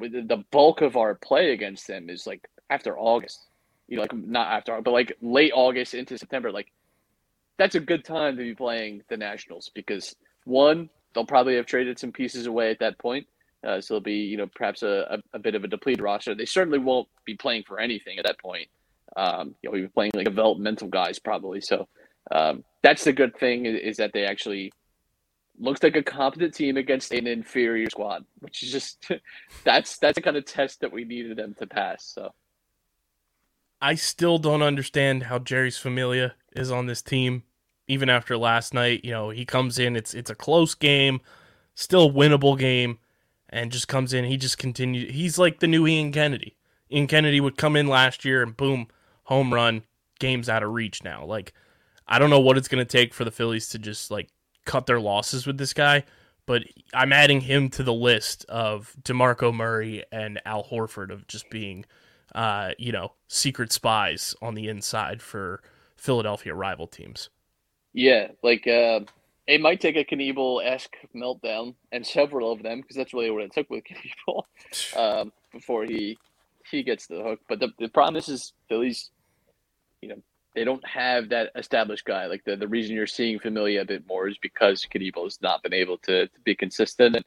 The 0.00 0.42
bulk 0.50 0.80
of 0.80 0.96
our 0.96 1.14
play 1.14 1.52
against 1.52 1.86
them 1.86 2.10
is 2.10 2.26
like 2.26 2.48
after 2.70 2.98
August. 2.98 3.40
You 3.88 3.96
know, 3.96 4.02
like 4.02 4.14
not 4.14 4.48
after, 4.48 4.80
but 4.80 4.92
like 4.92 5.16
late 5.20 5.52
August 5.54 5.94
into 5.94 6.18
September. 6.18 6.50
Like 6.50 6.72
that's 7.58 7.74
a 7.74 7.80
good 7.80 8.04
time 8.04 8.36
to 8.36 8.42
be 8.42 8.54
playing 8.54 9.02
the 9.08 9.16
Nationals 9.16 9.70
because 9.74 10.16
one, 10.44 10.88
they'll 11.14 11.26
probably 11.26 11.56
have 11.56 11.66
traded 11.66 11.98
some 11.98 12.10
pieces 12.12 12.46
away 12.46 12.70
at 12.70 12.78
that 12.80 12.98
point. 12.98 13.26
Uh, 13.64 13.80
so 13.80 13.94
it'll 13.94 14.02
be, 14.02 14.14
you 14.14 14.36
know, 14.36 14.48
perhaps 14.52 14.82
a, 14.82 15.06
a, 15.32 15.36
a 15.36 15.38
bit 15.38 15.54
of 15.54 15.62
a 15.62 15.68
depleted 15.68 16.02
roster. 16.02 16.34
They 16.34 16.46
certainly 16.46 16.80
won't 16.80 17.08
be 17.24 17.36
playing 17.36 17.62
for 17.66 17.78
anything 17.78 18.18
at 18.18 18.24
that 18.24 18.40
point. 18.40 18.68
Um, 19.16 19.54
you 19.62 19.68
know, 19.68 19.72
we'll 19.72 19.82
be 19.82 19.88
playing 19.88 20.12
like 20.14 20.24
developmental 20.24 20.88
guys 20.88 21.18
probably. 21.18 21.60
So 21.60 21.86
um, 22.30 22.64
that's 22.82 23.04
the 23.04 23.12
good 23.12 23.36
thing 23.36 23.66
is, 23.66 23.96
that 23.96 24.12
they 24.12 24.24
actually 24.24 24.72
looks 25.58 25.82
like 25.82 25.96
a 25.96 26.02
competent 26.02 26.54
team 26.54 26.76
against 26.76 27.12
an 27.12 27.26
inferior 27.26 27.88
squad, 27.90 28.24
which 28.40 28.62
is 28.62 28.72
just 28.72 29.10
that's 29.64 29.98
that's 29.98 30.16
the 30.16 30.22
kind 30.22 30.36
of 30.36 30.44
test 30.44 30.80
that 30.80 30.92
we 30.92 31.04
needed 31.04 31.36
them 31.36 31.54
to 31.58 31.66
pass. 31.66 32.04
So 32.04 32.32
I 33.80 33.94
still 33.94 34.38
don't 34.38 34.62
understand 34.62 35.24
how 35.24 35.38
Jeurys 35.38 35.78
Familia 35.78 36.34
is 36.54 36.70
on 36.70 36.86
this 36.86 37.02
team, 37.02 37.42
even 37.88 38.08
after 38.08 38.36
last 38.36 38.72
night. 38.74 39.04
You 39.04 39.10
know, 39.10 39.30
he 39.30 39.44
comes 39.44 39.78
in, 39.78 39.96
it's 39.96 40.14
it's 40.14 40.30
a 40.30 40.34
close 40.34 40.74
game, 40.74 41.20
still 41.74 42.10
winnable 42.10 42.58
game, 42.58 42.98
and 43.48 43.72
just 43.72 43.88
comes 43.88 44.12
in. 44.12 44.24
He 44.24 44.36
just 44.36 44.58
continues. 44.58 45.12
He's 45.14 45.38
like 45.38 45.60
the 45.60 45.66
new 45.66 45.86
Ian 45.86 46.12
Kennedy. 46.12 46.56
Ian 46.90 47.06
Kennedy 47.06 47.40
would 47.40 47.56
come 47.56 47.74
in 47.74 47.86
last 47.86 48.24
year 48.24 48.42
and 48.42 48.56
boom, 48.56 48.86
home 49.24 49.54
run, 49.54 49.82
game's 50.18 50.48
out 50.48 50.62
of 50.62 50.70
reach 50.70 51.02
now. 51.02 51.24
Like, 51.24 51.52
I 52.12 52.18
don't 52.18 52.30
know 52.30 52.40
what 52.40 52.58
it's 52.58 52.68
gonna 52.68 52.84
take 52.84 53.14
for 53.14 53.24
the 53.24 53.30
Phillies 53.30 53.70
to 53.70 53.78
just 53.78 54.10
like 54.10 54.28
cut 54.66 54.86
their 54.86 55.00
losses 55.00 55.46
with 55.46 55.58
this 55.58 55.72
guy. 55.72 56.04
But 56.46 56.64
I'm 56.92 57.12
adding 57.12 57.40
him 57.40 57.70
to 57.70 57.82
the 57.82 57.94
list 57.94 58.44
of 58.48 58.94
DeMarco 59.02 59.54
Murray 59.54 60.04
and 60.12 60.40
Al 60.44 60.64
Horford 60.64 61.10
of 61.10 61.26
just 61.26 61.48
being 61.50 61.84
uh, 62.34 62.72
you 62.78 62.92
know, 62.92 63.12
secret 63.28 63.72
spies 63.72 64.34
on 64.42 64.54
the 64.54 64.68
inside 64.68 65.22
for 65.22 65.62
Philadelphia 65.96 66.54
rival 66.54 66.86
teams. 66.86 67.30
yeah, 67.92 68.28
like 68.42 68.66
uh, 68.66 69.00
it 69.46 69.60
might 69.60 69.80
take 69.80 69.96
a 69.96 70.04
Knebel 70.04 70.64
esque 70.64 70.96
meltdown 71.14 71.74
and 71.92 72.06
several 72.06 72.50
of 72.52 72.62
them 72.62 72.80
because 72.80 72.96
that's 72.96 73.14
really 73.14 73.30
what 73.30 73.42
it 73.42 73.52
took 73.52 73.68
with 73.70 73.84
Knebel 74.28 74.44
um, 74.96 75.32
before 75.52 75.84
he 75.84 76.16
he 76.70 76.82
gets 76.82 77.06
the 77.06 77.22
hook. 77.22 77.40
But 77.48 77.60
the, 77.60 77.68
the 77.78 77.88
problem 77.88 78.16
is, 78.16 78.28
is 78.28 78.52
Phillies, 78.68 79.10
you 80.00 80.08
know, 80.10 80.22
they 80.54 80.64
don't 80.64 80.86
have 80.86 81.30
that 81.30 81.50
established 81.56 82.04
guy. 82.04 82.26
Like 82.26 82.44
the, 82.44 82.56
the 82.56 82.68
reason 82.68 82.94
you're 82.94 83.06
seeing 83.06 83.38
Familia 83.38 83.82
a 83.82 83.84
bit 83.84 84.06
more 84.06 84.28
is 84.28 84.38
because 84.38 84.86
Knebel 84.92 85.24
has 85.24 85.40
not 85.40 85.62
been 85.62 85.72
able 85.72 85.98
to, 85.98 86.26
to 86.26 86.40
be 86.44 86.54
consistent. 86.54 87.24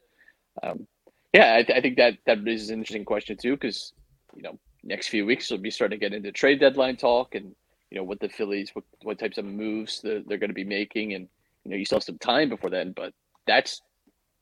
Um, 0.62 0.86
yeah, 1.32 1.56
I, 1.56 1.62
th- 1.62 1.78
I 1.78 1.82
think 1.82 1.96
that 1.96 2.14
that 2.26 2.44
raises 2.44 2.70
an 2.70 2.78
interesting 2.78 3.04
question 3.04 3.36
too, 3.36 3.52
because 3.52 3.92
you 4.34 4.42
know, 4.42 4.58
next 4.84 5.08
few 5.08 5.26
weeks 5.26 5.50
we'll 5.50 5.60
be 5.60 5.70
starting 5.70 5.98
to 5.98 6.04
get 6.04 6.14
into 6.14 6.32
trade 6.32 6.60
deadline 6.60 6.96
talk 6.96 7.34
and 7.34 7.54
you 7.90 7.98
know 7.98 8.04
what 8.04 8.20
the 8.20 8.28
Phillies, 8.28 8.70
what, 8.74 8.84
what 9.02 9.18
types 9.18 9.38
of 9.38 9.44
moves 9.44 10.00
they're, 10.00 10.22
they're 10.26 10.38
going 10.38 10.50
to 10.50 10.54
be 10.54 10.64
making, 10.64 11.14
and 11.14 11.28
you 11.64 11.70
know, 11.70 11.76
you 11.76 11.84
still 11.84 11.96
have 11.96 12.04
some 12.04 12.18
time 12.18 12.48
before 12.48 12.70
then. 12.70 12.92
But 12.92 13.12
that's 13.46 13.82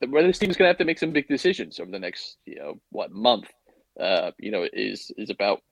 where 0.08 0.22
this 0.22 0.38
team 0.38 0.50
is 0.50 0.56
going 0.56 0.66
to 0.66 0.70
have 0.70 0.78
to 0.78 0.84
make 0.84 0.98
some 0.98 1.12
big 1.12 1.28
decisions 1.28 1.80
over 1.80 1.90
the 1.90 1.98
next, 1.98 2.38
you 2.46 2.56
know, 2.56 2.80
what 2.90 3.12
month. 3.12 3.50
Uh, 3.98 4.32
you 4.38 4.50
know, 4.50 4.66
is 4.72 5.12
is 5.16 5.30
about 5.30 5.62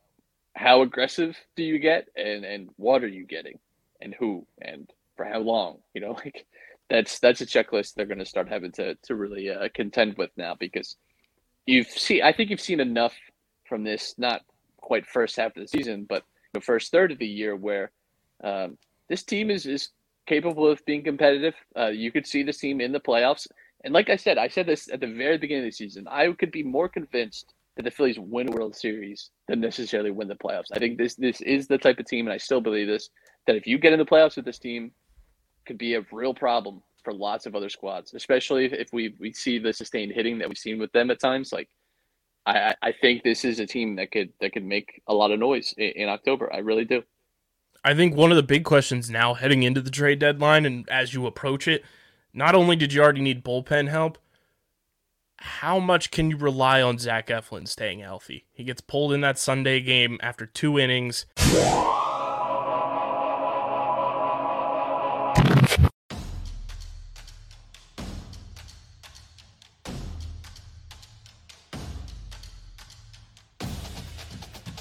how 0.55 0.83
aggressive 0.83 1.37
do 1.57 1.63
you 1.63 1.79
get, 1.79 2.09
and 2.17 2.45
and 2.45 2.71
what 2.77 3.03
are 3.05 3.09
you 3.09 3.25
getting, 3.25 3.59
and 4.01 4.15
who, 4.15 4.47
and 4.61 4.91
for 5.17 5.25
how 5.25 5.41
long. 5.41 5.79
You 5.95 6.03
know, 6.03 6.13
like 6.25 6.47
that's 6.91 7.19
that's 7.19 7.41
a 7.41 7.47
checklist 7.47 7.95
they're 7.95 8.07
going 8.07 8.19
to 8.19 8.27
start 8.27 8.49
having 8.49 8.73
to 8.73 8.95
to 8.95 9.15
really 9.15 9.51
uh, 9.51 9.69
contend 9.75 10.17
with 10.19 10.31
now 10.37 10.55
because 10.59 10.97
you've 11.67 11.89
seen. 11.89 12.23
I 12.23 12.33
think 12.33 12.51
you've 12.51 12.61
seen 12.61 12.81
enough 12.81 13.15
from 13.69 13.85
this, 13.85 14.15
not 14.19 14.43
quite 14.79 15.07
first 15.07 15.37
half 15.37 15.57
of 15.57 15.63
the 15.63 15.69
season, 15.69 16.07
but 16.09 16.25
the 16.53 16.61
first 16.61 16.93
third 16.93 17.13
of 17.13 17.19
the 17.19 17.27
year 17.27 17.57
where 17.57 17.91
um, 18.45 18.77
this 19.09 19.23
team 19.23 19.51
is 19.51 19.67
is 19.67 19.91
capable 20.27 20.67
of 20.67 20.85
being 20.85 21.03
competitive. 21.03 21.55
Uh, 21.77 21.89
you 21.89 22.13
could 22.13 22.27
see 22.27 22.43
this 22.43 22.59
team 22.59 22.81
in 22.81 22.93
the 22.93 23.01
playoffs. 23.01 23.47
And 23.85 23.93
like 23.93 24.11
I 24.11 24.17
said, 24.17 24.39
I 24.39 24.49
said 24.49 24.67
this 24.67 24.89
at 24.93 25.01
the 25.01 25.07
very 25.07 25.39
beginning 25.39 25.65
of 25.65 25.69
the 25.71 25.77
season. 25.77 26.07
I 26.09 26.31
could 26.33 26.53
be 26.53 26.63
more 26.63 26.89
convinced 26.89 27.55
that 27.77 27.83
the 27.85 27.91
Phillies 27.91 28.19
win 28.19 28.49
a 28.49 28.53
World 28.53 28.77
Series 28.77 29.31
than 29.49 29.61
necessarily 29.61 30.11
win 30.11 30.29
the 30.29 30.35
playoffs. 30.35 30.67
I 30.73 30.79
think 30.79 30.99
this 30.99 31.15
this 31.15 31.41
is 31.41 31.67
the 31.67 31.79
type 31.79 31.99
of 31.99 32.07
team, 32.07 32.27
and 32.27 32.33
I 32.33 32.37
still 32.37 32.61
believe 32.61 32.87
this, 32.87 33.11
that 33.47 33.57
if 33.57 33.67
you 33.67 33.79
get 33.79 33.93
in 33.93 33.99
the 33.99 34.05
playoffs 34.05 34.37
with 34.37 34.45
this 34.45 34.59
team, 34.59 34.93
could 35.67 35.79
be 35.79 35.95
a 35.95 36.05
real 36.13 36.35
problem 36.35 36.83
for 37.03 37.13
lots 37.13 37.47
of 37.47 37.57
other 37.57 37.69
squads, 37.69 38.15
especially 38.15 38.67
if, 38.67 38.93
we 38.93 39.15
we 39.19 39.33
see 39.33 39.59
the 39.59 39.73
sustained 39.73 40.13
hitting 40.13 40.39
that 40.39 40.49
we've 40.49 40.59
seen 40.59 40.79
with 40.79 40.93
them 40.93 41.11
at 41.11 41.19
times. 41.21 41.53
Like 41.53 41.69
I, 42.47 42.59
I- 42.59 42.75
I 42.83 42.93
think 42.93 43.23
this 43.23 43.45
is 43.45 43.59
a 43.61 43.67
team 43.67 43.97
that 43.97 44.11
could 44.13 44.33
that 44.41 44.53
could 44.53 44.65
make 44.65 45.03
a 45.07 45.15
lot 45.15 45.31
of 45.31 45.39
noise 45.39 45.75
in, 45.79 45.91
in 46.03 46.09
October. 46.09 46.53
I 46.53 46.59
really 46.59 46.85
do. 46.85 47.03
I 47.85 47.95
think 47.95 48.15
one 48.15 48.31
of 48.31 48.37
the 48.37 48.45
big 48.45 48.65
questions 48.65 49.11
now 49.11 49.35
heading 49.35 49.65
into 49.65 49.81
the 49.81 49.91
trade 49.91 50.21
deadline 50.21 50.65
and 50.67 50.89
as 50.89 51.15
you 51.15 51.27
approach 51.27 51.67
it, 51.67 51.83
not 52.33 52.55
only 52.55 52.77
did 52.77 52.93
you 52.93 53.03
already 53.03 53.23
need 53.23 53.43
bullpen 53.45 53.89
help, 53.89 54.19
how 55.43 55.79
much 55.79 56.11
can 56.11 56.31
you 56.31 56.37
rely 56.37 56.81
on 56.81 56.99
Zach 56.99 57.27
Eflin 57.29 57.67
staying 57.67 57.99
healthy? 58.01 58.47
He 58.53 58.65
gets 58.65 58.81
pulled 58.81 59.13
in 59.13 59.21
that 59.23 59.39
Sunday 59.39 59.81
game 59.81 60.19
after 60.23 60.47
two 60.47 60.79
innings. 60.79 61.27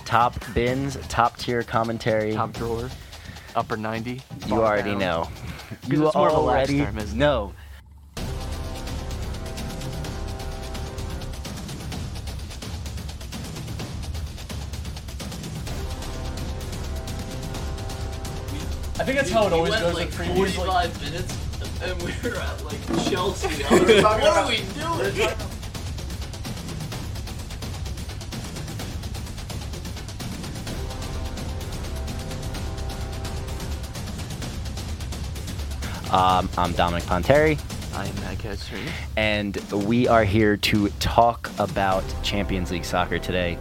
Top 0.06 0.34
bins, 0.54 0.98
top 1.08 1.38
tier 1.38 1.64
commentary. 1.64 2.34
top 2.34 2.54
drawer, 2.54 2.90
upper 3.56 3.78
90. 3.78 4.22
you 4.48 4.54
already 4.56 4.92
down. 4.92 5.00
know. 5.00 5.30
Because 5.70 5.90
You 5.90 6.06
it's 6.08 6.16
more 6.16 6.30
of 6.30 6.36
a 6.36 6.40
lax 6.40 6.70
already 6.70 6.84
term, 6.86 6.98
isn't 6.98 7.18
it? 7.18 7.20
know. 7.20 7.54
I 19.02 19.04
think 19.04 19.18
that's 19.18 19.32
how 19.32 19.48
it 19.48 19.54
always 19.54 19.76
goes 19.76 19.96
with 19.96 20.16
previews. 20.16 20.68
Like, 20.68 21.02
minutes, 21.02 21.36
and 21.82 22.00
we 22.04 22.14
were 22.24 22.36
at 22.36 22.64
like 22.64 23.10
Chelsea. 23.10 23.64
I 23.64 23.74
was 23.74 24.04
like, 24.04 24.22
what 24.22 24.38
are 24.38 24.48
we 24.48 24.58
doing? 25.18 25.30
Um, 36.12 36.50
I'm 36.58 36.74
Dominic 36.74 37.06
Ponteri, 37.06 37.58
I 37.96 38.06
am 38.06 38.16
Matt 38.16 38.38
Kestrin. 38.40 38.86
and 39.16 39.56
we 39.72 40.10
are 40.10 40.26
here 40.26 40.58
to 40.58 40.90
talk 41.00 41.50
about 41.58 42.04
Champions 42.22 42.70
League 42.70 42.84
soccer 42.84 43.18
today. 43.18 43.58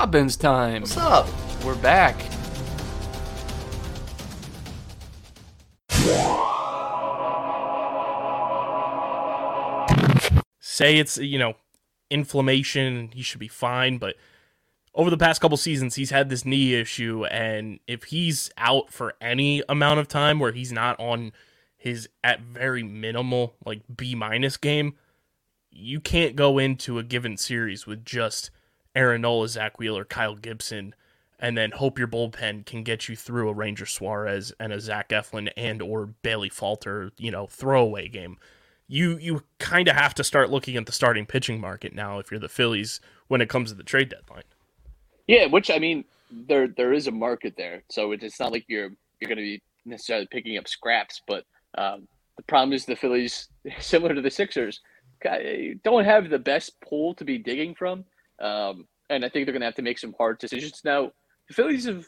Top 0.00 0.12
Bins 0.12 0.34
time. 0.34 0.80
What's 0.80 0.96
up? 0.96 1.28
We're 1.62 1.74
back. 1.74 2.16
say 10.58 10.96
it's 10.96 11.18
you 11.18 11.38
know 11.38 11.52
inflammation 12.08 13.10
he 13.12 13.20
should 13.20 13.38
be 13.40 13.46
fine 13.46 13.98
but 13.98 14.16
over 14.94 15.10
the 15.10 15.18
past 15.18 15.38
couple 15.42 15.58
seasons 15.58 15.96
he's 15.96 16.08
had 16.08 16.30
this 16.30 16.46
knee 16.46 16.72
issue 16.72 17.26
and 17.26 17.78
if 17.86 18.04
he's 18.04 18.50
out 18.56 18.90
for 18.90 19.12
any 19.20 19.62
amount 19.68 20.00
of 20.00 20.08
time 20.08 20.38
where 20.38 20.52
he's 20.52 20.72
not 20.72 20.98
on 20.98 21.30
his 21.76 22.08
at 22.24 22.40
very 22.40 22.82
minimal 22.82 23.54
like 23.66 23.82
b 23.94 24.14
minus 24.14 24.56
game 24.56 24.94
you 25.70 26.00
can't 26.00 26.36
go 26.36 26.56
into 26.56 26.98
a 26.98 27.02
given 27.02 27.36
series 27.36 27.86
with 27.86 28.02
just 28.02 28.50
Aaron 28.94 29.22
Nola, 29.22 29.48
Zach 29.48 29.78
Wheeler, 29.78 30.04
Kyle 30.04 30.34
Gibson, 30.34 30.94
and 31.38 31.56
then 31.56 31.70
hope 31.70 31.98
your 31.98 32.08
bullpen 32.08 32.66
can 32.66 32.82
get 32.82 33.08
you 33.08 33.16
through 33.16 33.48
a 33.48 33.54
Ranger 33.54 33.86
Suarez 33.86 34.52
and 34.58 34.72
a 34.72 34.80
Zach 34.80 35.10
Eflin 35.10 35.50
and 35.56 35.80
or 35.80 36.06
Bailey 36.06 36.48
Falter, 36.48 37.12
you 37.16 37.30
know, 37.30 37.46
throwaway 37.46 38.08
game 38.08 38.38
you 38.90 39.16
you 39.18 39.44
kind 39.58 39.86
of 39.88 39.94
have 39.94 40.14
to 40.14 40.24
start 40.24 40.50
looking 40.50 40.76
at 40.76 40.84
the 40.84 40.92
starting 40.92 41.24
pitching 41.24 41.60
market 41.60 41.94
now 41.94 42.18
if 42.18 42.30
you're 42.30 42.40
the 42.40 42.48
Phillies 42.48 43.00
when 43.28 43.40
it 43.40 43.48
comes 43.48 43.70
to 43.70 43.76
the 43.76 43.84
trade 43.84 44.08
deadline. 44.08 44.42
Yeah, 45.28 45.46
which 45.46 45.70
I 45.70 45.78
mean, 45.78 46.04
there 46.30 46.66
there 46.66 46.92
is 46.92 47.06
a 47.06 47.12
market 47.12 47.54
there, 47.56 47.84
so 47.88 48.10
it's 48.10 48.40
not 48.40 48.50
like 48.50 48.64
you're 48.66 48.90
you're 49.20 49.28
going 49.28 49.36
to 49.36 49.42
be 49.42 49.62
necessarily 49.86 50.26
picking 50.26 50.58
up 50.58 50.66
scraps. 50.66 51.22
But 51.24 51.44
um, 51.78 52.08
the 52.36 52.42
problem 52.42 52.72
is 52.72 52.84
the 52.84 52.96
Phillies, 52.96 53.48
similar 53.78 54.12
to 54.12 54.20
the 54.20 54.30
Sixers, 54.30 54.80
don't 55.84 56.04
have 56.04 56.28
the 56.28 56.38
best 56.40 56.80
pool 56.80 57.14
to 57.14 57.24
be 57.24 57.38
digging 57.38 57.76
from, 57.76 58.04
um, 58.40 58.86
and 59.08 59.24
I 59.24 59.28
think 59.28 59.46
they're 59.46 59.52
going 59.52 59.60
to 59.60 59.66
have 59.66 59.74
to 59.76 59.82
make 59.82 59.98
some 59.98 60.14
hard 60.16 60.38
decisions. 60.38 60.82
Now, 60.84 61.12
the 61.48 61.54
Phillies 61.54 61.86
have 61.86 62.06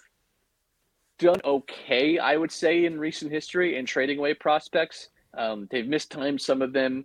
done 1.18 1.40
okay, 1.44 2.18
I 2.18 2.36
would 2.36 2.52
say, 2.52 2.84
in 2.84 2.98
recent 2.98 3.32
history 3.32 3.76
in 3.76 3.86
trading 3.86 4.18
away 4.18 4.34
prospects. 4.34 5.08
Um, 5.36 5.68
they've 5.70 5.86
mistimed 5.86 6.40
some 6.40 6.62
of 6.62 6.72
them. 6.72 7.04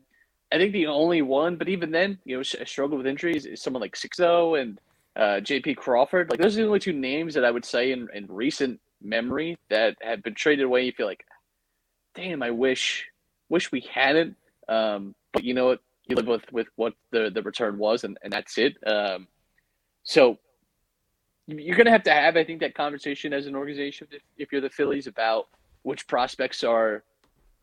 I 0.52 0.58
think 0.58 0.74
the 0.74 0.88
only 0.88 1.22
one, 1.22 1.56
but 1.58 1.68
even 1.68 1.92
then, 1.92 2.20
you 2.26 2.38
know, 2.38 2.44
sh- 2.44 2.56
struggled 2.66 3.00
with 3.00 3.08
injuries 3.08 3.46
is 3.46 3.62
someone 3.62 3.82
like 3.82 3.96
Sixto 3.96 4.60
and 4.60 4.80
uh, 5.16 5.40
J.P. 5.42 5.76
Crawford. 5.76 6.30
Like 6.30 6.40
those 6.40 6.58
are 6.58 6.62
the 6.62 6.68
only 6.68 6.80
two 6.80 6.94
names 6.94 7.34
that 7.34 7.44
I 7.44 7.52
would 7.52 7.66
say 7.66 7.92
in, 7.92 8.08
in 8.14 8.28
recent 8.28 8.80
memory 9.02 9.58
that 9.70 9.98
have 10.02 10.24
been 10.24 10.36
traded 10.36 10.66
away. 10.66 10.86
You 10.86 10.92
feel 10.92 11.06
like, 11.06 11.26
damn, 12.16 12.42
I 12.42 12.52
wish 12.52 13.08
wish 13.50 13.72
we 13.72 13.82
hadn't. 13.92 14.36
Um, 14.70 15.16
but 15.34 15.44
you 15.44 15.54
know 15.54 15.68
what? 15.68 15.82
You 16.08 16.16
live 16.16 16.28
with 16.28 16.52
with 16.52 16.68
what 16.76 16.94
the 17.12 17.30
the 17.34 17.42
return 17.42 17.78
was, 17.78 18.04
and, 18.04 18.18
and 18.24 18.32
that's 18.32 18.58
it. 18.58 18.76
Um, 18.86 19.28
so 20.04 20.38
you're 21.48 21.78
gonna 21.78 21.92
have 21.92 22.04
to 22.04 22.12
have, 22.12 22.36
I 22.38 22.44
think, 22.44 22.60
that 22.62 22.76
conversation 22.76 23.34
as 23.34 23.48
an 23.48 23.56
organization 23.56 24.08
if, 24.12 24.22
if 24.38 24.52
you're 24.52 24.62
the 24.62 24.70
Phillies 24.70 25.08
about 25.08 25.48
which 25.84 26.08
prospects 26.08 26.64
are 26.64 27.04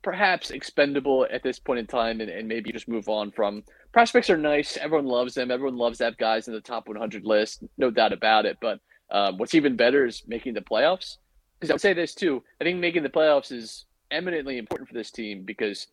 perhaps 0.03 0.51
expendable 0.51 1.27
at 1.31 1.43
this 1.43 1.59
point 1.59 1.79
in 1.79 1.87
time 1.87 2.21
and, 2.21 2.31
and 2.31 2.47
maybe 2.47 2.71
just 2.71 2.89
move 2.89 3.09
on 3.09 3.31
from. 3.31 3.63
Prospects 3.93 4.29
are 4.29 4.37
nice. 4.37 4.77
Everyone 4.77 5.07
loves 5.07 5.35
them. 5.35 5.51
Everyone 5.51 5.79
loves 5.79 5.99
that 5.99 6.19
guys 6.19 6.47
in 6.47 6.55
the 6.55 6.61
top 6.61 6.89
100 6.89 7.25
list 7.25 7.65
no 7.79 7.91
doubt 7.91 8.13
about 8.13 8.45
it. 8.45 8.59
But 8.61 8.81
um, 9.11 9.39
what's 9.39 9.55
even 9.55 9.77
better 9.77 10.07
is 10.07 10.23
making 10.27 10.55
the 10.55 10.61
playoffs. 10.61 11.17
Because 11.59 11.71
i 11.71 11.75
would 11.75 11.81
say 11.81 11.95
this 11.95 12.15
too 12.15 12.43
i 12.61 12.65
think 12.65 12.79
making 12.79 13.05
the 13.05 13.09
playoffs 13.09 13.51
is 13.51 13.87
eminently 14.11 14.59
important 14.59 14.89
for 14.89 14.95
this 14.95 15.11
team 15.11 15.45
because 15.45 15.87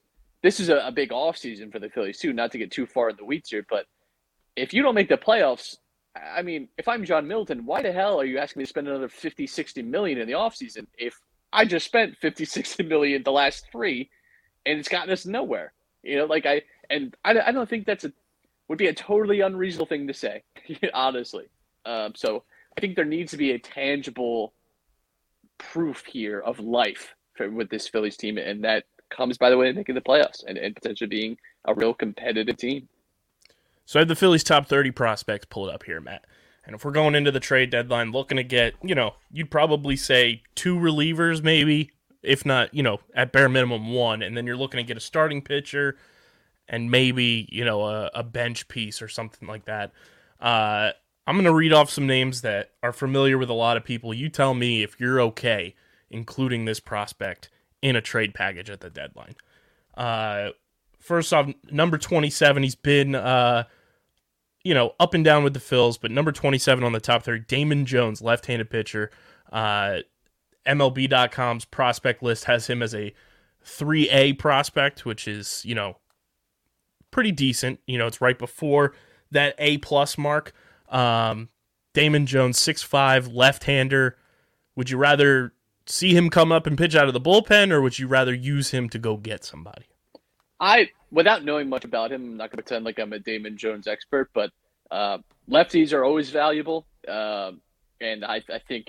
this 0.44 0.60
is 0.60 0.70
a, 0.70 0.78
a 0.78 0.92
big 0.92 1.10
offseason 1.10 1.72
for 1.72 1.80
the 1.80 1.90
phillies 1.90 2.20
too 2.20 2.34
not 2.34 2.52
to 2.52 2.58
get 2.58 2.72
too 2.72 2.86
far 2.86 3.10
in 3.10 3.16
the 3.16 3.26
weeds 3.26 3.50
here 3.50 3.66
but 3.70 3.86
if 4.56 4.74
you 4.74 4.82
don't 4.82 4.96
make 4.96 5.10
the 5.10 5.18
playoffs 5.18 5.78
i 6.36 6.42
mean 6.42 6.68
if 6.78 6.88
i'm 6.88 7.06
john 7.06 7.28
middleton 7.28 7.66
why 7.66 7.82
the 7.82 7.92
hell 7.92 8.20
are 8.20 8.26
you 8.26 8.38
asking 8.38 8.60
me 8.60 8.66
to 8.66 8.70
spend 8.70 8.88
another 8.88 9.10
50 9.10 9.48
60 9.48 9.82
million 9.82 10.20
in 10.20 10.28
the 10.28 10.34
offseason 10.34 10.86
if 10.98 11.20
I 11.54 11.66
just 11.66 11.86
spent 11.86 12.18
50, 12.18 12.46
60 12.46 12.84
million 12.84 13.24
the 13.24 13.32
last 13.32 13.66
three, 13.72 14.10
and 14.66 14.80
it's 14.80 14.90
gotten 14.90 15.12
us 15.12 15.26
nowhere. 15.26 15.74
You 16.04 16.18
know, 16.18 16.26
like 16.26 16.46
I 16.46 16.64
and 16.90 17.16
I, 17.24 17.40
I 17.40 17.52
don't 17.52 17.70
think 17.70 17.86
that's 17.86 18.06
a 18.06 18.14
would 18.68 18.78
be 18.78 18.88
a 18.88 18.94
totally 18.94 19.42
unreasonable 19.42 19.86
thing 19.86 20.08
to 20.08 20.14
say, 20.14 20.44
honestly. 20.94 21.46
Um, 21.86 22.14
so 22.16 22.44
I 22.78 22.82
think 22.82 22.96
there 22.96 23.06
needs 23.06 23.32
to 23.32 23.38
be 23.38 23.52
a 23.52 23.60
tangible 23.60 24.54
proof 25.58 26.06
here 26.06 26.40
of 26.40 26.60
life 26.60 27.16
for, 27.34 27.50
with 27.50 27.70
this 27.70 27.88
Phillies 27.88 28.18
team, 28.18 28.38
and 28.38 28.64
that 28.64 28.86
comes 29.12 29.38
by 29.38 29.50
the 29.50 29.58
way 29.58 29.70
of 29.70 29.76
making 29.76 29.96
the 29.96 30.02
playoffs 30.02 30.44
and, 30.46 30.58
and 30.58 30.76
potentially 30.76 31.08
being 31.08 31.38
a 31.66 31.74
real 31.74 31.94
competitive 31.94 32.58
team. 32.58 32.88
So 33.86 34.00
I 34.00 34.02
have 34.02 34.08
the 34.08 34.16
Phillies 34.16 34.44
top 34.44 34.68
30 34.68 34.92
prospects 34.92 35.46
pulled 35.46 35.70
up 35.70 35.84
here, 35.84 36.00
Matt. 36.00 36.26
And 36.66 36.76
if 36.76 36.86
we're 36.86 36.92
going 36.92 37.16
into 37.16 37.32
the 37.32 37.40
trade 37.40 37.70
deadline 37.70 38.12
looking 38.12 38.38
to 38.38 38.44
get, 38.44 38.76
you 38.84 38.96
know, 38.96 39.16
you'd 39.32 39.52
probably 39.52 39.96
say 39.96 40.44
two 40.56 40.78
relievers 40.78 41.44
maybe, 41.44 41.92
if 42.22 42.46
not, 42.46 42.74
you 42.74 42.84
know, 42.84 43.00
at 43.16 43.32
bare 43.32 43.50
minimum 43.50 43.94
one, 43.94 44.22
and 44.22 44.38
then 44.38 44.46
you're 44.46 44.58
looking 44.58 44.78
to 44.78 44.84
get 44.84 44.98
a 44.98 45.02
starting 45.02 45.42
pitcher 45.42 45.98
and 46.68 46.90
maybe, 46.90 47.50
you 47.52 47.66
know, 47.66 47.84
a, 47.84 48.12
a 48.14 48.24
bench 48.24 48.68
piece 48.68 49.02
or 49.02 49.08
something 49.08 49.48
like 49.48 49.66
that. 49.66 49.92
Uh, 50.40 50.92
I'm 51.28 51.36
going 51.36 51.46
to 51.46 51.54
read 51.54 51.74
off 51.74 51.90
some 51.90 52.08
names 52.08 52.42
that 52.42 52.72
are 52.82 52.94
familiar 52.94 53.38
with 53.38 53.50
a 53.50 53.54
lot 53.54 53.76
of 53.76 53.84
people. 53.84 54.14
You 54.14 54.30
tell 54.30 54.54
me 54.54 54.84
if 54.84 55.00
you're 55.00 55.20
okay 55.22 55.76
including 56.12 56.66
this 56.66 56.80
prospect 56.80 57.50
in 57.82 57.96
a 57.96 58.02
trade 58.02 58.34
package 58.34 58.70
at 58.70 58.82
the 58.82 58.90
deadline. 58.90 59.36
Uh, 59.96 60.50
first 61.00 61.34
off, 61.34 61.50
number 61.72 61.98
27, 61.98 62.64
he's 62.64 62.76
been, 62.76 63.16
uh, 63.16 63.64
you 64.64 64.74
know, 64.74 64.94
up 65.00 65.14
and 65.14 65.26
down 65.26 65.44
with 65.44 65.54
the 65.54 65.60
Phils, 65.60 65.98
but 66.00 66.12
number 66.12 66.32
27 66.32 66.84
on 66.84 66.92
the 66.92 67.00
top 67.00 67.24
30, 67.24 67.46
Damon 67.48 67.86
Jones, 67.86 68.22
left 68.22 68.46
handed 68.46 68.70
pitcher. 68.70 69.10
Uh, 69.52 70.00
MLB.com's 70.66 71.66
prospect 71.66 72.22
list 72.22 72.46
has 72.46 72.68
him 72.68 72.84
as 72.84 72.94
a 72.94 73.14
3A 73.66 74.38
prospect, 74.38 75.06
which 75.06 75.28
is, 75.28 75.64
you 75.66 75.76
know, 75.76 75.98
pretty 77.10 77.32
decent. 77.32 77.80
You 77.88 77.98
know, 77.98 78.08
it's 78.08 78.22
right 78.22 78.38
before 78.38 78.94
that 79.32 79.56
A 79.58 79.80
plus 79.80 80.18
mark. 80.18 80.54
Um, 80.90 81.50
Damon 81.94 82.26
Jones, 82.26 82.60
6'5, 82.60 83.34
left 83.34 83.64
hander. 83.64 84.18
Would 84.76 84.90
you 84.90 84.98
rather 84.98 85.54
see 85.86 86.16
him 86.16 86.30
come 86.30 86.52
up 86.52 86.68
and 86.68 86.78
pitch 86.78 86.96
out 86.96 87.08
of 87.08 87.14
the 87.14 87.22
bullpen, 87.22 87.72
or 87.72 87.82
would 87.82 88.00
you 88.00 88.08
rather 88.08 88.34
use 88.34 88.72
him 88.72 88.90
to 88.90 89.00
go 89.00 89.18
get 89.18 89.44
somebody? 89.44 89.86
I, 90.60 90.90
without 91.12 91.44
knowing 91.44 91.70
much 91.70 91.86
about 91.86 92.12
him, 92.12 92.24
I'm 92.24 92.38
not 92.38 92.52
going 92.52 92.58
to 92.58 92.64
pretend 92.64 92.86
like 92.86 93.00
I'm 93.00 93.14
a 93.14 93.20
Damon 93.20 93.58
Jones 93.58 93.88
expert, 93.88 94.30
but 94.34 94.52
uh, 94.92 95.18
lefties 95.50 95.94
are 95.94 96.04
always 96.04 96.30
valuable. 96.30 96.86
Um 97.08 97.62
and 98.02 98.26
I, 98.26 98.42
I 98.52 98.60
think 98.68 98.88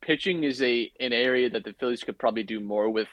pitching 0.00 0.42
is 0.42 0.62
a 0.62 0.90
an 0.98 1.12
area 1.12 1.50
that 1.50 1.64
the 1.64 1.74
Phillies 1.74 2.02
could 2.02 2.18
probably 2.18 2.42
do 2.42 2.60
more 2.60 2.90
with 2.90 3.08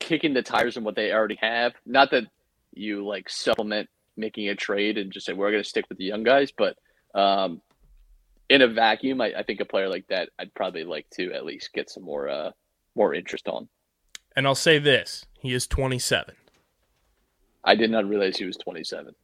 kicking 0.00 0.34
the 0.34 0.42
tires 0.42 0.76
on 0.76 0.84
what 0.84 0.96
they 0.96 1.12
already 1.12 1.38
have. 1.40 1.74
Not 1.86 2.10
that 2.10 2.24
you 2.72 3.06
like 3.06 3.28
supplement 3.28 3.88
making 4.16 4.48
a 4.48 4.54
trade 4.54 4.98
and 4.98 5.12
just 5.12 5.26
say 5.26 5.32
we're 5.32 5.50
going 5.50 5.62
to 5.62 5.68
stick 5.68 5.84
with 5.88 5.98
the 5.98 6.04
young 6.04 6.24
guys, 6.24 6.50
but 6.50 6.76
um, 7.14 7.60
in 8.50 8.62
a 8.62 8.68
vacuum, 8.68 9.20
I, 9.20 9.32
I 9.38 9.42
think 9.44 9.60
a 9.60 9.64
player 9.64 9.88
like 9.88 10.06
that 10.08 10.28
I'd 10.38 10.52
probably 10.52 10.84
like 10.84 11.08
to 11.10 11.32
at 11.32 11.46
least 11.46 11.72
get 11.72 11.88
some 11.88 12.02
more 12.02 12.28
uh, 12.28 12.50
more 12.94 13.14
interest 13.14 13.48
on. 13.48 13.68
And 14.36 14.46
I'll 14.46 14.54
say 14.54 14.78
this 14.78 15.24
he 15.38 15.54
is 15.54 15.66
27. 15.66 16.34
I 17.64 17.74
did 17.74 17.90
not 17.90 18.06
realize 18.06 18.36
he 18.36 18.44
was 18.44 18.56
27. 18.56 19.14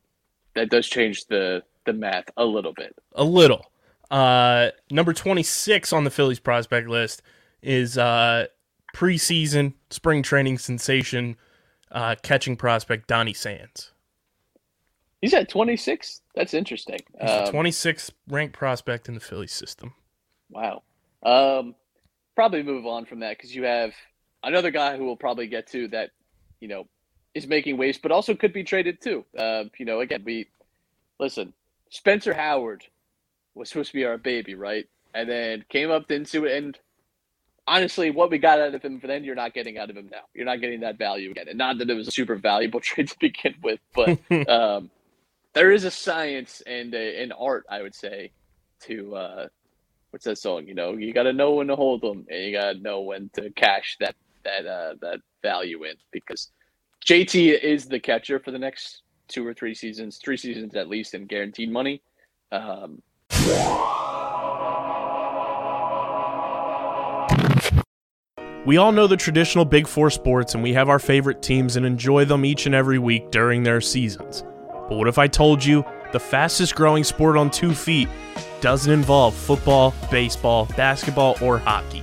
That 0.55 0.70
does 0.70 0.87
change 0.87 1.27
the 1.27 1.62
the 1.85 1.93
math 1.93 2.31
a 2.37 2.45
little 2.45 2.72
bit. 2.72 2.97
A 3.14 3.24
little. 3.24 3.70
Uh, 4.11 4.70
number 4.91 5.12
26 5.12 5.93
on 5.93 6.05
the 6.05 6.11
Phillies 6.11 6.39
prospect 6.39 6.89
list 6.89 7.22
is 7.61 7.99
uh, 7.99 8.47
preseason 8.95 9.74
spring 9.91 10.22
training 10.22 10.59
sensation 10.59 11.37
uh, 11.91 12.14
catching 12.22 12.57
prospect 12.57 13.09
Donnie 13.09 13.35
Sands. 13.35 13.93
He's 15.21 15.35
at 15.35 15.49
26. 15.49 16.23
That's 16.35 16.55
interesting. 16.55 16.99
He's 17.21 17.31
Um, 17.31 17.47
26th 17.47 18.11
ranked 18.29 18.57
prospect 18.57 19.09
in 19.09 19.14
the 19.14 19.21
Phillies 19.21 19.53
system. 19.53 19.95
Wow. 20.51 20.83
Um, 21.23 21.75
probably 22.35 22.62
move 22.62 22.87
on 22.87 23.07
from 23.07 23.21
that 23.21 23.37
because 23.37 23.55
you 23.55 23.64
have 23.64 23.95
another 24.45 24.71
guy 24.71 24.97
who 24.97 25.05
we'll 25.05 25.17
probably 25.17 25.47
get 25.47 25.67
to 25.69 25.89
that, 25.89 26.11
you 26.61 26.69
know, 26.69 26.87
is 27.35 27.47
making 27.47 27.77
waves, 27.77 27.99
but 27.99 28.12
also 28.12 28.35
could 28.35 28.53
be 28.53 28.64
traded 28.64 29.01
too. 29.01 29.25
Uh, 29.37 29.64
you 29.79 29.85
know, 29.85 30.01
again, 30.01 30.23
we 30.25 30.47
listen. 31.19 31.53
Spencer 31.91 32.35
Howard 32.35 32.85
was 33.55 33.69
supposed 33.69 33.91
to 33.91 33.95
be 33.95 34.05
our 34.05 34.19
baby, 34.19 34.55
right? 34.55 34.87
And 35.14 35.29
then 35.29 35.64
came 35.69 35.91
up 35.91 36.11
into 36.11 36.45
it, 36.45 36.57
and 36.57 36.79
honestly, 37.67 38.11
what 38.11 38.31
we 38.31 38.39
got 38.39 38.61
out 38.61 38.75
of 38.75 38.83
him 38.83 39.01
for 39.01 39.07
then, 39.07 39.25
you're 39.25 39.35
not 39.35 39.55
getting 39.55 39.79
out 39.79 39.91
of 39.91 39.97
him 39.97 40.09
now. 40.11 40.23
You're 40.35 40.45
not 40.45 40.61
getting 40.61 40.81
that 40.81 40.99
value 40.99 41.31
again, 41.31 41.49
and 41.49 41.59
not 41.59 41.79
that 41.79 41.89
it 41.89 41.95
was 41.95 42.09
a 42.09 42.12
super 42.12 42.37
valuable 42.37 42.81
trade 42.89 43.09
to 43.09 43.17
begin 43.19 43.55
with, 43.62 43.81
but 43.95 44.19
um, 44.49 44.91
there 45.57 45.72
is 45.72 45.84
a 45.84 45.90
science 45.90 46.62
and 46.66 46.94
a, 46.94 47.22
an 47.22 47.32
art, 47.32 47.64
I 47.70 47.80
would 47.80 47.94
say, 47.94 48.30
to 48.80 49.16
uh, 49.16 49.46
what's 50.11 50.26
that 50.26 50.36
song? 50.36 50.66
You 50.66 50.74
know, 50.74 50.92
you 50.92 51.14
got 51.14 51.22
to 51.22 51.32
know 51.32 51.54
when 51.54 51.66
to 51.68 51.74
hold 51.74 52.02
them, 52.02 52.26
and 52.28 52.44
you 52.44 52.52
got 52.52 52.74
to 52.74 52.78
know 52.78 53.00
when 53.00 53.30
to 53.30 53.48
cash 53.52 53.96
that 54.00 54.14
that 54.44 54.66
uh, 54.66 54.94
that 55.00 55.20
value 55.40 55.84
in 55.84 55.94
because 56.12 56.50
JT 57.07 57.59
is 57.59 57.86
the 57.86 57.98
catcher 57.98 58.38
for 58.38 58.50
the 58.50 58.59
next 58.59 59.00
two 59.28 59.46
or 59.46 59.54
three 59.54 59.72
seasons, 59.72 60.18
three 60.18 60.36
seasons 60.36 60.76
at 60.76 60.88
least, 60.88 61.14
in 61.14 61.24
guaranteed 61.24 61.72
money. 61.72 62.02
Um, 62.52 63.02
We 68.66 68.78
all 68.78 68.90
know 68.90 69.07
the 69.07 69.16
traditional 69.16 69.64
Big 69.64 69.86
Four 69.86 70.11
sports 70.11 70.54
and 70.54 70.62
we 70.62 70.72
have 70.72 70.88
our 70.88 70.98
favorite 70.98 71.40
teams 71.40 71.76
and 71.76 71.86
enjoy 71.86 72.24
them 72.24 72.44
each 72.44 72.66
and 72.66 72.74
every 72.74 72.98
week 72.98 73.30
during 73.30 73.62
their 73.62 73.80
seasons. 73.80 74.42
But 74.89 74.97
what 74.97 75.09
if 75.09 75.18
I 75.18 75.26
told 75.26 75.64
you 75.64 75.84
the 76.12 76.20
fastest 76.20 76.74
growing 76.74 77.05
sport 77.05 77.37
on 77.37 77.51
two 77.51 77.74
feet 77.74 78.09
doesn't 78.61 78.93
involve 78.93 79.34
football, 79.34 79.95
baseball, 80.11 80.66
basketball, 80.76 81.37
or 81.43 81.59
hockey? 81.59 82.03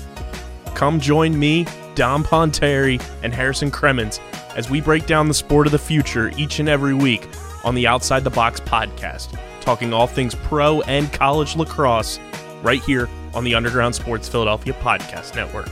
Come 0.75 0.99
join 0.99 1.37
me, 1.37 1.65
Dom 1.95 2.23
Ponteri, 2.23 3.01
and 3.23 3.33
Harrison 3.33 3.71
Cremens 3.71 4.19
as 4.55 4.69
we 4.69 4.81
break 4.81 5.05
down 5.05 5.27
the 5.27 5.33
sport 5.33 5.67
of 5.67 5.71
the 5.71 5.79
future 5.79 6.31
each 6.37 6.59
and 6.59 6.67
every 6.67 6.93
week 6.93 7.27
on 7.63 7.75
the 7.75 7.87
Outside 7.87 8.23
the 8.23 8.29
Box 8.29 8.59
podcast, 8.59 9.37
talking 9.61 9.93
all 9.93 10.07
things 10.07 10.35
pro 10.35 10.81
and 10.81 11.11
college 11.13 11.55
lacrosse 11.55 12.19
right 12.61 12.81
here 12.83 13.09
on 13.33 13.43
the 13.43 13.55
Underground 13.55 13.95
Sports 13.95 14.27
Philadelphia 14.27 14.73
Podcast 14.73 15.35
Network. 15.35 15.69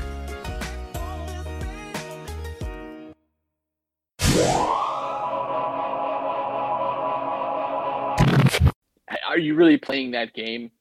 Are 9.31 9.39
you 9.39 9.55
really 9.55 9.77
playing 9.77 10.11
that 10.11 10.33
game? 10.33 10.71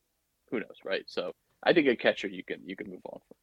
Who 0.50 0.58
knows, 0.58 0.76
right? 0.84 1.04
So 1.06 1.32
I 1.62 1.72
think 1.72 1.86
a 1.86 1.94
catcher 1.94 2.26
you 2.26 2.42
can 2.42 2.58
you 2.66 2.74
can 2.74 2.90
move 2.90 3.00
on 3.04 3.20
from. 3.28 3.36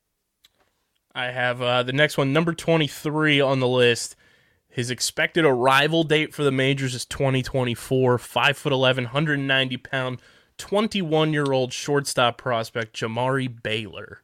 I 1.15 1.31
have 1.31 1.61
uh, 1.61 1.83
the 1.83 1.93
next 1.93 2.17
one, 2.17 2.33
number 2.33 2.53
23 2.53 3.39
on 3.39 3.61
the 3.61 3.67
list. 3.67 4.17
His 4.67 4.91
expected 4.91 5.45
arrival 5.45 6.03
date 6.03 6.35
for 6.35 6.43
the 6.43 6.51
majors 6.51 6.93
is 6.93 7.05
2024. 7.05 8.17
5 8.17 8.57
foot 8.57 8.73
11, 8.73 9.05
190 9.05 9.77
pound, 9.77 10.21
21 10.57 11.31
year 11.31 11.53
old 11.53 11.71
shortstop 11.71 12.37
prospect 12.37 12.93
Jamari 12.93 13.47
Baylor. 13.63 14.21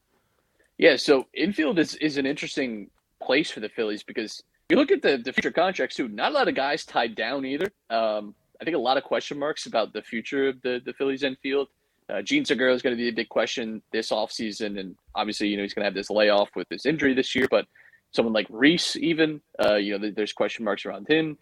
Yeah, 0.77 0.97
so 0.97 1.27
infield 1.33 1.79
is, 1.79 1.95
is 1.95 2.17
an 2.17 2.25
interesting 2.25 2.89
place 3.21 3.49
for 3.49 3.61
the 3.61 3.69
Phillies 3.69 4.03
because 4.03 4.43
you 4.69 4.75
look 4.75 4.91
at 4.91 5.01
the, 5.01 5.17
the 5.17 5.31
future 5.31 5.51
contracts 5.51 5.95
too. 5.95 6.09
Not 6.09 6.31
a 6.31 6.35
lot 6.35 6.47
of 6.49 6.55
guys 6.55 6.83
tied 6.85 7.15
down 7.15 7.45
either. 7.45 7.71
Um, 7.89 8.35
I 8.63 8.65
think 8.65 8.77
a 8.77 8.79
lot 8.79 8.95
of 8.95 9.03
question 9.03 9.37
marks 9.37 9.65
about 9.65 9.91
the 9.91 10.01
future 10.01 10.47
of 10.47 10.61
the, 10.61 10.79
the 10.85 10.93
Phillies 10.93 11.23
infield. 11.23 11.67
Uh, 12.07 12.21
Jean 12.21 12.45
Segura 12.45 12.73
is 12.73 12.81
going 12.81 12.95
to 12.95 13.01
be 13.01 13.09
a 13.09 13.11
big 13.11 13.27
question 13.27 13.81
this 13.91 14.09
offseason, 14.09 14.79
and 14.79 14.95
obviously, 15.15 15.49
you 15.49 15.57
know, 15.57 15.63
he's 15.63 15.73
going 15.73 15.81
to 15.81 15.87
have 15.87 15.93
this 15.93 16.09
layoff 16.09 16.49
with 16.55 16.69
this 16.69 16.85
injury 16.85 17.13
this 17.13 17.35
year. 17.35 17.45
But 17.51 17.65
someone 18.11 18.33
like 18.33 18.47
Rhys, 18.49 18.95
even, 18.95 19.41
uh, 19.61 19.75
you 19.75 19.91
know, 19.91 19.99
th- 19.99 20.15
there's 20.15 20.31
question 20.31 20.63
marks 20.63 20.85
around 20.85 21.09
him. 21.09 21.37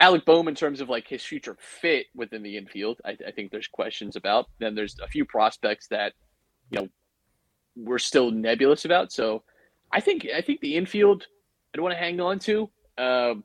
Alec 0.00 0.24
Bohm, 0.24 0.48
in 0.48 0.54
terms 0.54 0.80
of 0.80 0.88
like 0.88 1.06
his 1.06 1.22
future 1.22 1.58
fit 1.60 2.06
within 2.14 2.42
the 2.42 2.56
infield, 2.56 3.02
I, 3.04 3.18
I 3.26 3.32
think 3.32 3.50
there's 3.50 3.68
questions 3.68 4.16
about. 4.16 4.46
Then 4.58 4.74
there's 4.74 4.96
a 5.00 5.08
few 5.08 5.26
prospects 5.26 5.88
that, 5.88 6.14
you 6.70 6.80
know, 6.80 6.88
we're 7.76 7.98
still 7.98 8.30
nebulous 8.30 8.86
about. 8.86 9.12
So 9.12 9.42
I 9.92 10.00
think 10.00 10.26
I 10.34 10.40
think 10.40 10.60
the 10.60 10.76
infield 10.76 11.26
I 11.72 11.76
don't 11.76 11.84
want 11.84 11.94
to 11.94 11.98
hang 11.98 12.18
on 12.18 12.38
to, 12.38 12.70
um, 12.96 13.44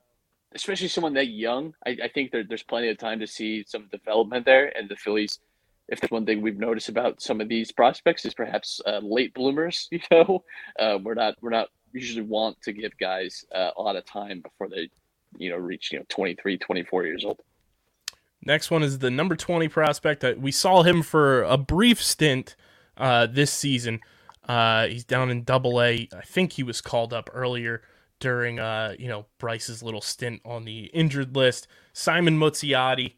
especially 0.54 0.88
someone 0.88 1.14
that 1.14 1.28
young. 1.28 1.74
I, 1.86 1.96
I 2.04 2.08
think 2.08 2.30
there, 2.30 2.44
there's 2.44 2.62
plenty 2.62 2.88
of 2.88 2.98
time 2.98 3.20
to 3.20 3.26
see 3.26 3.64
some 3.66 3.88
development 3.90 4.44
there. 4.44 4.76
And 4.76 4.88
the 4.88 4.96
Phillies, 4.96 5.38
if 5.88 6.00
there's 6.00 6.10
one 6.10 6.26
thing 6.26 6.40
we've 6.40 6.58
noticed 6.58 6.88
about 6.88 7.20
some 7.20 7.40
of 7.40 7.48
these 7.48 7.72
prospects, 7.72 8.24
is 8.24 8.34
perhaps 8.34 8.80
uh, 8.86 9.00
late 9.02 9.34
bloomers. 9.34 9.88
You 9.92 10.00
know, 10.10 10.44
uh, 10.78 10.98
we're 11.02 11.14
not 11.14 11.34
we're 11.40 11.50
not 11.50 11.68
usually 11.92 12.22
want 12.22 12.60
to 12.62 12.72
give 12.72 12.96
guys 12.98 13.44
uh, 13.54 13.70
a 13.76 13.82
lot 13.82 13.96
of 13.96 14.04
time 14.04 14.40
before 14.40 14.68
they, 14.68 14.90
you 15.38 15.50
know, 15.50 15.56
reach 15.56 15.90
you 15.92 15.98
know 15.98 16.04
23, 16.08 16.58
24 16.58 17.06
years 17.06 17.24
old. 17.24 17.40
Next 18.44 18.70
one 18.70 18.82
is 18.82 19.00
the 19.00 19.10
number 19.10 19.34
20 19.34 19.68
prospect. 19.68 20.24
We 20.38 20.52
saw 20.52 20.82
him 20.82 21.02
for 21.02 21.42
a 21.42 21.56
brief 21.56 22.02
stint 22.02 22.54
uh, 22.96 23.26
this 23.26 23.50
season. 23.50 24.00
Uh, 24.46 24.86
he's 24.86 25.04
down 25.04 25.30
in 25.30 25.44
double 25.44 25.82
A. 25.82 26.08
I 26.16 26.22
think 26.24 26.52
he 26.52 26.62
was 26.62 26.80
called 26.80 27.12
up 27.12 27.28
earlier 27.34 27.82
during, 28.20 28.58
uh, 28.58 28.94
you 28.98 29.08
know, 29.08 29.26
Bryce's 29.38 29.82
little 29.82 30.00
stint 30.00 30.40
on 30.44 30.64
the 30.64 30.86
injured 30.86 31.36
list. 31.36 31.66
Simon 31.92 32.38
Muzziotti, 32.38 33.14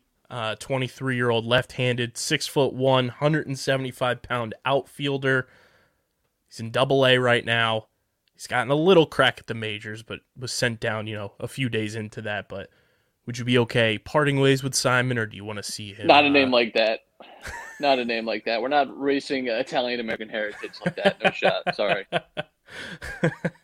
23 0.59 1.17
year 1.17 1.31
old 1.31 1.45
left 1.45 1.73
handed, 1.73 2.17
six 2.17 2.47
foot 2.47 2.73
one, 2.73 3.07
175 3.07 4.23
pound 4.23 4.55
outfielder. 4.65 5.49
He's 6.49 6.61
in 6.61 6.71
double 6.71 7.07
A 7.07 7.19
right 7.19 7.45
now. 7.45 7.87
He's 8.35 8.47
gotten 8.47 8.71
a 8.71 8.75
little 8.75 9.07
crack 9.07 9.39
at 9.39 9.47
the 9.47 9.55
majors, 9.55 10.03
but 10.03 10.21
was 10.37 10.53
sent 10.53 10.81
down, 10.81 11.07
you 11.07 11.15
know, 11.15 11.33
a 11.39 11.47
few 11.47 11.69
days 11.69 11.95
into 11.95 12.23
that. 12.23 12.49
But 12.49 12.71
would 13.27 13.39
you 13.39 13.45
be 13.45 13.59
okay 13.59 13.99
parting 13.99 14.41
ways 14.41 14.63
with 14.63 14.75
Simon, 14.75 15.19
or 15.19 15.27
do 15.27 15.37
you 15.37 15.45
want 15.45 15.59
to 15.59 15.63
see 15.63 15.93
him? 15.93 16.07
Not 16.07 16.25
a 16.25 16.29
uh, 16.29 16.31
name 16.31 16.51
like 16.51 16.73
that. 16.75 17.01
Not 17.81 17.99
a 17.99 18.05
name 18.05 18.27
like 18.27 18.45
that. 18.47 18.61
We're 18.61 18.69
not 18.69 18.99
racing 18.99 19.49
uh, 19.49 19.55
Italian 19.55 20.01
American 20.01 20.29
heritage 20.29 20.73
like 20.85 20.97
that. 20.97 21.23
No 21.23 21.31
shot. 21.31 21.75
Sorry. 21.75 22.07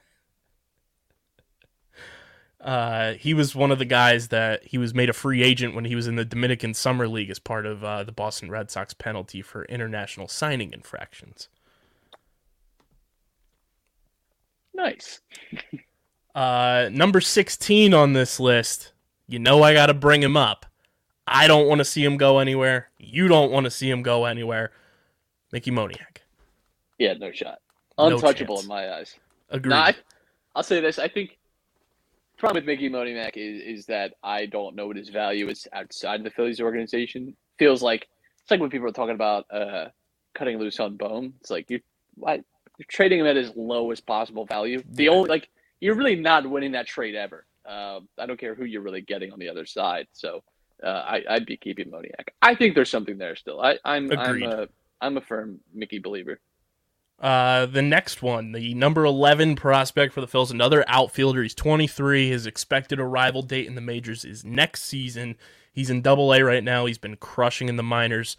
Uh, 2.66 3.14
he 3.14 3.32
was 3.32 3.54
one 3.54 3.70
of 3.70 3.78
the 3.78 3.84
guys 3.84 4.26
that 4.28 4.64
he 4.64 4.76
was 4.76 4.92
made 4.92 5.08
a 5.08 5.12
free 5.12 5.40
agent 5.40 5.72
when 5.72 5.84
he 5.84 5.94
was 5.94 6.08
in 6.08 6.16
the 6.16 6.24
Dominican 6.24 6.74
Summer 6.74 7.06
League 7.06 7.30
as 7.30 7.38
part 7.38 7.64
of 7.64 7.84
uh, 7.84 8.02
the 8.02 8.10
Boston 8.10 8.50
Red 8.50 8.72
Sox 8.72 8.92
penalty 8.92 9.40
for 9.40 9.64
international 9.66 10.26
signing 10.26 10.72
infractions. 10.72 11.48
Nice. 14.74 15.20
Uh, 16.34 16.90
number 16.92 17.18
16 17.18 17.94
on 17.94 18.12
this 18.12 18.38
list, 18.38 18.92
you 19.26 19.38
know 19.38 19.62
I 19.62 19.72
got 19.72 19.86
to 19.86 19.94
bring 19.94 20.22
him 20.22 20.36
up. 20.36 20.66
I 21.26 21.46
don't 21.46 21.66
want 21.66 21.78
to 21.78 21.84
see 21.86 22.04
him 22.04 22.18
go 22.18 22.40
anywhere. 22.40 22.90
You 22.98 23.26
don't 23.26 23.50
want 23.50 23.64
to 23.64 23.70
see 23.70 23.88
him 23.88 24.02
go 24.02 24.26
anywhere. 24.26 24.70
Mickey 25.50 25.70
Moniak. 25.70 26.18
Yeah, 26.98 27.14
no 27.14 27.32
shot. 27.32 27.60
Untouchable 27.96 28.56
chance. 28.56 28.64
in 28.64 28.68
my 28.68 28.96
eyes. 28.96 29.14
Agreed. 29.48 29.70
No, 29.70 29.76
I, 29.76 29.94
I'll 30.54 30.62
say 30.62 30.82
this. 30.82 30.98
I 30.98 31.08
think 31.08 31.38
problem 32.37 32.62
with 32.62 32.66
Mickey 32.66 32.89
Moniak 32.89 33.37
is, 33.37 33.80
is 33.80 33.87
that 33.87 34.14
I 34.22 34.47
don't 34.47 34.76
know 34.76 34.87
what 34.87 34.97
his 34.97 35.09
value 35.09 35.49
is 35.49 35.66
outside 35.72 36.20
of 36.20 36.24
the 36.24 36.30
Phillies 36.30 36.61
organization. 36.61 37.37
Feels 37.59 37.82
like 37.82 38.09
it's 38.43 38.51
like 38.51 38.61
when 38.61 38.70
people 38.70 38.87
are 38.89 38.93
talking 38.93 39.14
about 39.14 39.47
uh, 39.51 39.87
cutting 40.34 40.59
loose 40.59 40.78
on 40.78 40.97
Bohm. 40.97 41.34
It's 41.41 41.51
like 41.51 41.70
you, 41.70 41.80
why 42.14 42.34
you're 42.78 42.87
trading 42.89 43.20
him 43.20 43.26
at 43.26 43.37
his 43.37 43.53
lowest 43.57 44.07
possible 44.07 44.45
value. 44.45 44.82
The 44.91 45.09
only 45.09 45.28
like 45.28 45.49
you're 45.80 45.95
really 45.95 46.16
not 46.16 46.49
winning 46.49 46.72
that 46.72 46.87
trade 46.87 47.14
ever. 47.14 47.47
Um, 47.66 48.09
I 48.18 48.26
don't 48.26 48.39
care 48.39 48.55
who 48.55 48.64
you're 48.64 48.82
really 48.82 49.01
getting 49.01 49.32
on 49.32 49.39
the 49.39 49.49
other 49.49 49.66
side. 49.66 50.07
So 50.12 50.45
uh, 50.82 50.87
I, 50.87 51.22
I'd 51.28 51.47
be 51.47 51.57
keeping 51.57 51.91
Moniak. 51.91 52.28
I 52.41 52.55
think 52.55 52.74
there's 52.74 52.91
something 52.91 53.18
there 53.18 53.34
still. 53.34 53.61
I, 53.61 53.78
I'm 53.84 54.11
Agreed. 54.11 54.45
I'm 54.45 54.53
a 54.53 54.68
I'm 55.01 55.16
a 55.16 55.20
firm 55.20 55.61
Mickey 55.74 55.99
believer. 55.99 56.41
Uh, 57.18 57.64
the 57.64 57.82
next 57.82 58.22
one, 58.22 58.52
the 58.52 58.74
number 58.74 59.04
11 59.04 59.56
prospect 59.56 60.12
for 60.12 60.20
the 60.20 60.26
Phils, 60.26 60.50
another 60.50 60.84
outfielder. 60.86 61.42
He's 61.42 61.54
23. 61.54 62.28
His 62.28 62.46
expected 62.46 63.00
arrival 63.00 63.42
date 63.42 63.66
in 63.66 63.74
the 63.74 63.80
majors 63.80 64.24
is 64.24 64.44
next 64.44 64.82
season. 64.82 65.36
He's 65.72 65.88
in 65.88 66.02
double 66.02 66.32
A 66.34 66.42
right 66.42 66.64
now. 66.64 66.84
He's 66.86 66.98
been 66.98 67.16
crushing 67.16 67.68
in 67.68 67.76
the 67.76 67.82
minors 67.82 68.36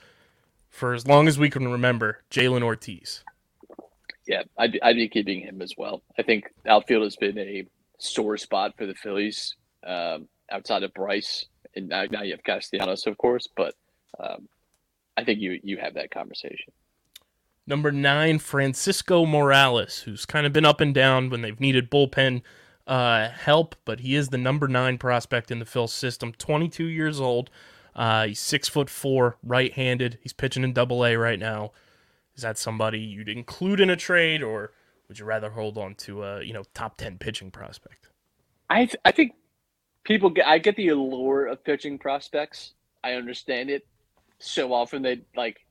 for 0.69 0.93
as 0.93 1.07
long 1.07 1.27
as 1.27 1.39
we 1.39 1.49
can 1.49 1.67
remember. 1.67 2.21
Jhailyn 2.29 2.63
Ortiz. 2.63 3.23
Yeah, 4.27 4.43
I'd 4.57 4.73
be, 4.73 4.81
I'd 4.81 4.95
be 4.95 5.07
keeping 5.07 5.41
him 5.41 5.61
as 5.61 5.73
well. 5.77 6.03
I 6.19 6.21
think 6.21 6.51
outfield 6.67 7.03
has 7.03 7.15
been 7.15 7.37
a 7.37 7.65
sore 7.97 8.37
spot 8.37 8.75
for 8.77 8.85
the 8.85 8.93
Phillies 8.93 9.55
um, 9.85 10.27
outside 10.51 10.83
of 10.83 10.93
Bryce, 10.93 11.45
and 11.75 11.87
now, 11.87 12.05
now 12.11 12.23
you 12.23 12.31
have 12.31 12.43
Castellanos, 12.43 13.07
of 13.07 13.17
course. 13.17 13.47
But 13.55 13.73
um, 14.19 14.47
I 15.15 15.23
think 15.23 15.39
you 15.39 15.59
you 15.63 15.77
have 15.77 15.93
that 15.93 16.11
conversation. 16.11 16.73
Number 17.67 17.91
nine, 17.91 18.39
Francisco 18.39 19.25
Morales, 19.25 19.99
who's 19.99 20.25
kind 20.25 20.45
of 20.45 20.53
been 20.53 20.65
up 20.65 20.79
and 20.79 20.93
down 20.93 21.29
when 21.29 21.41
they've 21.41 21.59
needed 21.59 21.91
bullpen 21.91 22.41
uh, 22.87 23.27
help, 23.29 23.75
but 23.83 23.99
he 23.99 24.15
is 24.15 24.29
the 24.29 24.37
number 24.37 24.69
nine 24.69 24.97
prospect 24.97 25.51
in 25.51 25.59
the 25.59 25.65
Phil 25.65 25.89
system. 25.89 26.31
22 26.31 26.85
years 26.85 27.19
old. 27.19 27.49
Uh, 27.93 28.27
he's 28.27 28.39
six 28.39 28.69
foot 28.69 28.89
four, 28.89 29.37
right 29.43 29.73
handed. 29.73 30.17
He's 30.21 30.31
pitching 30.31 30.63
in 30.63 30.71
double 30.71 31.05
A 31.05 31.17
right 31.17 31.39
now. 31.39 31.73
Is 32.35 32.43
that 32.43 32.57
somebody 32.57 32.99
you'd 32.99 33.27
include 33.27 33.81
in 33.81 33.89
a 33.89 33.95
trade, 33.95 34.41
or 34.41 34.71
would 35.07 35.19
you 35.19 35.25
rather 35.25 35.49
hold 35.49 35.77
on 35.77 35.95
to 35.95 36.23
a 36.23 36.43
you 36.43 36.53
know 36.53 36.63
top 36.73 36.97
10 36.97 37.17
pitching 37.17 37.51
prospect? 37.51 38.07
I 38.69 38.85
th- 38.85 38.97
I 39.03 39.11
think 39.11 39.33
people 40.03 40.29
get 40.29 40.47
I 40.47 40.59
get 40.59 40.75
the 40.77 40.89
allure 40.89 41.47
of 41.47 41.63
pitching 41.63 41.97
prospects. 41.97 42.73
I 43.03 43.13
understand 43.13 43.69
it. 43.69 43.85
So 44.39 44.71
often 44.71 45.01
they 45.01 45.21
like 45.35 45.65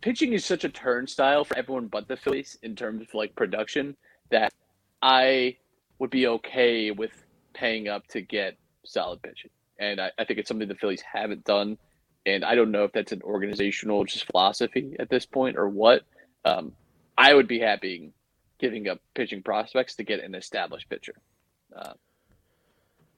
pitching 0.00 0.32
is 0.32 0.44
such 0.44 0.64
a 0.64 0.68
turnstile 0.68 1.44
for 1.44 1.56
everyone 1.56 1.86
but 1.86 2.08
the 2.08 2.16
Phillies 2.16 2.58
in 2.62 2.76
terms 2.76 3.02
of 3.02 3.14
like 3.14 3.34
production 3.34 3.96
that 4.30 4.52
I 5.02 5.56
would 5.98 6.10
be 6.10 6.26
okay 6.26 6.90
with 6.90 7.12
paying 7.54 7.88
up 7.88 8.06
to 8.08 8.20
get 8.20 8.56
solid 8.84 9.22
pitching. 9.22 9.50
And 9.78 10.00
I, 10.00 10.10
I 10.18 10.24
think 10.24 10.38
it's 10.38 10.48
something 10.48 10.68
the 10.68 10.74
Phillies 10.74 11.02
haven't 11.02 11.44
done. 11.44 11.78
And 12.26 12.44
I 12.44 12.54
don't 12.54 12.70
know 12.70 12.84
if 12.84 12.92
that's 12.92 13.12
an 13.12 13.22
organizational 13.22 14.04
just 14.04 14.26
philosophy 14.26 14.96
at 14.98 15.08
this 15.08 15.26
point 15.26 15.56
or 15.56 15.68
what. 15.68 16.02
Um, 16.44 16.72
I 17.16 17.34
would 17.34 17.48
be 17.48 17.58
happy 17.58 18.12
giving 18.58 18.88
up 18.88 19.00
pitching 19.14 19.42
prospects 19.42 19.96
to 19.96 20.04
get 20.04 20.22
an 20.22 20.34
established 20.34 20.88
pitcher 20.88 21.14
uh, 21.76 21.94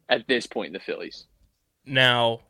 at 0.08 0.26
this 0.28 0.46
point 0.46 0.68
in 0.68 0.72
the 0.72 0.80
Phillies. 0.80 1.26
Now, 1.86 2.40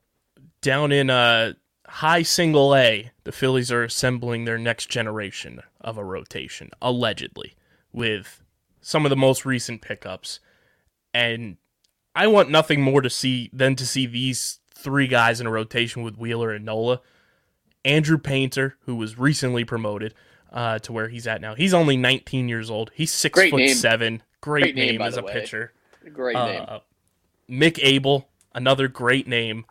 down 0.60 0.92
in 0.92 1.08
uh, 1.08 1.54
high 1.94 2.22
single 2.22 2.74
A, 2.74 3.10
the 3.24 3.32
Phillies 3.32 3.70
are 3.72 3.82
assembling 3.84 4.44
their 4.44 4.58
next 4.58 4.86
generation 4.88 5.60
of 5.80 5.98
a 5.98 6.04
rotation, 6.04 6.70
allegedly, 6.80 7.54
with 7.92 8.42
some 8.80 9.04
of 9.04 9.10
the 9.10 9.16
most 9.16 9.44
recent 9.44 9.80
pickups. 9.82 10.40
And 11.12 11.56
I 12.14 12.26
want 12.26 12.50
nothing 12.50 12.80
more 12.80 13.00
to 13.02 13.10
see 13.10 13.50
than 13.52 13.76
to 13.76 13.86
see 13.86 14.06
these 14.06 14.60
three 14.74 15.06
guys 15.06 15.40
in 15.40 15.46
a 15.46 15.50
rotation 15.50 16.02
with 16.02 16.16
Wheeler 16.16 16.52
and 16.52 16.64
Nola. 16.64 17.00
Andrew 17.84 18.18
Painter, 18.18 18.76
who 18.86 18.96
was 18.96 19.18
recently 19.18 19.64
promoted 19.64 20.14
uh, 20.52 20.78
to 20.80 20.92
where 20.92 21.08
he's 21.08 21.26
at 21.26 21.40
now. 21.40 21.54
He's 21.54 21.72
only 21.74 21.96
19 21.96 22.48
years 22.48 22.70
old. 22.70 22.90
He's 22.94 23.12
six 23.12 23.34
Great 23.34 23.50
foot 23.50 23.58
name. 23.58 23.74
seven. 23.74 24.22
Great, 24.40 24.62
Great 24.62 24.74
name, 24.74 24.86
name, 24.92 25.02
as 25.02 25.16
a 25.16 25.22
way. 25.22 25.32
pitcher. 25.32 25.72
Great 26.12 26.36
name. 26.36 26.64
Uh, 26.66 26.78
Mick 27.48 27.78
Abel, 27.82 28.28
another 28.54 28.86
great 28.88 29.26
name. 29.26 29.64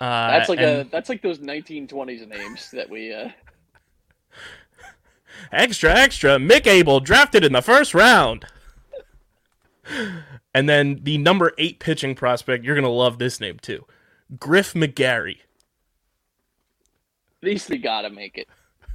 Uh, 0.00 0.30
that's 0.30 0.48
like 0.48 0.58
and 0.58 0.82
a 0.82 0.84
that's 0.90 1.08
like 1.08 1.22
those 1.22 1.38
1920s 1.38 2.28
names 2.28 2.70
that 2.70 2.88
we. 2.90 3.12
Uh, 3.12 3.30
extra, 5.52 5.94
extra. 5.94 6.36
Mick 6.36 6.66
Abel 6.66 7.00
drafted 7.00 7.44
in 7.44 7.52
the 7.52 7.62
first 7.62 7.94
round. 7.94 8.46
and 10.54 10.68
then 10.68 11.00
the 11.02 11.16
number 11.18 11.52
eight 11.58 11.78
pitching 11.78 12.14
prospect, 12.14 12.64
you're 12.64 12.74
gonna 12.74 12.88
love 12.88 13.18
this 13.18 13.40
name 13.40 13.58
too, 13.58 13.86
Griff 14.38 14.74
McGarry. 14.74 15.38
these 17.40 17.64
three 17.64 17.78
gotta 17.78 18.10
make 18.10 18.36
it. 18.36 18.48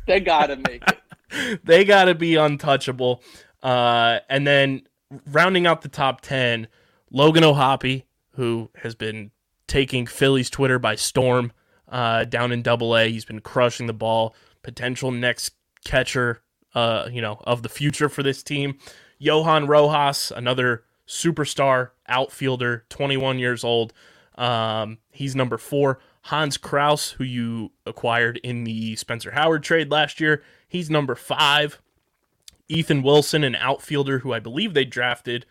They 0.06 0.20
gotta 0.20 0.58
make 0.58 0.84
it. 0.88 1.00
they 1.64 1.86
got 1.86 2.06
to 2.06 2.16
be 2.16 2.36
untouchable. 2.36 3.24
Uh, 3.64 4.20
and 4.30 4.46
then 4.46 4.84
rounding 5.28 5.68
out 5.68 5.82
the 5.82 5.90
top 5.90 6.22
10, 6.22 6.68
Logan 7.12 7.44
O'Hoppe, 7.44 8.04
who 8.36 8.70
has 8.76 8.96
been 8.96 9.32
taking 9.72 10.06
Phillies 10.06 10.50
Twitter 10.50 10.78
by 10.80 10.96
storm 10.96 11.54
uh, 11.88 12.26
down 12.26 12.52
in 12.52 12.62
double 12.62 12.98
A. 12.98 13.10
He's 13.10 13.24
been 13.24 13.40
crushing 13.40 13.88
the 13.88 13.94
ball. 13.94 14.36
Potential 14.64 15.12
next 15.12 15.54
catcher, 15.86 16.42
uh, 16.76 17.08
you 17.10 17.22
know, 17.22 17.40
of 17.46 17.64
the 17.64 17.70
future 17.70 18.10
for 18.10 18.22
this 18.22 18.44
team. 18.44 18.78
Johan 19.18 19.68
Rojas, 19.68 20.30
another 20.36 20.84
superstar 21.08 21.92
outfielder, 22.10 22.84
21 22.90 23.40
years 23.40 23.64
old. 23.64 23.94
Um, 24.36 24.98
he's 25.10 25.38
number 25.38 25.58
four. 25.58 26.00
Hans 26.24 26.58
Crouse, 26.58 27.12
who 27.12 27.24
you 27.24 27.72
acquired 27.86 28.42
in 28.44 28.66
the 28.66 28.98
Spencer 28.98 29.32
Howard 29.32 29.64
trade 29.64 29.90
last 29.90 30.20
year, 30.20 30.44
he's 30.68 30.90
number 30.90 31.16
five. 31.16 31.82
Ethan 32.68 33.04
Wilson, 33.04 33.46
an 33.46 33.56
outfielder 33.56 34.20
who 34.20 34.34
I 34.34 34.42
believe 34.42 34.74
they 34.74 34.84
drafted 34.84 35.46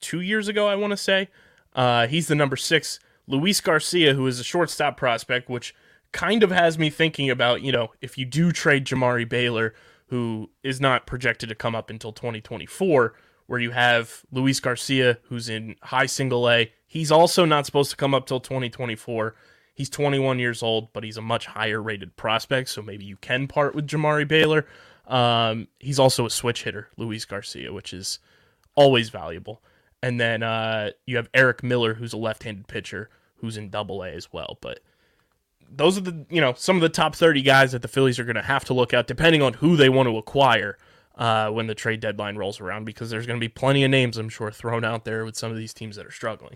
two 0.00 0.22
years 0.22 0.48
ago, 0.48 0.66
I 0.66 0.76
want 0.76 0.92
to 0.92 0.96
say. 0.96 1.28
Uh, 1.76 2.08
he's 2.08 2.26
the 2.26 2.34
number 2.34 2.56
six. 2.56 2.98
Luis 3.28 3.60
Garcia, 3.60 4.14
who 4.14 4.26
is 4.26 4.40
a 4.40 4.44
shortstop 4.44 4.96
prospect, 4.96 5.48
which 5.48 5.74
kind 6.12 6.42
of 6.42 6.50
has 6.50 6.78
me 6.78 6.90
thinking 6.90 7.28
about, 7.28 7.60
you 7.62 7.70
know, 7.70 7.92
if 8.00 8.16
you 8.16 8.24
do 8.24 8.50
trade 8.50 8.86
Jamari 8.86 9.28
Baylor, 9.28 9.74
who 10.06 10.50
is 10.62 10.80
not 10.80 11.06
projected 11.06 11.48
to 11.50 11.54
come 11.54 11.74
up 11.74 11.90
until 11.90 12.12
2024, 12.12 13.14
where 13.46 13.60
you 13.60 13.72
have 13.72 14.24
Luis 14.32 14.58
Garcia, 14.58 15.18
who's 15.24 15.48
in 15.48 15.76
high 15.82 16.06
single 16.06 16.48
A. 16.48 16.72
He's 16.86 17.12
also 17.12 17.44
not 17.44 17.66
supposed 17.66 17.90
to 17.90 17.96
come 17.96 18.14
up 18.14 18.26
till 18.26 18.40
2024. 18.40 19.34
He's 19.74 19.90
21 19.90 20.38
years 20.38 20.62
old, 20.62 20.92
but 20.92 21.04
he's 21.04 21.18
a 21.18 21.22
much 21.22 21.46
higher 21.46 21.82
rated 21.82 22.16
prospect, 22.16 22.70
so 22.70 22.80
maybe 22.80 23.04
you 23.04 23.16
can 23.16 23.46
part 23.46 23.74
with 23.74 23.86
Jamari 23.86 24.26
Baylor. 24.26 24.66
Um, 25.06 25.68
he's 25.78 25.98
also 25.98 26.24
a 26.24 26.30
switch 26.30 26.64
hitter, 26.64 26.88
Luis 26.96 27.24
Garcia, 27.24 27.72
which 27.72 27.92
is 27.92 28.18
always 28.74 29.10
valuable. 29.10 29.62
And 30.06 30.20
then 30.20 30.44
uh, 30.44 30.90
you 31.04 31.16
have 31.16 31.28
Eric 31.34 31.64
Miller, 31.64 31.94
who's 31.94 32.12
a 32.12 32.16
left-handed 32.16 32.68
pitcher, 32.68 33.10
who's 33.38 33.56
in 33.56 33.70
Double 33.70 34.04
A 34.04 34.10
as 34.10 34.32
well. 34.32 34.56
But 34.60 34.78
those 35.68 35.98
are 35.98 36.00
the 36.00 36.24
you 36.30 36.40
know 36.40 36.54
some 36.56 36.76
of 36.76 36.82
the 36.82 36.88
top 36.88 37.16
30 37.16 37.42
guys 37.42 37.72
that 37.72 37.82
the 37.82 37.88
Phillies 37.88 38.20
are 38.20 38.24
going 38.24 38.36
to 38.36 38.42
have 38.42 38.64
to 38.66 38.72
look 38.72 38.94
at, 38.94 39.08
depending 39.08 39.42
on 39.42 39.54
who 39.54 39.74
they 39.74 39.88
want 39.88 40.08
to 40.08 40.16
acquire 40.16 40.78
uh, 41.16 41.50
when 41.50 41.66
the 41.66 41.74
trade 41.74 41.98
deadline 41.98 42.36
rolls 42.36 42.60
around, 42.60 42.84
because 42.84 43.10
there's 43.10 43.26
going 43.26 43.40
to 43.40 43.44
be 43.44 43.48
plenty 43.48 43.82
of 43.82 43.90
names, 43.90 44.16
I'm 44.16 44.28
sure, 44.28 44.52
thrown 44.52 44.84
out 44.84 45.04
there 45.04 45.24
with 45.24 45.36
some 45.36 45.50
of 45.50 45.56
these 45.56 45.74
teams 45.74 45.96
that 45.96 46.06
are 46.06 46.12
struggling. 46.12 46.54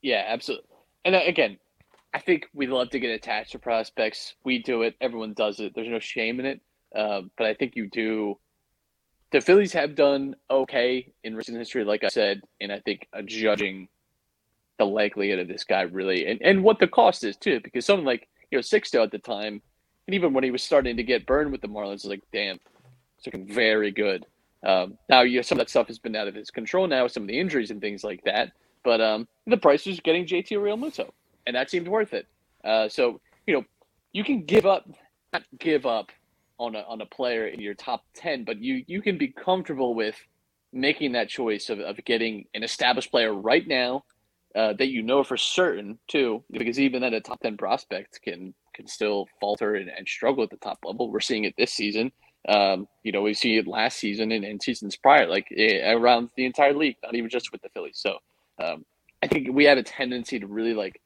Yeah, 0.00 0.24
absolutely. 0.26 0.70
And 1.04 1.14
uh, 1.14 1.20
again, 1.26 1.58
I 2.14 2.20
think 2.20 2.46
we 2.54 2.66
love 2.66 2.88
to 2.90 3.00
get 3.00 3.10
attached 3.10 3.52
to 3.52 3.58
prospects. 3.58 4.34
We 4.44 4.62
do 4.62 4.80
it. 4.80 4.96
Everyone 5.02 5.34
does 5.34 5.60
it. 5.60 5.74
There's 5.74 5.88
no 5.88 5.98
shame 5.98 6.40
in 6.40 6.46
it. 6.46 6.60
Um, 6.96 7.30
but 7.36 7.46
I 7.46 7.52
think 7.52 7.76
you 7.76 7.90
do. 7.90 8.38
The 9.32 9.40
Phillies 9.40 9.72
have 9.72 9.94
done 9.94 10.36
okay 10.50 11.10
in 11.24 11.34
recent 11.34 11.56
history, 11.56 11.84
like 11.84 12.04
I 12.04 12.08
said, 12.08 12.42
and 12.60 12.70
I 12.70 12.80
think 12.80 13.08
judging 13.24 13.88
the 14.78 14.84
likelihood 14.84 15.38
of 15.38 15.48
this 15.48 15.64
guy 15.64 15.82
really, 15.82 16.26
and, 16.26 16.40
and 16.42 16.62
what 16.62 16.78
the 16.78 16.86
cost 16.86 17.24
is 17.24 17.36
too, 17.36 17.60
because 17.64 17.86
someone 17.86 18.04
like 18.04 18.28
you 18.50 18.58
know 18.58 18.62
Sixto 18.62 19.02
at 19.02 19.10
the 19.10 19.18
time, 19.18 19.62
and 20.06 20.14
even 20.14 20.34
when 20.34 20.44
he 20.44 20.50
was 20.50 20.62
starting 20.62 20.98
to 20.98 21.02
get 21.02 21.26
burned 21.26 21.50
with 21.50 21.62
the 21.62 21.68
Marlins, 21.68 22.06
like 22.06 22.22
damn, 22.30 22.60
it's 23.16 23.26
looking 23.26 23.46
very 23.46 23.90
good. 23.90 24.26
Um, 24.64 24.98
now, 25.08 25.22
you 25.22 25.36
know, 25.36 25.42
some 25.42 25.58
of 25.58 25.64
that 25.64 25.70
stuff 25.70 25.88
has 25.88 25.98
been 25.98 26.14
out 26.14 26.28
of 26.28 26.34
his 26.34 26.50
control 26.50 26.86
now, 26.86 27.06
some 27.06 27.24
of 27.24 27.28
the 27.28 27.38
injuries 27.38 27.70
and 27.70 27.80
things 27.80 28.04
like 28.04 28.22
that. 28.24 28.52
But 28.84 29.00
um, 29.00 29.26
the 29.46 29.56
price 29.56 29.86
was 29.86 29.98
getting 30.00 30.26
JT 30.26 30.50
Realmuto, 30.58 31.10
and 31.46 31.56
that 31.56 31.70
seemed 31.70 31.88
worth 31.88 32.12
it. 32.12 32.26
Uh, 32.64 32.88
so 32.88 33.20
you 33.46 33.54
know, 33.54 33.64
you 34.12 34.24
can 34.24 34.44
give 34.44 34.66
up, 34.66 34.86
not 35.32 35.42
give 35.58 35.86
up 35.86 36.12
on 36.58 36.74
a 36.74 36.80
on 36.80 37.00
a 37.00 37.06
player 37.06 37.46
in 37.46 37.60
your 37.60 37.74
top 37.74 38.04
ten, 38.14 38.44
but 38.44 38.58
you 38.58 38.84
you 38.86 39.02
can 39.02 39.18
be 39.18 39.28
comfortable 39.28 39.94
with 39.94 40.16
making 40.72 41.12
that 41.12 41.28
choice 41.28 41.68
of, 41.68 41.80
of 41.80 42.02
getting 42.04 42.46
an 42.54 42.62
established 42.62 43.10
player 43.10 43.34
right 43.34 43.66
now 43.68 44.04
uh, 44.54 44.72
that 44.74 44.88
you 44.88 45.02
know 45.02 45.22
for 45.22 45.36
certain 45.36 45.98
too, 46.08 46.42
because 46.50 46.78
even 46.78 47.02
then 47.02 47.14
a 47.14 47.20
top 47.20 47.40
ten 47.40 47.56
prospect 47.56 48.20
can 48.22 48.54
can 48.74 48.86
still 48.86 49.26
falter 49.40 49.74
and, 49.74 49.90
and 49.90 50.06
struggle 50.08 50.42
at 50.42 50.50
the 50.50 50.56
top 50.56 50.78
level. 50.84 51.10
We're 51.10 51.20
seeing 51.20 51.44
it 51.44 51.54
this 51.56 51.72
season. 51.72 52.12
Um, 52.48 52.88
you 53.02 53.12
know, 53.12 53.22
we 53.22 53.34
see 53.34 53.56
it 53.56 53.66
last 53.66 53.98
season 53.98 54.32
and, 54.32 54.44
and 54.44 54.60
seasons 54.60 54.96
prior, 54.96 55.26
like 55.26 55.46
eh, 55.56 55.92
around 55.92 56.30
the 56.36 56.44
entire 56.44 56.74
league, 56.74 56.96
not 57.02 57.14
even 57.14 57.30
just 57.30 57.52
with 57.52 57.62
the 57.62 57.68
Phillies. 57.68 57.98
So 57.98 58.16
um, 58.62 58.84
I 59.22 59.28
think 59.28 59.48
we 59.52 59.64
have 59.66 59.78
a 59.78 59.82
tendency 59.82 60.40
to 60.40 60.46
really 60.46 60.74
like 60.74 61.00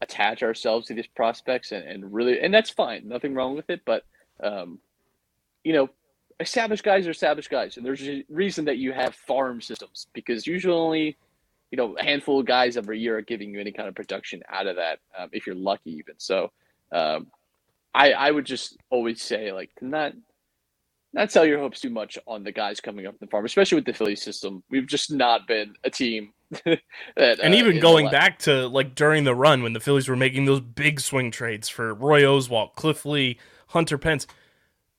attach 0.00 0.42
ourselves 0.42 0.86
to 0.86 0.94
these 0.94 1.08
prospects 1.08 1.72
and, 1.72 1.86
and 1.88 2.12
really, 2.12 2.40
and 2.40 2.54
that's 2.54 2.70
fine, 2.70 3.08
nothing 3.08 3.34
wrong 3.34 3.56
with 3.56 3.68
it. 3.68 3.80
But 3.84 4.04
um, 4.42 4.78
you 5.66 5.72
know, 5.72 5.90
established 6.38 6.84
guys 6.84 7.08
are 7.08 7.10
established 7.10 7.50
guys, 7.50 7.76
and 7.76 7.84
there's 7.84 8.06
a 8.06 8.24
reason 8.28 8.64
that 8.66 8.78
you 8.78 8.92
have 8.92 9.16
farm 9.16 9.60
systems 9.60 10.06
because 10.12 10.46
usually 10.46 10.72
only 10.72 11.16
you 11.72 11.76
know 11.76 11.96
a 11.96 12.04
handful 12.04 12.38
of 12.38 12.46
guys 12.46 12.76
every 12.76 13.00
year 13.00 13.18
are 13.18 13.22
giving 13.22 13.52
you 13.52 13.60
any 13.60 13.72
kind 13.72 13.88
of 13.88 13.94
production 13.96 14.44
out 14.48 14.68
of 14.68 14.76
that, 14.76 15.00
um, 15.18 15.28
if 15.32 15.44
you're 15.44 15.56
lucky, 15.56 15.90
even. 15.90 16.14
So 16.18 16.52
um, 16.92 17.26
I 17.92 18.12
I 18.12 18.30
would 18.30 18.44
just 18.44 18.76
always 18.90 19.20
say 19.20 19.52
like 19.52 19.70
not 19.80 20.12
not 21.12 21.32
sell 21.32 21.44
your 21.44 21.58
hopes 21.58 21.80
too 21.80 21.90
much 21.90 22.16
on 22.28 22.44
the 22.44 22.52
guys 22.52 22.78
coming 22.78 23.04
up 23.08 23.18
the 23.18 23.26
farm, 23.26 23.44
especially 23.44 23.74
with 23.74 23.86
the 23.86 23.92
Philly 23.92 24.14
system. 24.14 24.62
We've 24.70 24.86
just 24.86 25.10
not 25.10 25.48
been 25.48 25.74
a 25.82 25.90
team 25.90 26.32
that, 26.64 27.40
And 27.42 27.54
uh, 27.54 27.56
even 27.56 27.80
going 27.80 28.08
back 28.08 28.38
to 28.40 28.68
like 28.68 28.94
during 28.94 29.24
the 29.24 29.34
run 29.34 29.64
when 29.64 29.72
the 29.72 29.80
Phillies 29.80 30.08
were 30.08 30.14
making 30.14 30.44
those 30.44 30.60
big 30.60 31.00
swing 31.00 31.32
trades 31.32 31.68
for 31.68 31.92
Roy 31.92 32.22
Oswalt, 32.22 32.76
Cliff 32.76 33.04
Lee, 33.04 33.36
Hunter 33.68 33.98
Pence, 33.98 34.28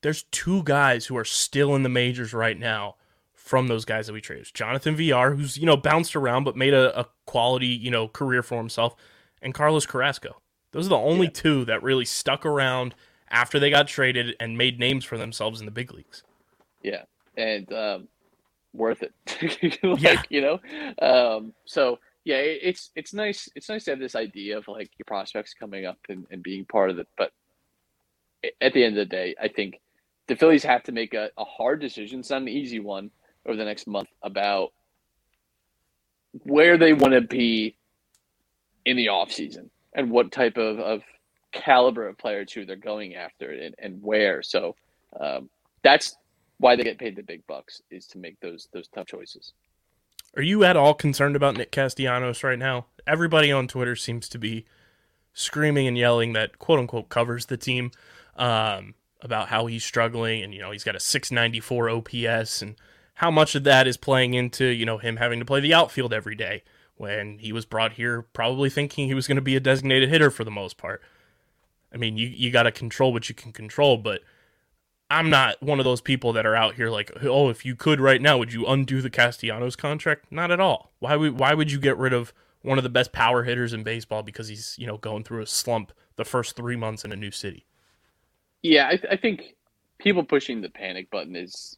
there's 0.02 0.24
two 0.24 0.64
guys 0.64 1.06
who 1.06 1.18
are 1.18 1.26
still 1.26 1.76
in 1.76 1.84
the 1.84 1.90
majors 1.90 2.34
right 2.34 2.58
now 2.60 2.96
from 3.34 3.68
those 3.68 3.86
guys 3.86 4.08
that 4.08 4.14
we 4.14 4.22
traded. 4.22 4.50
Jonathan 4.54 4.96
Villar, 4.96 5.36
who's 5.36 5.58
you 5.58 5.66
know 5.66 5.78
bounced 5.78 6.16
around 6.16 6.44
but 6.44 6.56
made 6.56 6.74
a, 6.74 6.98
a 7.00 7.08
quality 7.26 7.68
you 7.68 7.92
know 7.92 8.08
career 8.08 8.44
for 8.44 8.58
himself, 8.58 8.96
and 9.42 9.54
Carlos 9.54 9.86
Carrasco. 9.86 10.42
Those 10.72 10.88
are 10.88 10.90
the 10.90 10.98
only 10.98 11.30
two 11.30 11.66
that 11.66 11.82
really 11.82 12.06
stuck 12.06 12.46
around 12.46 12.94
after 13.30 13.60
they 13.60 13.70
got 13.70 13.88
traded 13.88 14.36
and 14.40 14.58
made 14.58 14.80
names 14.80 15.06
for 15.06 15.18
themselves 15.18 15.60
in 15.60 15.66
the 15.66 15.72
big 15.72 15.94
leagues. 15.94 16.24
Yeah, 16.84 17.04
and 17.36 17.72
um, 17.74 18.08
worth 18.74 19.04
it. 19.04 19.14
like, 19.84 20.02
Yeah. 20.02 20.22
you 20.30 20.42
know. 20.42 20.60
Um, 21.02 21.54
so 21.66 22.00
yeah, 22.26 22.38
it, 22.38 22.60
it's 22.62 22.92
it's 22.96 23.14
nice. 23.14 23.50
It's 23.56 23.70
nice 23.70 23.86
to 23.86 23.92
have 23.92 24.00
this 24.00 24.16
idea 24.16 24.58
of 24.58 24.68
like 24.68 24.92
your 25.00 25.06
prospects 25.06 25.54
coming 25.54 25.86
up 25.86 25.98
and, 26.10 26.26
and 26.32 26.44
being 26.44 26.66
part 26.66 26.90
of 26.90 27.00
it. 27.00 27.08
But 27.18 27.32
at 28.62 28.74
the 28.74 28.84
end 28.84 28.98
of 28.98 29.08
the 29.08 29.16
day, 29.16 29.36
I 29.42 29.48
think 29.48 29.80
the 30.28 30.36
Phillies 30.36 30.64
have 30.64 30.84
to 30.84 30.92
make 30.92 31.14
a, 31.14 31.30
a 31.38 31.46
hard 31.46 31.80
decision. 31.80 32.20
It's 32.20 32.30
not 32.30 32.42
an 32.42 32.50
easy 32.50 32.80
one 32.80 33.12
over 33.46 33.56
the 33.56 33.66
next 33.66 33.88
month 33.88 34.10
about 34.22 34.74
where 36.44 36.78
they 36.78 36.94
want 36.94 37.14
to 37.14 37.22
be 37.22 37.76
in 38.86 38.98
the 38.98 39.10
off 39.10 39.32
season 39.32 39.70
and 39.94 40.12
what 40.12 40.32
type 40.32 40.58
of, 40.58 40.80
of 40.80 41.02
caliber 41.52 42.08
of 42.08 42.18
player 42.18 42.46
too 42.46 42.66
they're 42.66 42.76
going 42.76 43.16
after 43.16 43.52
and, 43.52 43.76
and 43.80 44.02
where. 44.04 44.44
So 44.44 44.76
um, 45.20 45.50
that's 45.84 46.16
why 46.60 46.76
they 46.76 46.84
get 46.84 46.98
paid 46.98 47.16
the 47.16 47.24
big 47.24 47.46
bucks 47.48 47.82
is 47.90 48.08
to 48.08 48.18
make 48.18 48.40
those 48.40 48.68
those 48.74 48.88
tough 48.90 49.08
choices. 49.08 49.54
Are 50.36 50.44
you 50.44 50.64
at 50.64 50.78
all 50.78 50.94
concerned 50.94 51.36
about 51.36 51.56
Nick 51.56 51.72
Castellanos 51.72 52.44
right 52.44 52.60
now? 52.60 52.88
Everybody 53.08 53.52
on 53.52 53.68
Twitter 53.68 53.96
seems 53.96 54.28
to 54.30 54.38
be 54.38 54.66
screaming 55.34 55.88
and 55.88 55.98
yelling 55.98 56.34
that 56.34 56.60
quote 56.60 56.80
unquote 56.80 57.10
covers 57.10 57.46
the 57.46 57.58
team 57.58 57.92
um, 58.36 58.94
about 59.22 59.50
how 59.50 59.66
he's 59.66 59.84
struggling 59.84 60.44
and 60.44 60.54
you 60.54 60.60
know 60.60 60.72
he's 60.72 60.84
got 60.84 60.96
a 60.96 61.00
694 61.00 61.90
OPS 61.90 62.62
and 62.62 62.76
how 63.16 63.32
much 63.32 63.56
of 63.56 63.64
that 63.64 63.88
is 63.88 63.98
playing 63.98 64.36
into 64.36 64.66
you 64.66 64.86
know 64.86 65.00
him 65.00 65.18
having 65.18 65.40
to 65.40 65.46
play 65.46 65.60
the 65.60 65.74
outfield 65.74 66.14
every 66.14 66.36
day 66.36 66.64
when 66.98 67.40
he 67.40 67.52
was 67.52 67.66
brought 67.66 67.94
here 67.94 68.24
probably 68.34 68.70
thinking 68.70 69.08
he 69.08 69.14
was 69.14 69.28
going 69.28 69.36
to 69.36 69.42
be 69.42 69.56
a 69.56 69.60
designated 69.60 70.10
hitter 70.10 70.30
for 70.30 70.44
the 70.44 70.52
most 70.52 70.78
part. 70.78 71.02
I 71.94 71.98
mean, 71.98 72.18
you 72.18 72.28
you 72.28 72.52
got 72.52 72.64
to 72.64 72.72
control 72.72 73.14
what 73.14 73.30
you 73.30 73.36
can 73.36 73.54
control, 73.54 73.98
but 73.98 74.22
I'm 75.10 75.30
not 75.30 75.62
one 75.64 75.80
of 75.80 75.86
those 75.86 76.02
people 76.02 76.34
that 76.34 76.46
are 76.46 76.56
out 76.56 76.76
here 76.76 76.90
like, 76.90 77.12
oh, 77.24 77.50
if 77.50 77.66
you 77.66 77.76
could 77.76 78.02
right 78.02 78.22
now, 78.22 78.38
would 78.38 78.52
you 78.52 78.66
undo 78.66 79.02
the 79.02 79.10
Castellanos 79.10 79.78
contract? 79.78 80.26
Not 80.32 80.52
at 80.52 80.60
all. 80.60 80.92
Why 81.00 81.16
would 81.16 81.40
why 81.40 81.54
would 81.54 81.72
you 81.72 81.80
get 81.80 81.98
rid 81.98 82.14
of 82.14 82.34
one 82.62 82.78
of 82.78 82.84
the 82.84 82.90
best 82.90 83.14
power 83.14 83.44
hitters 83.44 83.74
in 83.74 83.84
baseball 83.84 84.24
because 84.24 84.50
he's 84.50 84.76
you 84.78 84.88
know 84.88 84.98
going 84.98 85.24
through 85.24 85.42
a 85.42 85.48
slump 85.48 85.94
the 86.18 86.26
first 86.26 86.56
three 86.56 86.76
months 86.76 87.06
in 87.06 87.12
a 87.12 87.16
new 87.16 87.32
city? 87.32 87.66
Yeah, 88.68 88.88
I, 88.88 89.14
I 89.14 89.18
think 89.18 89.44
people 90.00 90.24
pushing 90.24 90.62
the 90.62 90.70
panic 90.70 91.10
button 91.10 91.36
is 91.36 91.78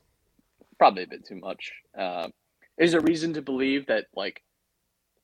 probably 0.78 1.04
a 1.04 1.08
bit 1.08 1.26
too 1.26 1.36
much. 1.36 1.72
Um, 1.98 2.32
is 2.78 2.92
there 2.94 3.02
reason 3.02 3.34
to 3.34 3.42
believe 3.42 3.88
that 3.88 4.06
like 4.16 4.42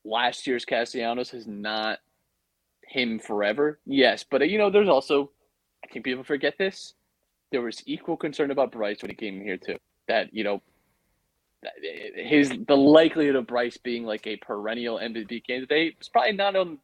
last 0.04 0.46
year's 0.48 0.66
Castellanos 0.66 1.34
is 1.34 1.48
not 1.48 2.00
him 2.88 3.20
forever? 3.20 3.80
Yes, 3.86 4.24
but 4.30 4.42
uh, 4.42 4.46
you 4.46 4.58
know, 4.58 4.70
there's 4.70 4.90
also 4.90 5.32
I 5.84 5.88
think 5.88 6.06
people 6.06 6.24
forget 6.24 6.56
this. 6.60 6.94
There 7.52 7.62
was 7.62 7.84
equal 7.88 8.18
concern 8.18 8.52
about 8.52 8.72
Bryce 8.72 9.02
when 9.02 9.10
he 9.12 9.16
came 9.16 9.42
here 9.42 9.58
too. 9.58 9.78
That 10.08 10.34
you 10.34 10.44
know, 10.44 10.62
his 12.16 12.52
the 12.68 12.78
likelihood 12.78 13.36
of 13.36 13.48
Bryce 13.48 13.78
being 13.78 14.06
like 14.06 14.28
a 14.28 14.38
perennial 14.38 15.00
MVP 15.00 15.48
candidate 15.48 15.96
was 15.98 16.10
probably 16.10 16.34
not 16.34 16.56
on 16.56 16.80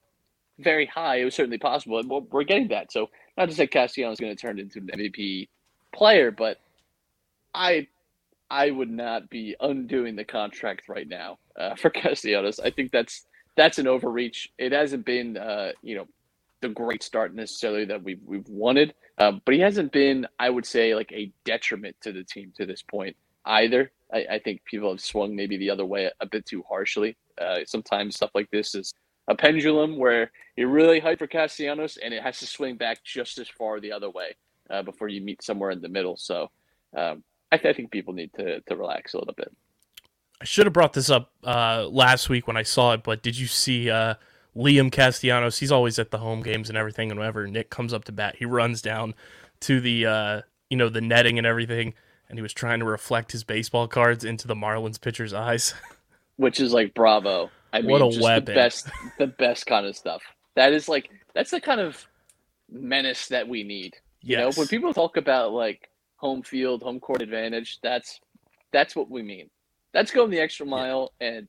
very 0.59 0.87
high. 0.87 1.17
It 1.17 1.25
was 1.25 1.35
certainly 1.35 1.57
possible, 1.59 1.99
and 1.99 2.09
we're 2.09 2.43
getting 2.43 2.69
that. 2.69 2.91
So 2.91 3.09
not 3.37 3.49
to 3.49 3.55
say 3.55 3.67
Castellanos 3.67 4.15
is 4.15 4.19
going 4.19 4.35
to 4.35 4.41
turn 4.41 4.59
into 4.59 4.79
an 4.79 4.89
MVP 4.93 5.47
player, 5.93 6.31
but 6.31 6.57
I 7.53 7.87
I 8.49 8.69
would 8.69 8.89
not 8.89 9.29
be 9.29 9.55
undoing 9.61 10.15
the 10.15 10.25
contract 10.25 10.89
right 10.89 11.07
now 11.07 11.39
uh, 11.57 11.75
for 11.77 11.89
Castellanos. 11.89 12.59
I 12.59 12.69
think 12.69 12.91
that's 12.91 13.25
that's 13.55 13.79
an 13.79 13.87
overreach. 13.87 14.49
It 14.57 14.71
hasn't 14.71 15.05
been 15.05 15.37
uh, 15.37 15.71
you 15.81 15.95
know 15.95 16.07
the 16.61 16.69
great 16.69 17.01
start 17.01 17.33
necessarily 17.33 17.85
that 17.85 18.03
we've 18.03 18.21
we've 18.25 18.47
wanted, 18.47 18.93
uh, 19.17 19.33
but 19.45 19.53
he 19.55 19.61
hasn't 19.61 19.91
been 19.91 20.27
I 20.39 20.49
would 20.49 20.65
say 20.65 20.95
like 20.95 21.11
a 21.11 21.31
detriment 21.45 21.95
to 22.01 22.11
the 22.11 22.23
team 22.23 22.51
to 22.57 22.65
this 22.65 22.81
point 22.81 23.15
either. 23.45 23.91
I, 24.13 24.25
I 24.31 24.39
think 24.39 24.63
people 24.65 24.89
have 24.89 25.01
swung 25.01 25.35
maybe 25.35 25.57
the 25.57 25.69
other 25.69 25.85
way 25.85 26.11
a 26.19 26.25
bit 26.25 26.45
too 26.45 26.63
harshly. 26.67 27.15
Uh, 27.39 27.59
sometimes 27.65 28.15
stuff 28.15 28.31
like 28.35 28.51
this 28.51 28.75
is 28.75 28.93
a 29.31 29.35
pendulum 29.35 29.97
where 29.97 30.31
you're 30.57 30.69
really 30.69 30.99
hyped 30.99 31.19
for 31.19 31.27
Castellanos 31.27 31.97
and 31.97 32.13
it 32.13 32.21
has 32.21 32.39
to 32.39 32.45
swing 32.45 32.75
back 32.75 33.03
just 33.03 33.37
as 33.37 33.47
far 33.47 33.79
the 33.79 33.93
other 33.93 34.09
way 34.09 34.35
uh, 34.69 34.83
before 34.83 35.07
you 35.07 35.21
meet 35.21 35.41
somewhere 35.41 35.71
in 35.71 35.81
the 35.81 35.87
middle. 35.87 36.17
So 36.17 36.51
um, 36.95 37.23
I, 37.51 37.57
th- 37.57 37.73
I 37.73 37.75
think 37.75 37.91
people 37.91 38.13
need 38.13 38.31
to, 38.33 38.59
to 38.59 38.75
relax 38.75 39.13
a 39.13 39.17
little 39.17 39.33
bit. 39.33 39.55
I 40.41 40.45
should 40.45 40.65
have 40.65 40.73
brought 40.73 40.93
this 40.93 41.09
up 41.09 41.31
uh, 41.45 41.87
last 41.89 42.27
week 42.27 42.45
when 42.45 42.57
I 42.57 42.63
saw 42.63 42.93
it, 42.93 43.03
but 43.03 43.23
did 43.23 43.37
you 43.37 43.47
see 43.47 43.89
uh, 43.89 44.15
Liam 44.55 44.91
Castellanos? 44.91 45.59
He's 45.59 45.71
always 45.71 45.97
at 45.97 46.11
the 46.11 46.17
home 46.17 46.41
games 46.41 46.67
and 46.67 46.77
everything, 46.77 47.09
and 47.09 47.19
whenever 47.19 47.47
Nick 47.47 47.69
comes 47.69 47.93
up 47.93 48.03
to 48.05 48.11
bat, 48.11 48.35
he 48.37 48.45
runs 48.45 48.81
down 48.81 49.13
to 49.61 49.79
the 49.79 50.05
uh, 50.07 50.41
you 50.71 50.77
know 50.77 50.89
the 50.89 50.99
netting 50.99 51.37
and 51.37 51.45
everything, 51.45 51.93
and 52.27 52.39
he 52.39 52.41
was 52.41 52.53
trying 52.53 52.79
to 52.79 52.85
reflect 52.85 53.33
his 53.33 53.43
baseball 53.43 53.87
cards 53.87 54.25
into 54.25 54.47
the 54.47 54.55
Marlins 54.55 54.99
pitcher's 54.99 55.31
eyes. 55.31 55.75
which 56.37 56.59
is 56.59 56.73
like 56.73 56.95
bravo. 56.95 57.51
I 57.73 57.81
mean, 57.81 57.91
What 57.91 58.01
a 58.01 58.09
just 58.09 58.21
weapon. 58.21 58.45
the 58.45 58.53
best, 58.53 58.89
the 59.17 59.27
best 59.27 59.65
kind 59.65 59.85
of 59.85 59.95
stuff. 59.95 60.21
That 60.55 60.73
is 60.73 60.89
like 60.89 61.09
that's 61.33 61.51
the 61.51 61.61
kind 61.61 61.79
of 61.81 62.05
menace 62.69 63.27
that 63.27 63.47
we 63.47 63.63
need. 63.63 63.95
You 64.21 64.37
know, 64.37 64.51
when 64.51 64.67
people 64.67 64.93
talk 64.93 65.17
about 65.17 65.51
like 65.53 65.89
home 66.17 66.43
field, 66.43 66.83
home 66.83 66.99
court 66.99 67.21
advantage, 67.21 67.79
that's 67.81 68.19
that's 68.71 68.95
what 68.95 69.09
we 69.09 69.21
mean. 69.23 69.49
That's 69.93 70.11
going 70.11 70.29
the 70.29 70.39
extra 70.39 70.65
mile, 70.65 71.11
and 71.19 71.47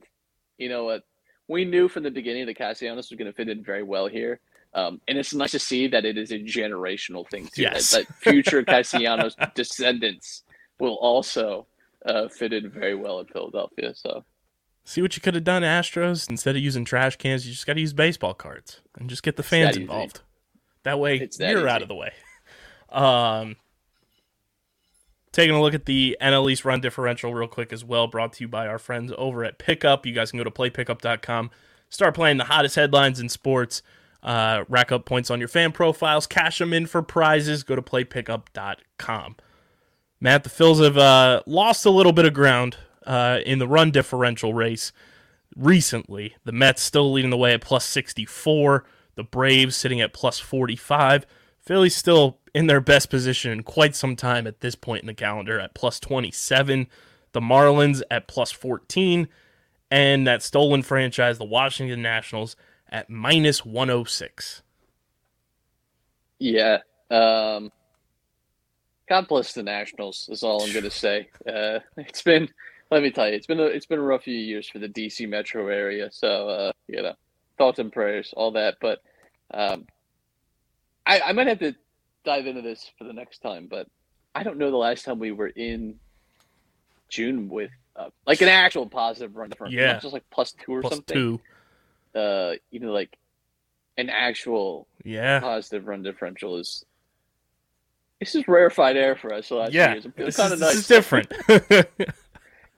you 0.57 0.69
know 0.69 0.85
what? 0.85 1.03
We 1.47 1.65
knew 1.65 1.87
from 1.87 2.03
the 2.03 2.11
beginning 2.11 2.45
that 2.45 2.55
Castellanos 2.57 3.09
was 3.09 3.17
going 3.17 3.29
to 3.29 3.35
fit 3.35 3.49
in 3.49 3.63
very 3.63 3.83
well 3.83 4.07
here. 4.07 4.39
Um, 4.73 5.01
and 5.07 5.17
it's 5.17 5.33
nice 5.33 5.51
to 5.51 5.59
see 5.59 5.87
that 5.87 6.03
it 6.03 6.17
is 6.17 6.31
a 6.31 6.39
generational 6.39 7.29
thing 7.29 7.47
too. 7.53 7.61
Yes. 7.63 7.91
That, 7.91 8.07
that 8.07 8.15
future 8.15 8.63
Castellanos 8.63 9.35
descendants 9.55 10.43
will 10.79 10.95
also 10.95 11.67
uh, 12.05 12.27
fit 12.29 12.53
in 12.53 12.71
very 12.71 12.95
well 12.95 13.19
in 13.19 13.27
Philadelphia. 13.27 13.93
So 13.93 14.23
See 14.85 15.01
what 15.01 15.15
you 15.15 15.21
could 15.21 15.33
have 15.35 15.43
done, 15.43 15.61
Astros. 15.61 16.29
Instead 16.29 16.55
of 16.55 16.61
using 16.61 16.83
trash 16.83 17.15
cans, 17.15 17.45
you 17.47 17.53
just 17.53 17.65
got 17.65 17.73
to 17.73 17.81
use 17.81 17.93
baseball 17.93 18.33
cards 18.33 18.81
and 18.97 19.09
just 19.09 19.23
get 19.23 19.37
the 19.37 19.43
fans 19.43 19.75
that 19.75 19.81
involved. 19.81 20.21
That 20.83 20.99
way, 20.99 21.19
that 21.19 21.39
you're 21.39 21.67
out 21.67 21.81
of 21.81 21.87
the 21.87 21.95
way. 21.95 22.11
Um, 22.89 23.55
taking 25.31 25.55
a 25.55 25.61
look 25.61 25.73
at 25.73 25.85
the 25.85 26.17
NL 26.21 26.51
East 26.51 26.65
run 26.65 26.81
differential 26.81 27.33
real 27.33 27.47
quick 27.47 27.71
as 27.71 27.83
well, 27.83 28.07
brought 28.07 28.33
to 28.33 28.43
you 28.43 28.47
by 28.47 28.67
our 28.67 28.77
friends 28.77 29.13
over 29.17 29.43
at 29.45 29.57
Pickup. 29.57 30.05
You 30.05 30.13
guys 30.13 30.31
can 30.31 30.37
go 30.37 30.43
to 30.43 30.51
playpickup.com, 30.51 31.49
start 31.89 32.13
playing 32.13 32.37
the 32.37 32.43
hottest 32.43 32.75
headlines 32.75 33.21
in 33.21 33.29
sports, 33.29 33.81
uh, 34.21 34.65
rack 34.67 34.91
up 34.91 35.05
points 35.05 35.31
on 35.31 35.39
your 35.39 35.47
fan 35.47 35.71
profiles, 35.71 36.27
cash 36.27 36.59
them 36.59 36.73
in 36.73 36.85
for 36.85 37.01
prizes. 37.01 37.63
Go 37.63 37.75
to 37.75 37.81
playpickup.com. 37.81 39.37
Matt, 40.19 40.43
the 40.43 40.49
Phils 40.49 40.83
have 40.83 40.97
uh, 40.97 41.41
lost 41.45 41.85
a 41.85 41.89
little 41.89 42.13
bit 42.13 42.25
of 42.25 42.33
ground 42.33 42.77
uh, 43.05 43.39
in 43.45 43.59
the 43.59 43.67
run 43.67 43.91
differential 43.91 44.53
race 44.53 44.91
recently. 45.55 46.35
The 46.43 46.51
Mets 46.51 46.81
still 46.81 47.11
leading 47.11 47.31
the 47.31 47.37
way 47.37 47.53
at 47.53 47.61
plus 47.61 47.85
64. 47.85 48.85
The 49.15 49.23
Braves 49.23 49.75
sitting 49.75 50.01
at 50.01 50.13
plus 50.13 50.39
45. 50.39 51.25
Philly's 51.59 51.95
still 51.95 52.39
in 52.53 52.67
their 52.67 52.81
best 52.81 53.09
position 53.09 53.51
in 53.51 53.63
quite 53.63 53.95
some 53.95 54.15
time 54.15 54.45
at 54.47 54.59
this 54.59 54.75
point 54.75 55.01
in 55.03 55.07
the 55.07 55.13
calendar 55.13 55.59
at 55.59 55.73
plus 55.73 55.99
27. 55.99 56.87
The 57.31 57.41
Marlins 57.41 58.01
at 58.11 58.27
plus 58.27 58.51
14. 58.51 59.27
And 59.89 60.27
that 60.27 60.41
stolen 60.41 60.81
franchise, 60.81 61.37
the 61.37 61.45
Washington 61.45 62.01
Nationals, 62.01 62.55
at 62.89 63.09
minus 63.09 63.65
106. 63.65 64.63
Yeah. 66.39 66.79
Um, 67.09 67.71
God 69.07 69.27
bless 69.27 69.53
the 69.53 69.63
Nationals. 69.63 70.27
Is 70.31 70.43
all 70.43 70.63
I'm 70.63 70.71
going 70.71 70.83
to 70.83 70.91
say. 70.91 71.29
Uh, 71.47 71.79
it's 71.97 72.21
been, 72.21 72.49
let 72.93 73.01
me 73.01 73.09
tell 73.09 73.27
you, 73.27 73.33
it's 73.33 73.47
been 73.47 73.59
a, 73.59 73.63
it's 73.63 73.87
been 73.87 73.97
a 73.97 74.03
rough 74.03 74.23
few 74.23 74.35
years 74.35 74.69
for 74.69 74.77
the 74.77 74.87
DC 74.87 75.27
metro 75.27 75.67
area. 75.67 76.09
So 76.11 76.47
uh, 76.47 76.71
you 76.87 77.01
know, 77.01 77.13
thoughts 77.57 77.79
and 77.79 77.91
prayers, 77.91 78.33
all 78.37 78.51
that. 78.51 78.77
But 78.79 78.99
um, 79.51 79.85
I, 81.05 81.19
I 81.21 81.33
might 81.33 81.47
have 81.47 81.59
to 81.59 81.73
dive 82.23 82.45
into 82.45 82.61
this 82.61 82.91
for 82.97 83.05
the 83.05 83.13
next 83.13 83.39
time. 83.39 83.67
But 83.69 83.87
I 84.35 84.43
don't 84.43 84.57
know 84.57 84.69
the 84.69 84.77
last 84.77 85.05
time 85.05 85.17
we 85.17 85.31
were 85.31 85.47
in 85.47 85.95
June 87.09 87.49
with 87.49 87.71
uh, 87.95 88.09
like 88.27 88.41
an 88.41 88.49
actual 88.49 88.87
positive 88.87 89.35
run 89.35 89.49
difference, 89.49 89.73
Yeah. 89.73 89.99
just 89.99 90.13
like 90.13 90.23
plus 90.31 90.53
two 90.53 90.73
or 90.73 90.81
Plus 90.81 90.93
something. 90.93 91.15
two. 91.17 91.41
Uh, 92.19 92.53
you 92.69 92.79
know, 92.79 92.91
like 92.91 93.17
an 93.97 94.09
actual 94.11 94.87
Yeah. 95.03 95.39
positive 95.39 95.87
run 95.87 96.03
differential 96.03 96.57
is 96.57 96.85
this 98.19 98.35
is 98.35 98.47
rarefied 98.47 98.97
air 98.97 99.15
for 99.15 99.33
us 99.33 99.49
the 99.49 99.55
last 99.55 99.73
Yeah. 99.73 99.93
years. 99.93 100.05
I'm 100.05 100.13
This, 100.15 100.37
kind 100.37 100.53
is, 100.53 100.61
of 100.61 100.67
this 100.67 100.75
is 100.75 100.87
different. 100.87 101.33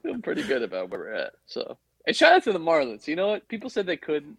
feeling 0.05 0.21
pretty 0.21 0.43
good 0.43 0.61
about 0.61 0.89
where 0.89 0.99
we're 0.99 1.13
at. 1.13 1.33
So, 1.45 1.77
and 2.05 2.15
shout 2.15 2.33
out 2.33 2.43
to 2.43 2.53
the 2.53 2.59
Marlins. 2.59 3.07
You 3.07 3.15
know 3.15 3.27
what? 3.27 3.47
People 3.47 3.69
said 3.69 3.85
they 3.85 3.97
couldn't, 3.97 4.37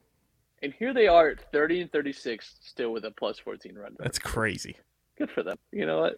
and 0.63 0.73
here 0.73 0.95
they 0.95 1.09
are 1.09 1.31
at 1.31 1.53
30 1.53 1.83
and 1.83 1.93
36, 1.93 2.57
still 2.61 2.93
with 2.93 3.05
a 3.05 3.11
plus 3.11 3.39
14 3.39 3.75
run. 3.75 3.97
That's 3.99 4.19
crazy. 4.19 4.77
good 5.19 5.31
for 5.31 5.43
them. 5.43 5.59
You 5.73 5.87
know 5.87 6.01
what? 6.01 6.17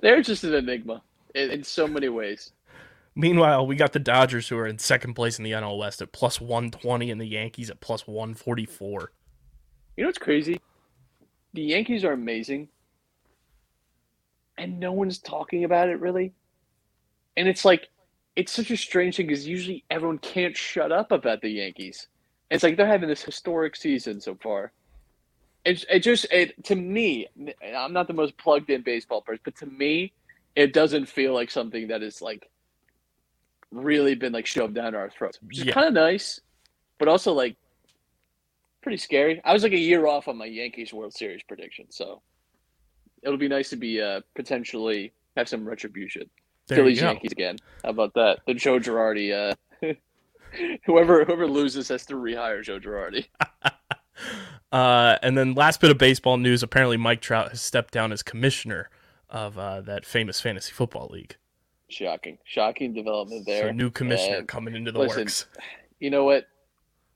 They're 0.00 0.22
just 0.22 0.44
an 0.44 0.54
enigma 0.54 1.02
in, 1.34 1.50
in 1.50 1.62
so 1.62 1.86
many 1.86 2.08
ways. 2.08 2.52
Meanwhile, 3.14 3.66
we 3.66 3.76
got 3.76 3.92
the 3.92 3.98
Dodgers 3.98 4.48
who 4.48 4.58
are 4.58 4.66
in 4.66 4.78
second 4.78 5.14
place 5.14 5.38
in 5.38 5.44
the 5.44 5.52
NL 5.52 5.78
West 5.78 6.02
at 6.02 6.12
plus 6.12 6.38
120 6.38 7.10
and 7.10 7.20
the 7.20 7.26
Yankees 7.26 7.70
at 7.70 7.80
plus 7.80 8.06
144. 8.06 9.12
You 9.96 10.02
know 10.02 10.08
what's 10.08 10.18
crazy? 10.18 10.60
The 11.54 11.62
Yankees 11.62 12.04
are 12.04 12.12
amazing, 12.12 12.68
and 14.58 14.78
no 14.78 14.92
one's 14.92 15.18
talking 15.18 15.64
about 15.64 15.88
it 15.88 15.98
really. 16.00 16.34
And 17.38 17.48
it's 17.48 17.64
like, 17.64 17.88
it's 18.36 18.52
such 18.52 18.70
a 18.70 18.76
strange 18.76 19.16
thing 19.16 19.26
because 19.26 19.46
usually 19.46 19.84
everyone 19.90 20.18
can't 20.18 20.56
shut 20.56 20.92
up 20.92 21.10
about 21.10 21.40
the 21.40 21.48
Yankees. 21.48 22.06
It's 22.50 22.62
like 22.62 22.76
they're 22.76 22.86
having 22.86 23.08
this 23.08 23.22
historic 23.22 23.74
season 23.74 24.20
so 24.20 24.36
far. 24.40 24.72
It, 25.64 25.84
it 25.90 26.00
just, 26.00 26.26
it, 26.30 26.62
to 26.66 26.76
me, 26.76 27.26
I'm 27.74 27.92
not 27.92 28.06
the 28.06 28.12
most 28.14 28.38
plugged 28.38 28.70
in 28.70 28.82
baseball 28.82 29.22
person, 29.22 29.40
but 29.44 29.56
to 29.56 29.66
me, 29.66 30.12
it 30.54 30.72
doesn't 30.72 31.06
feel 31.08 31.34
like 31.34 31.50
something 31.50 31.88
that 31.88 32.02
is 32.02 32.22
like 32.22 32.48
really 33.72 34.14
been 34.14 34.32
like 34.32 34.46
shoved 34.46 34.74
down 34.74 34.94
our 34.94 35.10
throats, 35.10 35.38
which 35.42 35.58
is 35.58 35.64
Yeah. 35.64 35.72
kind 35.72 35.88
of 35.88 35.94
nice, 35.94 36.40
but 36.98 37.08
also 37.08 37.32
like 37.32 37.56
pretty 38.82 38.98
scary. 38.98 39.40
I 39.44 39.52
was 39.52 39.62
like 39.62 39.72
a 39.72 39.78
year 39.78 40.06
off 40.06 40.28
on 40.28 40.36
my 40.36 40.46
Yankees 40.46 40.92
World 40.92 41.14
Series 41.14 41.42
prediction, 41.42 41.86
so 41.90 42.22
it'll 43.22 43.38
be 43.38 43.48
nice 43.48 43.70
to 43.70 43.76
be 43.76 44.00
uh, 44.00 44.20
potentially 44.36 45.12
have 45.36 45.48
some 45.48 45.66
retribution. 45.66 46.30
There 46.68 46.78
Phillies. 46.78 47.00
Yankees 47.00 47.32
again. 47.32 47.58
How 47.84 47.90
about 47.90 48.14
that? 48.14 48.40
The 48.46 48.54
Joe 48.54 48.78
Girardi. 48.78 49.32
Uh, 49.32 49.54
whoever 50.84 51.24
whoever 51.24 51.46
loses 51.46 51.88
has 51.88 52.04
to 52.06 52.14
rehire 52.14 52.62
Joe 52.62 52.78
Girardi. 52.78 53.26
Uh, 54.72 55.16
and 55.22 55.38
then 55.38 55.54
last 55.54 55.80
bit 55.80 55.90
of 55.90 55.98
baseball 55.98 56.36
news 56.38 56.62
apparently 56.62 56.96
Mike 56.96 57.20
Trout 57.20 57.50
has 57.50 57.62
stepped 57.62 57.92
down 57.92 58.12
as 58.12 58.22
commissioner 58.22 58.90
of 59.30 59.58
uh, 59.58 59.80
that 59.82 60.04
famous 60.04 60.40
fantasy 60.40 60.72
football 60.72 61.08
league. 61.12 61.36
Shocking, 61.88 62.38
shocking 62.44 62.92
development 62.92 63.46
there. 63.46 63.68
So 63.68 63.72
new 63.72 63.90
commissioner 63.90 64.38
And 64.38 64.48
coming 64.48 64.74
into 64.74 64.90
the 64.90 64.98
listen, 64.98 65.20
works. 65.20 65.46
you 66.00 66.10
know 66.10 66.24
what? 66.24 66.48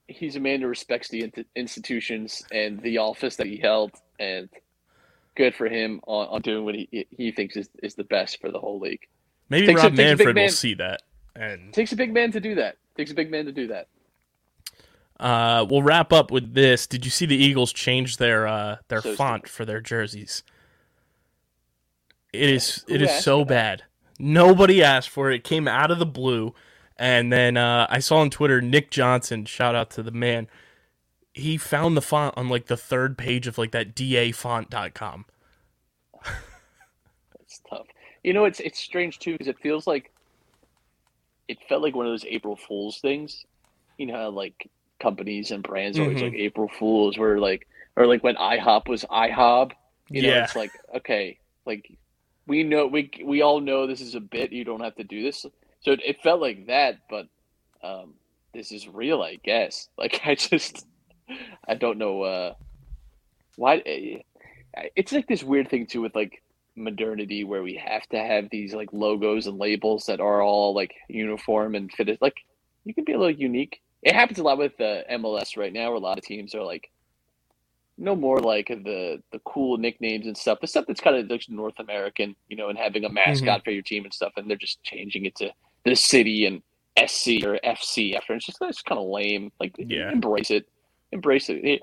He's 0.07 0.37
a 0.37 0.41
man 0.41 0.61
who 0.61 0.69
respects 0.69 1.09
the 1.09 1.25
in- 1.25 1.45
institutions 1.57 2.45
and 2.53 2.81
the 2.83 2.99
office 2.99 3.37
that 3.37 3.47
he 3.47 3.57
held, 3.57 3.93
and 4.19 4.49
good 5.35 5.55
for 5.55 5.69
him 5.69 6.01
on, 6.07 6.29
on 6.29 6.41
doing 6.43 6.65
what 6.65 6.75
he 6.77 7.07
he 7.11 7.33
thinks 7.33 7.57
is, 7.57 7.69
is 7.83 7.95
the 7.95 8.05
best 8.05 8.41
for 8.41 8.51
the 8.51 8.61
whole 8.61 8.79
league. 8.79 9.07
Maybe 9.51 9.67
Takes 9.67 9.81
a- 9.81 9.85
Rob 9.85 9.93
a 9.93 9.97
big 9.97 10.07
Manfred 10.07 10.37
will 10.37 10.49
see 10.49 10.75
that. 10.75 11.03
And 11.37 11.73
takes 11.75 11.93
a 11.93 11.97
big 11.97 12.13
man 12.15 12.33
to 12.33 12.41
do 12.41 12.55
that. 12.57 12.77
Takes 12.97 13.11
a 13.11 13.15
big 13.15 13.31
man 13.31 13.45
to 13.47 13.53
do 13.53 13.67
that. 13.69 13.89
uh, 15.19 15.67
we'll 15.69 15.83
wrap 15.83 16.13
up 16.13 16.31
with 16.31 16.55
this. 16.55 16.87
Did 16.87 17.05
you 17.05 17.11
see 17.11 17.27
the 17.27 17.37
Eagles 17.37 17.73
change 17.73 18.17
their 18.17 18.47
uh, 18.47 18.77
their 18.89 19.03
So 19.03 19.15
font 19.15 19.49
for 19.49 19.65
their 19.65 19.81
jerseys? 19.81 20.43
It 22.33 22.49
is 22.49 22.85
Who 22.87 22.95
it 22.95 23.03
is 23.03 23.11
so 23.23 23.45
bad. 23.45 23.85
Nobody 24.19 24.83
asked 24.83 25.09
for 25.09 25.31
it. 25.31 25.37
It 25.37 25.45
came 25.45 25.67
out 25.67 25.91
of 25.91 25.99
the 25.99 26.07
blue. 26.07 26.55
And 26.97 27.33
then 27.33 27.57
uh, 27.57 27.87
I 27.89 27.99
saw 28.01 28.19
on 28.19 28.29
Twitter 28.29 28.61
Nick 28.61 28.91
Johnson, 28.91 29.47
shout 29.47 29.75
out 29.75 29.91
to 29.93 30.03
the 30.03 30.11
man. 30.11 30.49
He 31.33 31.57
found 31.57 31.97
the 31.97 32.03
font 32.03 32.37
on 32.37 32.51
like 32.51 32.67
the 32.67 32.77
third 32.77 33.17
page 33.17 33.47
of 33.47 33.57
like 33.57 33.71
that 33.71 33.95
dafont.com. 33.95 35.25
That's 36.25 37.61
tough. 37.71 37.87
You 38.23 38.33
know, 38.35 38.45
it's 38.45 38.61
it's 38.61 38.79
strange 38.79 39.19
too 39.19 39.33
because 39.33 39.49
it 39.49 39.59
feels 39.61 39.87
like 39.87 40.13
it 41.49 41.59
felt 41.69 41.83
like 41.83 41.95
one 41.97 42.07
of 42.07 42.13
those 42.13 42.25
April 42.25 42.57
Fools 42.57 42.99
things. 43.01 43.45
You 43.99 44.07
know, 44.07 44.31
like 44.31 44.71
companies 45.01 45.51
and 45.51 45.63
brands 45.63 45.99
are 45.99 46.03
always 46.03 46.23
like 46.23 46.35
April 46.35 46.69
Fools, 46.79 47.19
where 47.19 47.39
like 47.39 47.67
or 47.97 48.07
like 48.07 48.23
when 48.23 48.37
IHOP 48.37 48.89
was 48.89 49.05
IHOB. 49.11 49.73
You 50.13 50.23
know, 50.23 50.29
Yeah. 50.29 50.39
it's 50.39 50.57
like 50.57 50.73
okay, 50.99 51.39
like 51.67 51.87
we 52.47 52.63
know 52.65 52.87
we 52.87 53.11
we 53.25 53.43
all 53.43 53.61
know 53.61 53.87
this 53.87 54.01
is 54.01 54.15
a 54.15 54.21
bit. 54.21 54.53
You 54.53 54.65
don't 54.65 54.81
have 54.83 54.97
to 54.97 55.05
do 55.05 55.23
this. 55.23 55.45
So 55.81 55.93
it, 55.93 56.01
it 56.05 56.23
felt 56.23 56.41
like 56.41 56.67
that, 56.67 56.97
but 57.09 57.27
um, 57.83 58.15
this 58.53 58.73
is 58.73 58.89
real, 58.89 59.23
I 59.23 59.37
guess. 59.43 59.89
Like 59.99 60.21
I 60.27 60.35
just 60.35 60.87
I 61.67 61.75
don't 61.75 61.99
know 61.99 62.23
uh, 62.23 62.55
why. 63.57 63.79
eh, 63.87 64.19
It's 64.97 65.13
like 65.13 65.27
this 65.27 65.43
weird 65.45 65.69
thing 65.69 65.87
too 65.87 66.03
with 66.03 66.15
like 66.15 66.43
modernity 66.81 67.45
where 67.45 67.63
we 67.63 67.75
have 67.77 68.07
to 68.09 68.19
have 68.19 68.49
these 68.51 68.75
like 68.75 68.89
logos 68.93 69.47
and 69.47 69.59
labels 69.59 70.07
that 70.07 70.21
are 70.21 70.43
all 70.43 70.75
like 70.75 70.95
uniform 71.09 71.75
and 71.75 71.91
fitted. 71.93 72.19
Like 72.21 72.37
you 72.85 72.95
can 72.95 73.05
be 73.05 73.13
a 73.13 73.19
little 73.19 73.35
unique. 73.35 73.81
It 74.03 74.15
happens 74.15 74.39
a 74.39 74.43
lot 74.43 74.59
with 74.59 74.81
uh, 74.81 75.03
MLS 75.13 75.57
right 75.57 75.73
now, 75.73 75.89
where 75.89 75.97
a 75.97 76.01
lot 76.01 76.19
of 76.19 76.25
teams 76.25 76.55
are 76.55 76.63
like 76.65 76.91
no 77.99 78.17
more 78.17 78.39
like 78.41 78.69
the 78.69 79.23
the 79.31 79.39
cool 79.45 79.77
nicknames 79.77 80.27
and 80.27 80.37
stuff. 80.37 80.59
The 80.61 80.67
stuff 80.67 80.87
that's 80.89 81.01
kind 81.03 81.17
of 81.17 81.29
like 81.29 81.45
North 81.49 81.79
American, 81.79 82.35
you 82.49 82.57
know, 82.57 82.69
and 82.71 82.79
having 82.79 83.05
a 83.05 83.11
mascot 83.11 83.63
for 83.65 83.71
your 83.73 83.83
team 83.83 84.05
and 84.05 84.15
stuff, 84.15 84.33
and 84.37 84.49
they're 84.49 84.57
just 84.57 84.83
changing 84.83 85.27
it 85.27 85.37
to 85.37 85.51
the 85.85 85.95
city 85.95 86.47
and 86.47 86.63
SC 86.99 87.45
or 87.45 87.59
FC 87.65 88.17
after. 88.17 88.35
It's 88.35 88.47
just 88.47 88.59
it's 88.63 88.83
kind 88.83 88.99
of 88.99 89.07
lame. 89.07 89.53
Like 89.61 89.75
Yeah. 89.79 90.11
embrace 90.11 90.51
it, 90.51 90.67
embrace 91.13 91.49
it. 91.51 91.65
It- 91.65 91.83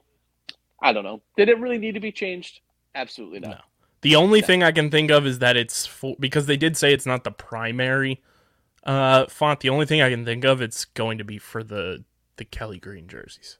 I 0.81 0.93
don't 0.93 1.03
know. 1.03 1.23
Did 1.35 1.49
it 1.49 1.59
really 1.59 1.79
need 1.79 1.93
to 1.95 1.99
be 1.99 2.11
changed? 2.11 2.61
Absolutely 2.93 3.39
not. 3.39 3.49
No. 3.49 3.57
The 4.01 4.15
only 4.15 4.41
thing 4.41 4.63
I 4.63 4.71
can 4.71 4.91
think 4.91 5.09
of 5.11 5.25
is 5.25 5.39
that 5.39 5.57
it's 5.57 5.85
for, 5.85 6.15
because 6.19 6.45
they 6.45 6.57
did 6.57 6.77
say 6.77 6.93
it's 6.93 7.05
not 7.05 7.23
the 7.23 7.31
primary 7.31 8.21
uh, 8.83 9.25
font. 9.27 9.59
The 9.59 9.69
only 9.69 9.85
thing 9.85 10.01
I 10.01 10.09
can 10.09 10.23
think 10.25 10.45
of 10.45 10.61
it's 10.61 10.85
going 10.85 11.17
to 11.17 11.23
be 11.23 11.37
for 11.37 11.63
the 11.63 12.03
the 12.37 12.45
Kelly 12.45 12.79
Green 12.79 13.07
jerseys 13.07 13.57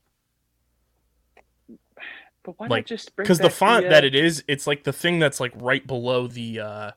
But 2.43 2.59
why 2.59 2.67
Like, 2.67 2.83
not 2.83 2.85
just 2.85 3.15
because 3.15 3.39
the 3.39 3.49
font 3.49 3.87
uh, 3.87 3.89
that 3.89 4.03
it 4.05 4.15
is, 4.15 4.43
it's 4.47 4.67
like 4.67 4.83
the 4.83 4.93
thing 4.93 5.19
that's 5.19 5.39
like 5.39 5.53
right 5.55 5.85
below 5.85 6.27
the 6.27 6.59
uh, 6.59 6.91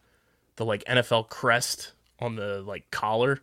the 0.57 0.65
like 0.65 0.85
NFL 0.85 1.29
crest 1.29 1.93
on 2.19 2.37
the 2.37 2.63
like 2.63 2.91
collar. 2.91 3.41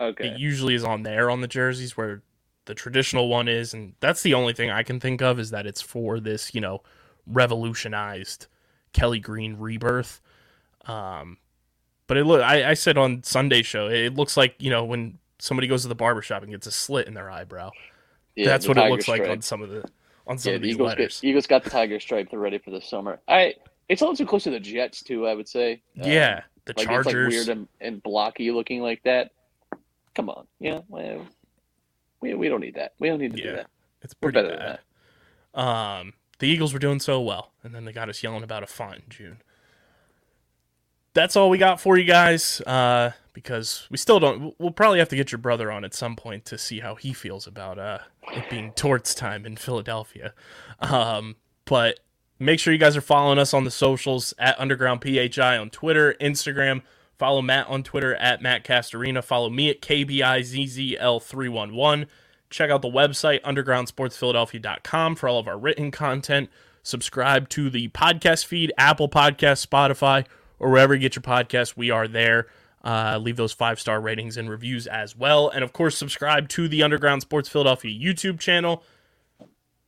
okay 0.00 0.28
It 0.28 0.38
usually 0.38 0.74
is 0.74 0.84
on 0.84 1.02
there 1.02 1.30
on 1.30 1.40
the 1.40 1.48
jerseys 1.48 1.96
where 1.96 2.22
the 2.66 2.74
traditional 2.74 3.28
one 3.28 3.48
is, 3.48 3.74
and 3.74 3.94
that's 4.00 4.22
the 4.22 4.34
only 4.34 4.52
thing 4.52 4.70
I 4.70 4.84
can 4.84 5.00
think 5.00 5.20
of 5.20 5.40
is 5.40 5.50
that 5.50 5.66
it's 5.66 5.82
for 5.82 6.20
this 6.20 6.54
you 6.54 6.60
know 6.60 6.82
revolutionized 7.26 8.46
Kelly 8.92 9.18
Green 9.20 9.56
rebirth. 9.58 10.20
Um, 10.86 11.38
but 12.06 12.16
it 12.16 12.24
look 12.24 12.42
I, 12.42 12.70
I 12.70 12.74
said 12.74 12.98
on 12.98 13.22
Sunday 13.22 13.62
show 13.62 13.88
it 13.88 14.14
looks 14.14 14.36
like 14.36 14.54
you 14.58 14.70
know 14.70 14.84
when 14.84 15.18
somebody 15.38 15.66
goes 15.68 15.82
to 15.82 15.88
the 15.88 15.94
barbershop 15.94 16.42
and 16.42 16.50
gets 16.50 16.66
a 16.66 16.72
slit 16.72 17.06
in 17.06 17.14
their 17.14 17.30
eyebrow. 17.30 17.70
Yeah, 18.36 18.46
that's 18.46 18.64
the 18.64 18.70
what 18.70 18.78
it 18.78 18.90
looks 18.90 19.08
like 19.08 19.28
on 19.28 19.42
some 19.42 19.62
of 19.62 19.68
the 19.70 19.84
on 20.26 20.38
some 20.38 20.50
Yeah, 20.50 20.56
of 20.56 20.62
the 20.62 20.66
these 20.68 20.74
Eagles, 20.76 20.88
letters. 20.88 21.20
get, 21.20 21.28
Eagles 21.28 21.46
got 21.46 21.64
the 21.64 21.70
tiger 21.70 22.00
stripe. 22.00 22.30
They're 22.30 22.38
ready 22.40 22.58
for 22.58 22.70
the 22.70 22.80
summer. 22.80 23.20
I 23.28 23.54
it's 23.88 24.02
also 24.02 24.24
close 24.24 24.44
to 24.44 24.50
the 24.50 24.60
Jets 24.60 25.02
too. 25.02 25.26
I 25.26 25.34
would 25.34 25.48
say. 25.48 25.82
Um, 26.00 26.10
yeah, 26.10 26.42
the 26.64 26.74
like 26.76 26.86
Chargers. 26.86 27.06
it's 27.06 27.14
like 27.14 27.28
weird 27.28 27.48
and, 27.48 27.68
and 27.80 28.02
blocky 28.02 28.50
looking 28.50 28.80
like 28.82 29.02
that. 29.04 29.32
Come 30.14 30.28
on, 30.30 30.46
yeah, 30.58 30.80
well, 30.88 31.26
we 32.20 32.34
we 32.34 32.48
don't 32.48 32.60
need 32.60 32.74
that. 32.74 32.94
We 32.98 33.08
don't 33.08 33.20
need 33.20 33.32
to 33.34 33.38
Yeah. 33.38 33.50
do 33.50 33.56
that. 33.56 33.66
It's 34.02 34.14
We're 34.20 34.32
pretty 34.32 34.48
better 34.48 34.56
than 34.56 34.78
bad. 35.54 36.00
Um, 36.00 36.12
the 36.40 36.48
Eagles 36.48 36.72
were 36.72 36.78
doing 36.78 37.00
so 37.00 37.20
well, 37.20 37.52
and 37.62 37.74
then 37.74 37.84
they 37.84 37.92
got 37.92 38.08
us 38.08 38.22
yelling 38.22 38.42
about 38.42 38.62
a 38.62 38.66
font 38.66 38.96
in 38.96 39.02
June. 39.08 39.42
That's 41.12 41.36
all 41.36 41.50
we 41.50 41.58
got 41.58 41.80
for 41.80 41.98
you 41.98 42.04
guys, 42.04 42.60
uh, 42.62 43.10
because 43.32 43.86
we 43.90 43.98
still 43.98 44.20
don't. 44.20 44.54
We'll 44.58 44.70
probably 44.70 45.00
have 45.00 45.08
to 45.10 45.16
get 45.16 45.32
your 45.32 45.38
brother 45.38 45.70
on 45.70 45.84
at 45.84 45.92
some 45.94 46.16
point 46.16 46.46
to 46.46 46.56
see 46.58 46.80
how 46.80 46.94
he 46.94 47.12
feels 47.12 47.46
about 47.46 47.78
uh, 47.78 47.98
it 48.32 48.48
being 48.50 48.72
torts 48.72 49.14
time 49.14 49.44
in 49.46 49.56
Philadelphia. 49.56 50.34
Um, 50.80 51.36
but 51.64 52.00
make 52.38 52.58
sure 52.58 52.72
you 52.72 52.78
guys 52.78 52.96
are 52.96 53.02
following 53.02 53.38
us 53.38 53.52
on 53.52 53.64
the 53.64 53.70
socials 53.70 54.32
at 54.38 54.58
Underground 54.58 55.02
PHI 55.02 55.58
on 55.58 55.68
Twitter, 55.70 56.14
Instagram. 56.20 56.82
Follow 57.18 57.42
Matt 57.42 57.68
on 57.68 57.82
Twitter 57.82 58.14
at 58.14 58.40
Matt 58.40 58.64
Castorina. 58.64 59.22
Follow 59.22 59.50
me 59.50 59.68
at 59.68 59.82
KBIZZL311. 59.82 62.06
Check 62.50 62.70
out 62.70 62.82
the 62.82 62.88
website, 62.88 63.40
undergroundsportsphiladelphia.com, 63.42 65.16
for 65.16 65.28
all 65.28 65.38
of 65.38 65.48
our 65.48 65.58
written 65.58 65.90
content. 65.90 66.50
Subscribe 66.82 67.48
to 67.50 67.70
the 67.70 67.88
podcast 67.88 68.44
feed, 68.44 68.72
Apple 68.76 69.08
Podcast, 69.08 69.66
Spotify, 69.66 70.26
or 70.58 70.70
wherever 70.70 70.94
you 70.94 71.00
get 71.00 71.14
your 71.14 71.22
podcasts. 71.22 71.76
We 71.76 71.90
are 71.90 72.08
there. 72.08 72.48
Uh, 72.82 73.18
leave 73.20 73.36
those 73.36 73.52
five 73.52 73.78
star 73.78 74.00
ratings 74.00 74.36
and 74.36 74.48
reviews 74.48 74.86
as 74.86 75.14
well. 75.16 75.48
And 75.48 75.62
of 75.62 75.72
course, 75.72 75.96
subscribe 75.96 76.48
to 76.50 76.66
the 76.66 76.82
Underground 76.82 77.22
Sports 77.22 77.48
Philadelphia 77.48 77.92
YouTube 77.92 78.40
channel. 78.40 78.82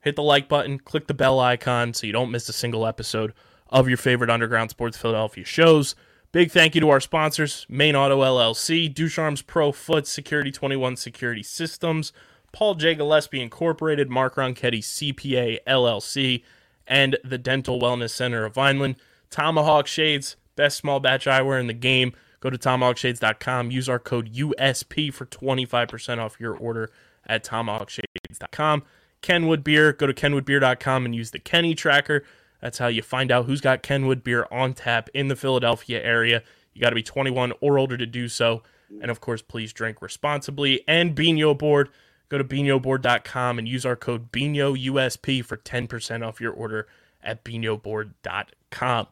Hit 0.01 0.17
the 0.17 0.23
like 0.23 0.49
button, 0.49 0.79
click 0.79 1.07
the 1.07 1.15
bell 1.15 1.41
icon 1.41 1.95
so 1.95 2.07
you 2.07 2.13
don't 2.13 2.31
miss 2.31 2.49
a 2.49 2.53
single 2.53 2.87
episode 2.87 3.33
of 3.71 3.89
your 3.89 3.97
favorite 3.97 4.31
Underground 4.31 4.71
Sports 4.71 4.99
Philadelphia 4.99 5.45
shows. 5.45 5.95
Big 6.33 6.51
thank 6.51 6.75
you 6.75 6.81
to 6.81 6.91
our 6.91 7.01
sponsors 7.01 7.67
Main 7.69 7.95
Auto 7.97 8.21
LLC, 8.21 8.93
Ducharme's 8.93 9.43
Pro 9.43 9.73
Foot, 9.73 10.07
Security 10.07 10.51
21 10.51 10.97
Security 10.97 11.43
Systems, 11.43 12.13
Paul 12.53 12.75
J. 12.75 12.95
Gillespie 12.95 13.41
Incorporated, 13.41 14.11
Mark 14.11 14.37
Ronchetti 14.37 14.81
CPA 14.81 15.59
LLC, 15.67 16.43
and 16.87 17.17
the 17.25 17.39
Dental 17.39 17.81
Wellness 17.81 18.11
Center 18.11 18.45
of 18.45 18.55
Vineland. 18.55 18.97
Tomahawk 19.31 19.87
Shades, 19.87 20.37
best 20.57 20.77
small 20.77 21.01
batch 21.01 21.27
eyewear 21.27 21.59
in 21.59 21.67
the 21.67 21.73
game. 21.73 22.13
Go 22.41 22.51
to 22.51 22.59
tomahawkshades.com. 22.59 23.71
Use 23.71 23.89
our 23.89 23.99
code 23.99 24.33
USP 24.35 25.13
for 25.13 25.27
25% 25.27 26.19
off 26.19 26.41
your 26.41 26.55
order 26.55 26.91
at 27.27 27.45
tomahawkshades.com. 27.45 28.83
Kenwood 29.23 29.63
Beer, 29.63 29.93
go 29.93 30.07
to 30.07 30.13
kenwoodbeer.com 30.13 31.05
and 31.05 31.15
use 31.15 31.31
the 31.31 31.39
Kenny 31.39 31.75
tracker. 31.75 32.25
That's 32.61 32.79
how 32.79 32.89
you 32.89 33.03
find 33.03 33.33
out 33.33 33.47
who's 33.47 33.61
got 33.61 33.83
Kenwood 33.83 34.23
beer 34.23 34.47
on 34.51 34.75
tap 34.75 35.09
in 35.15 35.29
the 35.29 35.37
Philadelphia 35.37 36.03
area. 36.03 36.43
You 36.75 36.81
got 36.81 36.91
to 36.91 36.95
be 36.95 37.03
21 37.03 37.53
or 37.61 37.79
older 37.79 37.97
to 37.97 38.07
do 38.07 38.29
so. 38.29 38.63
And 39.01 39.11
of 39.11 39.21
course, 39.21 39.43
please 39.43 39.73
drink 39.73 40.03
responsibly. 40.03 40.85
And 40.87 41.17
Binho 41.17 41.57
Board, 41.57 41.89
go 42.33 42.39
to 42.39 42.45
binhoboard.com 42.45 43.59
and 43.59 43.69
use 43.69 43.85
our 43.85 43.95
code 43.95 44.33
BINHOUSP 44.33 45.45
for 45.45 45.59
10% 45.59 46.27
off 46.27 46.41
your 46.41 46.53
order 46.53 46.89
at 47.23 47.45
binhoboard.com. 47.45 49.07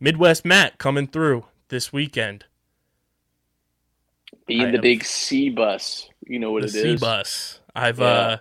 Midwest 0.00 0.46
Matt 0.46 0.78
coming 0.78 1.06
through 1.06 1.44
this 1.68 1.92
weekend. 1.92 2.46
Being 4.46 4.72
the 4.72 4.78
big 4.78 5.04
C 5.04 5.50
bus, 5.50 6.08
you 6.26 6.38
know 6.38 6.50
what 6.50 6.64
it 6.64 6.74
is 6.74 6.82
C 6.82 6.96
bus. 6.96 7.60
I've 7.74 7.98
Yeah. 7.98 8.04
uh 8.06 8.36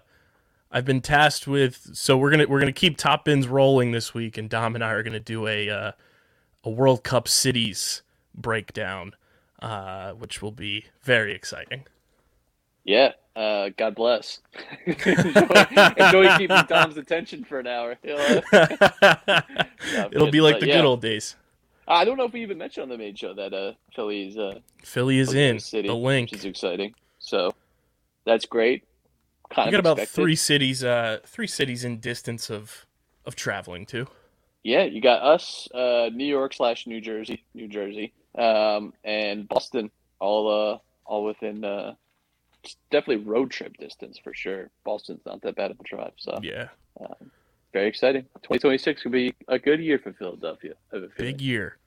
I've 0.71 0.85
been 0.85 1.01
tasked 1.01 1.45
with 1.45 1.89
so 1.93 2.17
we're 2.17 2.31
gonna 2.31 2.47
we're 2.47 2.59
gonna 2.59 2.71
keep 2.71 2.95
top 2.95 3.25
bins 3.25 3.45
rolling 3.45 3.91
this 3.91 4.13
week 4.13 4.38
and 4.38 4.49
Dom 4.49 4.75
and 4.75 4.84
I 4.84 4.91
are 4.91 5.03
gonna 5.03 5.19
do 5.19 5.47
a 5.47 5.69
uh, 5.69 5.91
a 6.63 6.69
World 6.69 7.03
Cup 7.03 7.27
cities 7.27 8.03
breakdown, 8.34 9.15
uh, 9.61 10.11
which 10.11 10.41
will 10.41 10.51
be 10.53 10.85
very 11.01 11.34
exciting. 11.34 11.85
Yeah. 12.88 13.11
Uh, 13.35 13.69
God 13.77 13.93
bless. 13.93 14.39
enjoy, 14.88 15.68
enjoy 15.97 16.38
keeping 16.38 16.65
Tom's 16.68 16.97
attention 16.97 17.43
for 17.43 17.59
an 17.59 17.68
hour. 17.68 17.97
You? 18.01 18.15
It'll 20.11 20.31
be 20.31 20.41
like 20.41 20.59
the 20.59 20.68
yeah. 20.68 20.77
good 20.77 20.85
old 20.85 21.01
days. 21.01 21.35
I 21.88 22.03
don't 22.03 22.18
know 22.18 22.26
if 22.26 22.34
we 22.34 22.41
even 22.41 22.57
mentioned 22.57 22.84
on 22.84 22.89
the 22.89 22.97
main 22.97 23.15
show 23.15 23.35
that 23.35 23.53
uh, 23.53 23.73
Philly's 23.93 24.38
uh, 24.38 24.59
Philly 24.84 25.19
is 25.19 25.34
in 25.34 25.59
city, 25.59 25.88
the 25.88 25.93
link. 25.93 26.31
which 26.31 26.39
is 26.39 26.45
exciting. 26.45 26.95
So 27.19 27.53
that's 28.26 28.45
great. 28.45 28.84
Kind 29.51 29.68
We 29.68 29.72
got 29.72 29.80
about 29.81 29.99
expected. 29.99 30.22
three 30.22 30.35
cities, 30.35 30.84
uh, 30.84 31.19
three 31.26 31.47
cities 31.47 31.84
in 31.84 31.99
distance 31.99 32.49
of 32.49 32.85
of 33.26 33.35
traveling 33.35 33.85
to. 33.88 34.07
Yeah, 34.64 34.84
you 34.84 34.99
got 34.99 35.22
us, 35.22 35.69
uh, 35.73 36.09
New 36.14 36.26
York 36.26 36.53
slash 36.53 36.88
New 36.88 36.99
Jersey, 36.99 37.43
New 37.53 37.68
Jersey, 37.68 38.14
um, 38.38 38.93
and 39.03 39.47
Boston, 39.47 39.91
all 40.19 40.49
uh, 40.49 40.77
all 41.05 41.23
within 41.23 41.64
uh, 41.64 41.93
definitely 42.91 43.26
road 43.26 43.52
trip 43.52 43.77
distance 43.77 44.19
for 44.23 44.34
sure. 44.34 44.69
Boston's 44.85 45.22
not 45.26 45.41
that 45.41 45.56
bad 45.56 45.72
of 45.72 45.80
a 45.80 45.84
drive, 45.84 46.14
so 46.18 46.39
Yeah, 46.41 46.68
very 46.99 47.31
very 47.73 47.88
exciting. 47.88 48.23
2026 48.44 49.03
could 49.03 49.11
be 49.11 49.34
a 49.48 49.60
good 49.60 49.80
year 49.80 49.99
for 49.99 50.14
Philadelphia. 50.14 50.73
Have 50.91 51.03
a. 51.03 51.10
Big 51.18 51.41
year. 51.41 51.77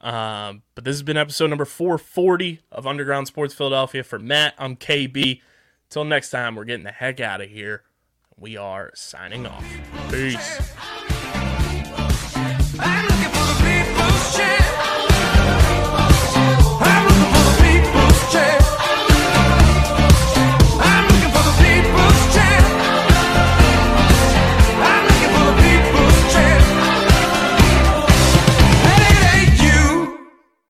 Um, 0.00 0.62
but 0.74 0.84
this 0.84 0.94
has 0.94 1.02
been 1.02 1.16
episode 1.16 1.48
number 1.48 1.64
440 1.64 2.60
of 2.70 2.86
Underground 2.86 3.26
Sports 3.26 3.54
Philadelphia. 3.54 4.04
For 4.04 4.18
Matt, 4.18 4.54
I'm 4.58 4.76
KB. 4.76 5.40
Till 5.90 6.04
next 6.04 6.30
time, 6.30 6.54
we're 6.54 6.64
getting 6.64 6.84
the 6.84 6.92
heck 6.92 7.18
out 7.18 7.40
of 7.40 7.48
here. 7.48 7.82
We 8.36 8.56
are 8.56 8.92
signing 8.94 9.46
off. 9.46 9.64
Peace. 10.10 10.74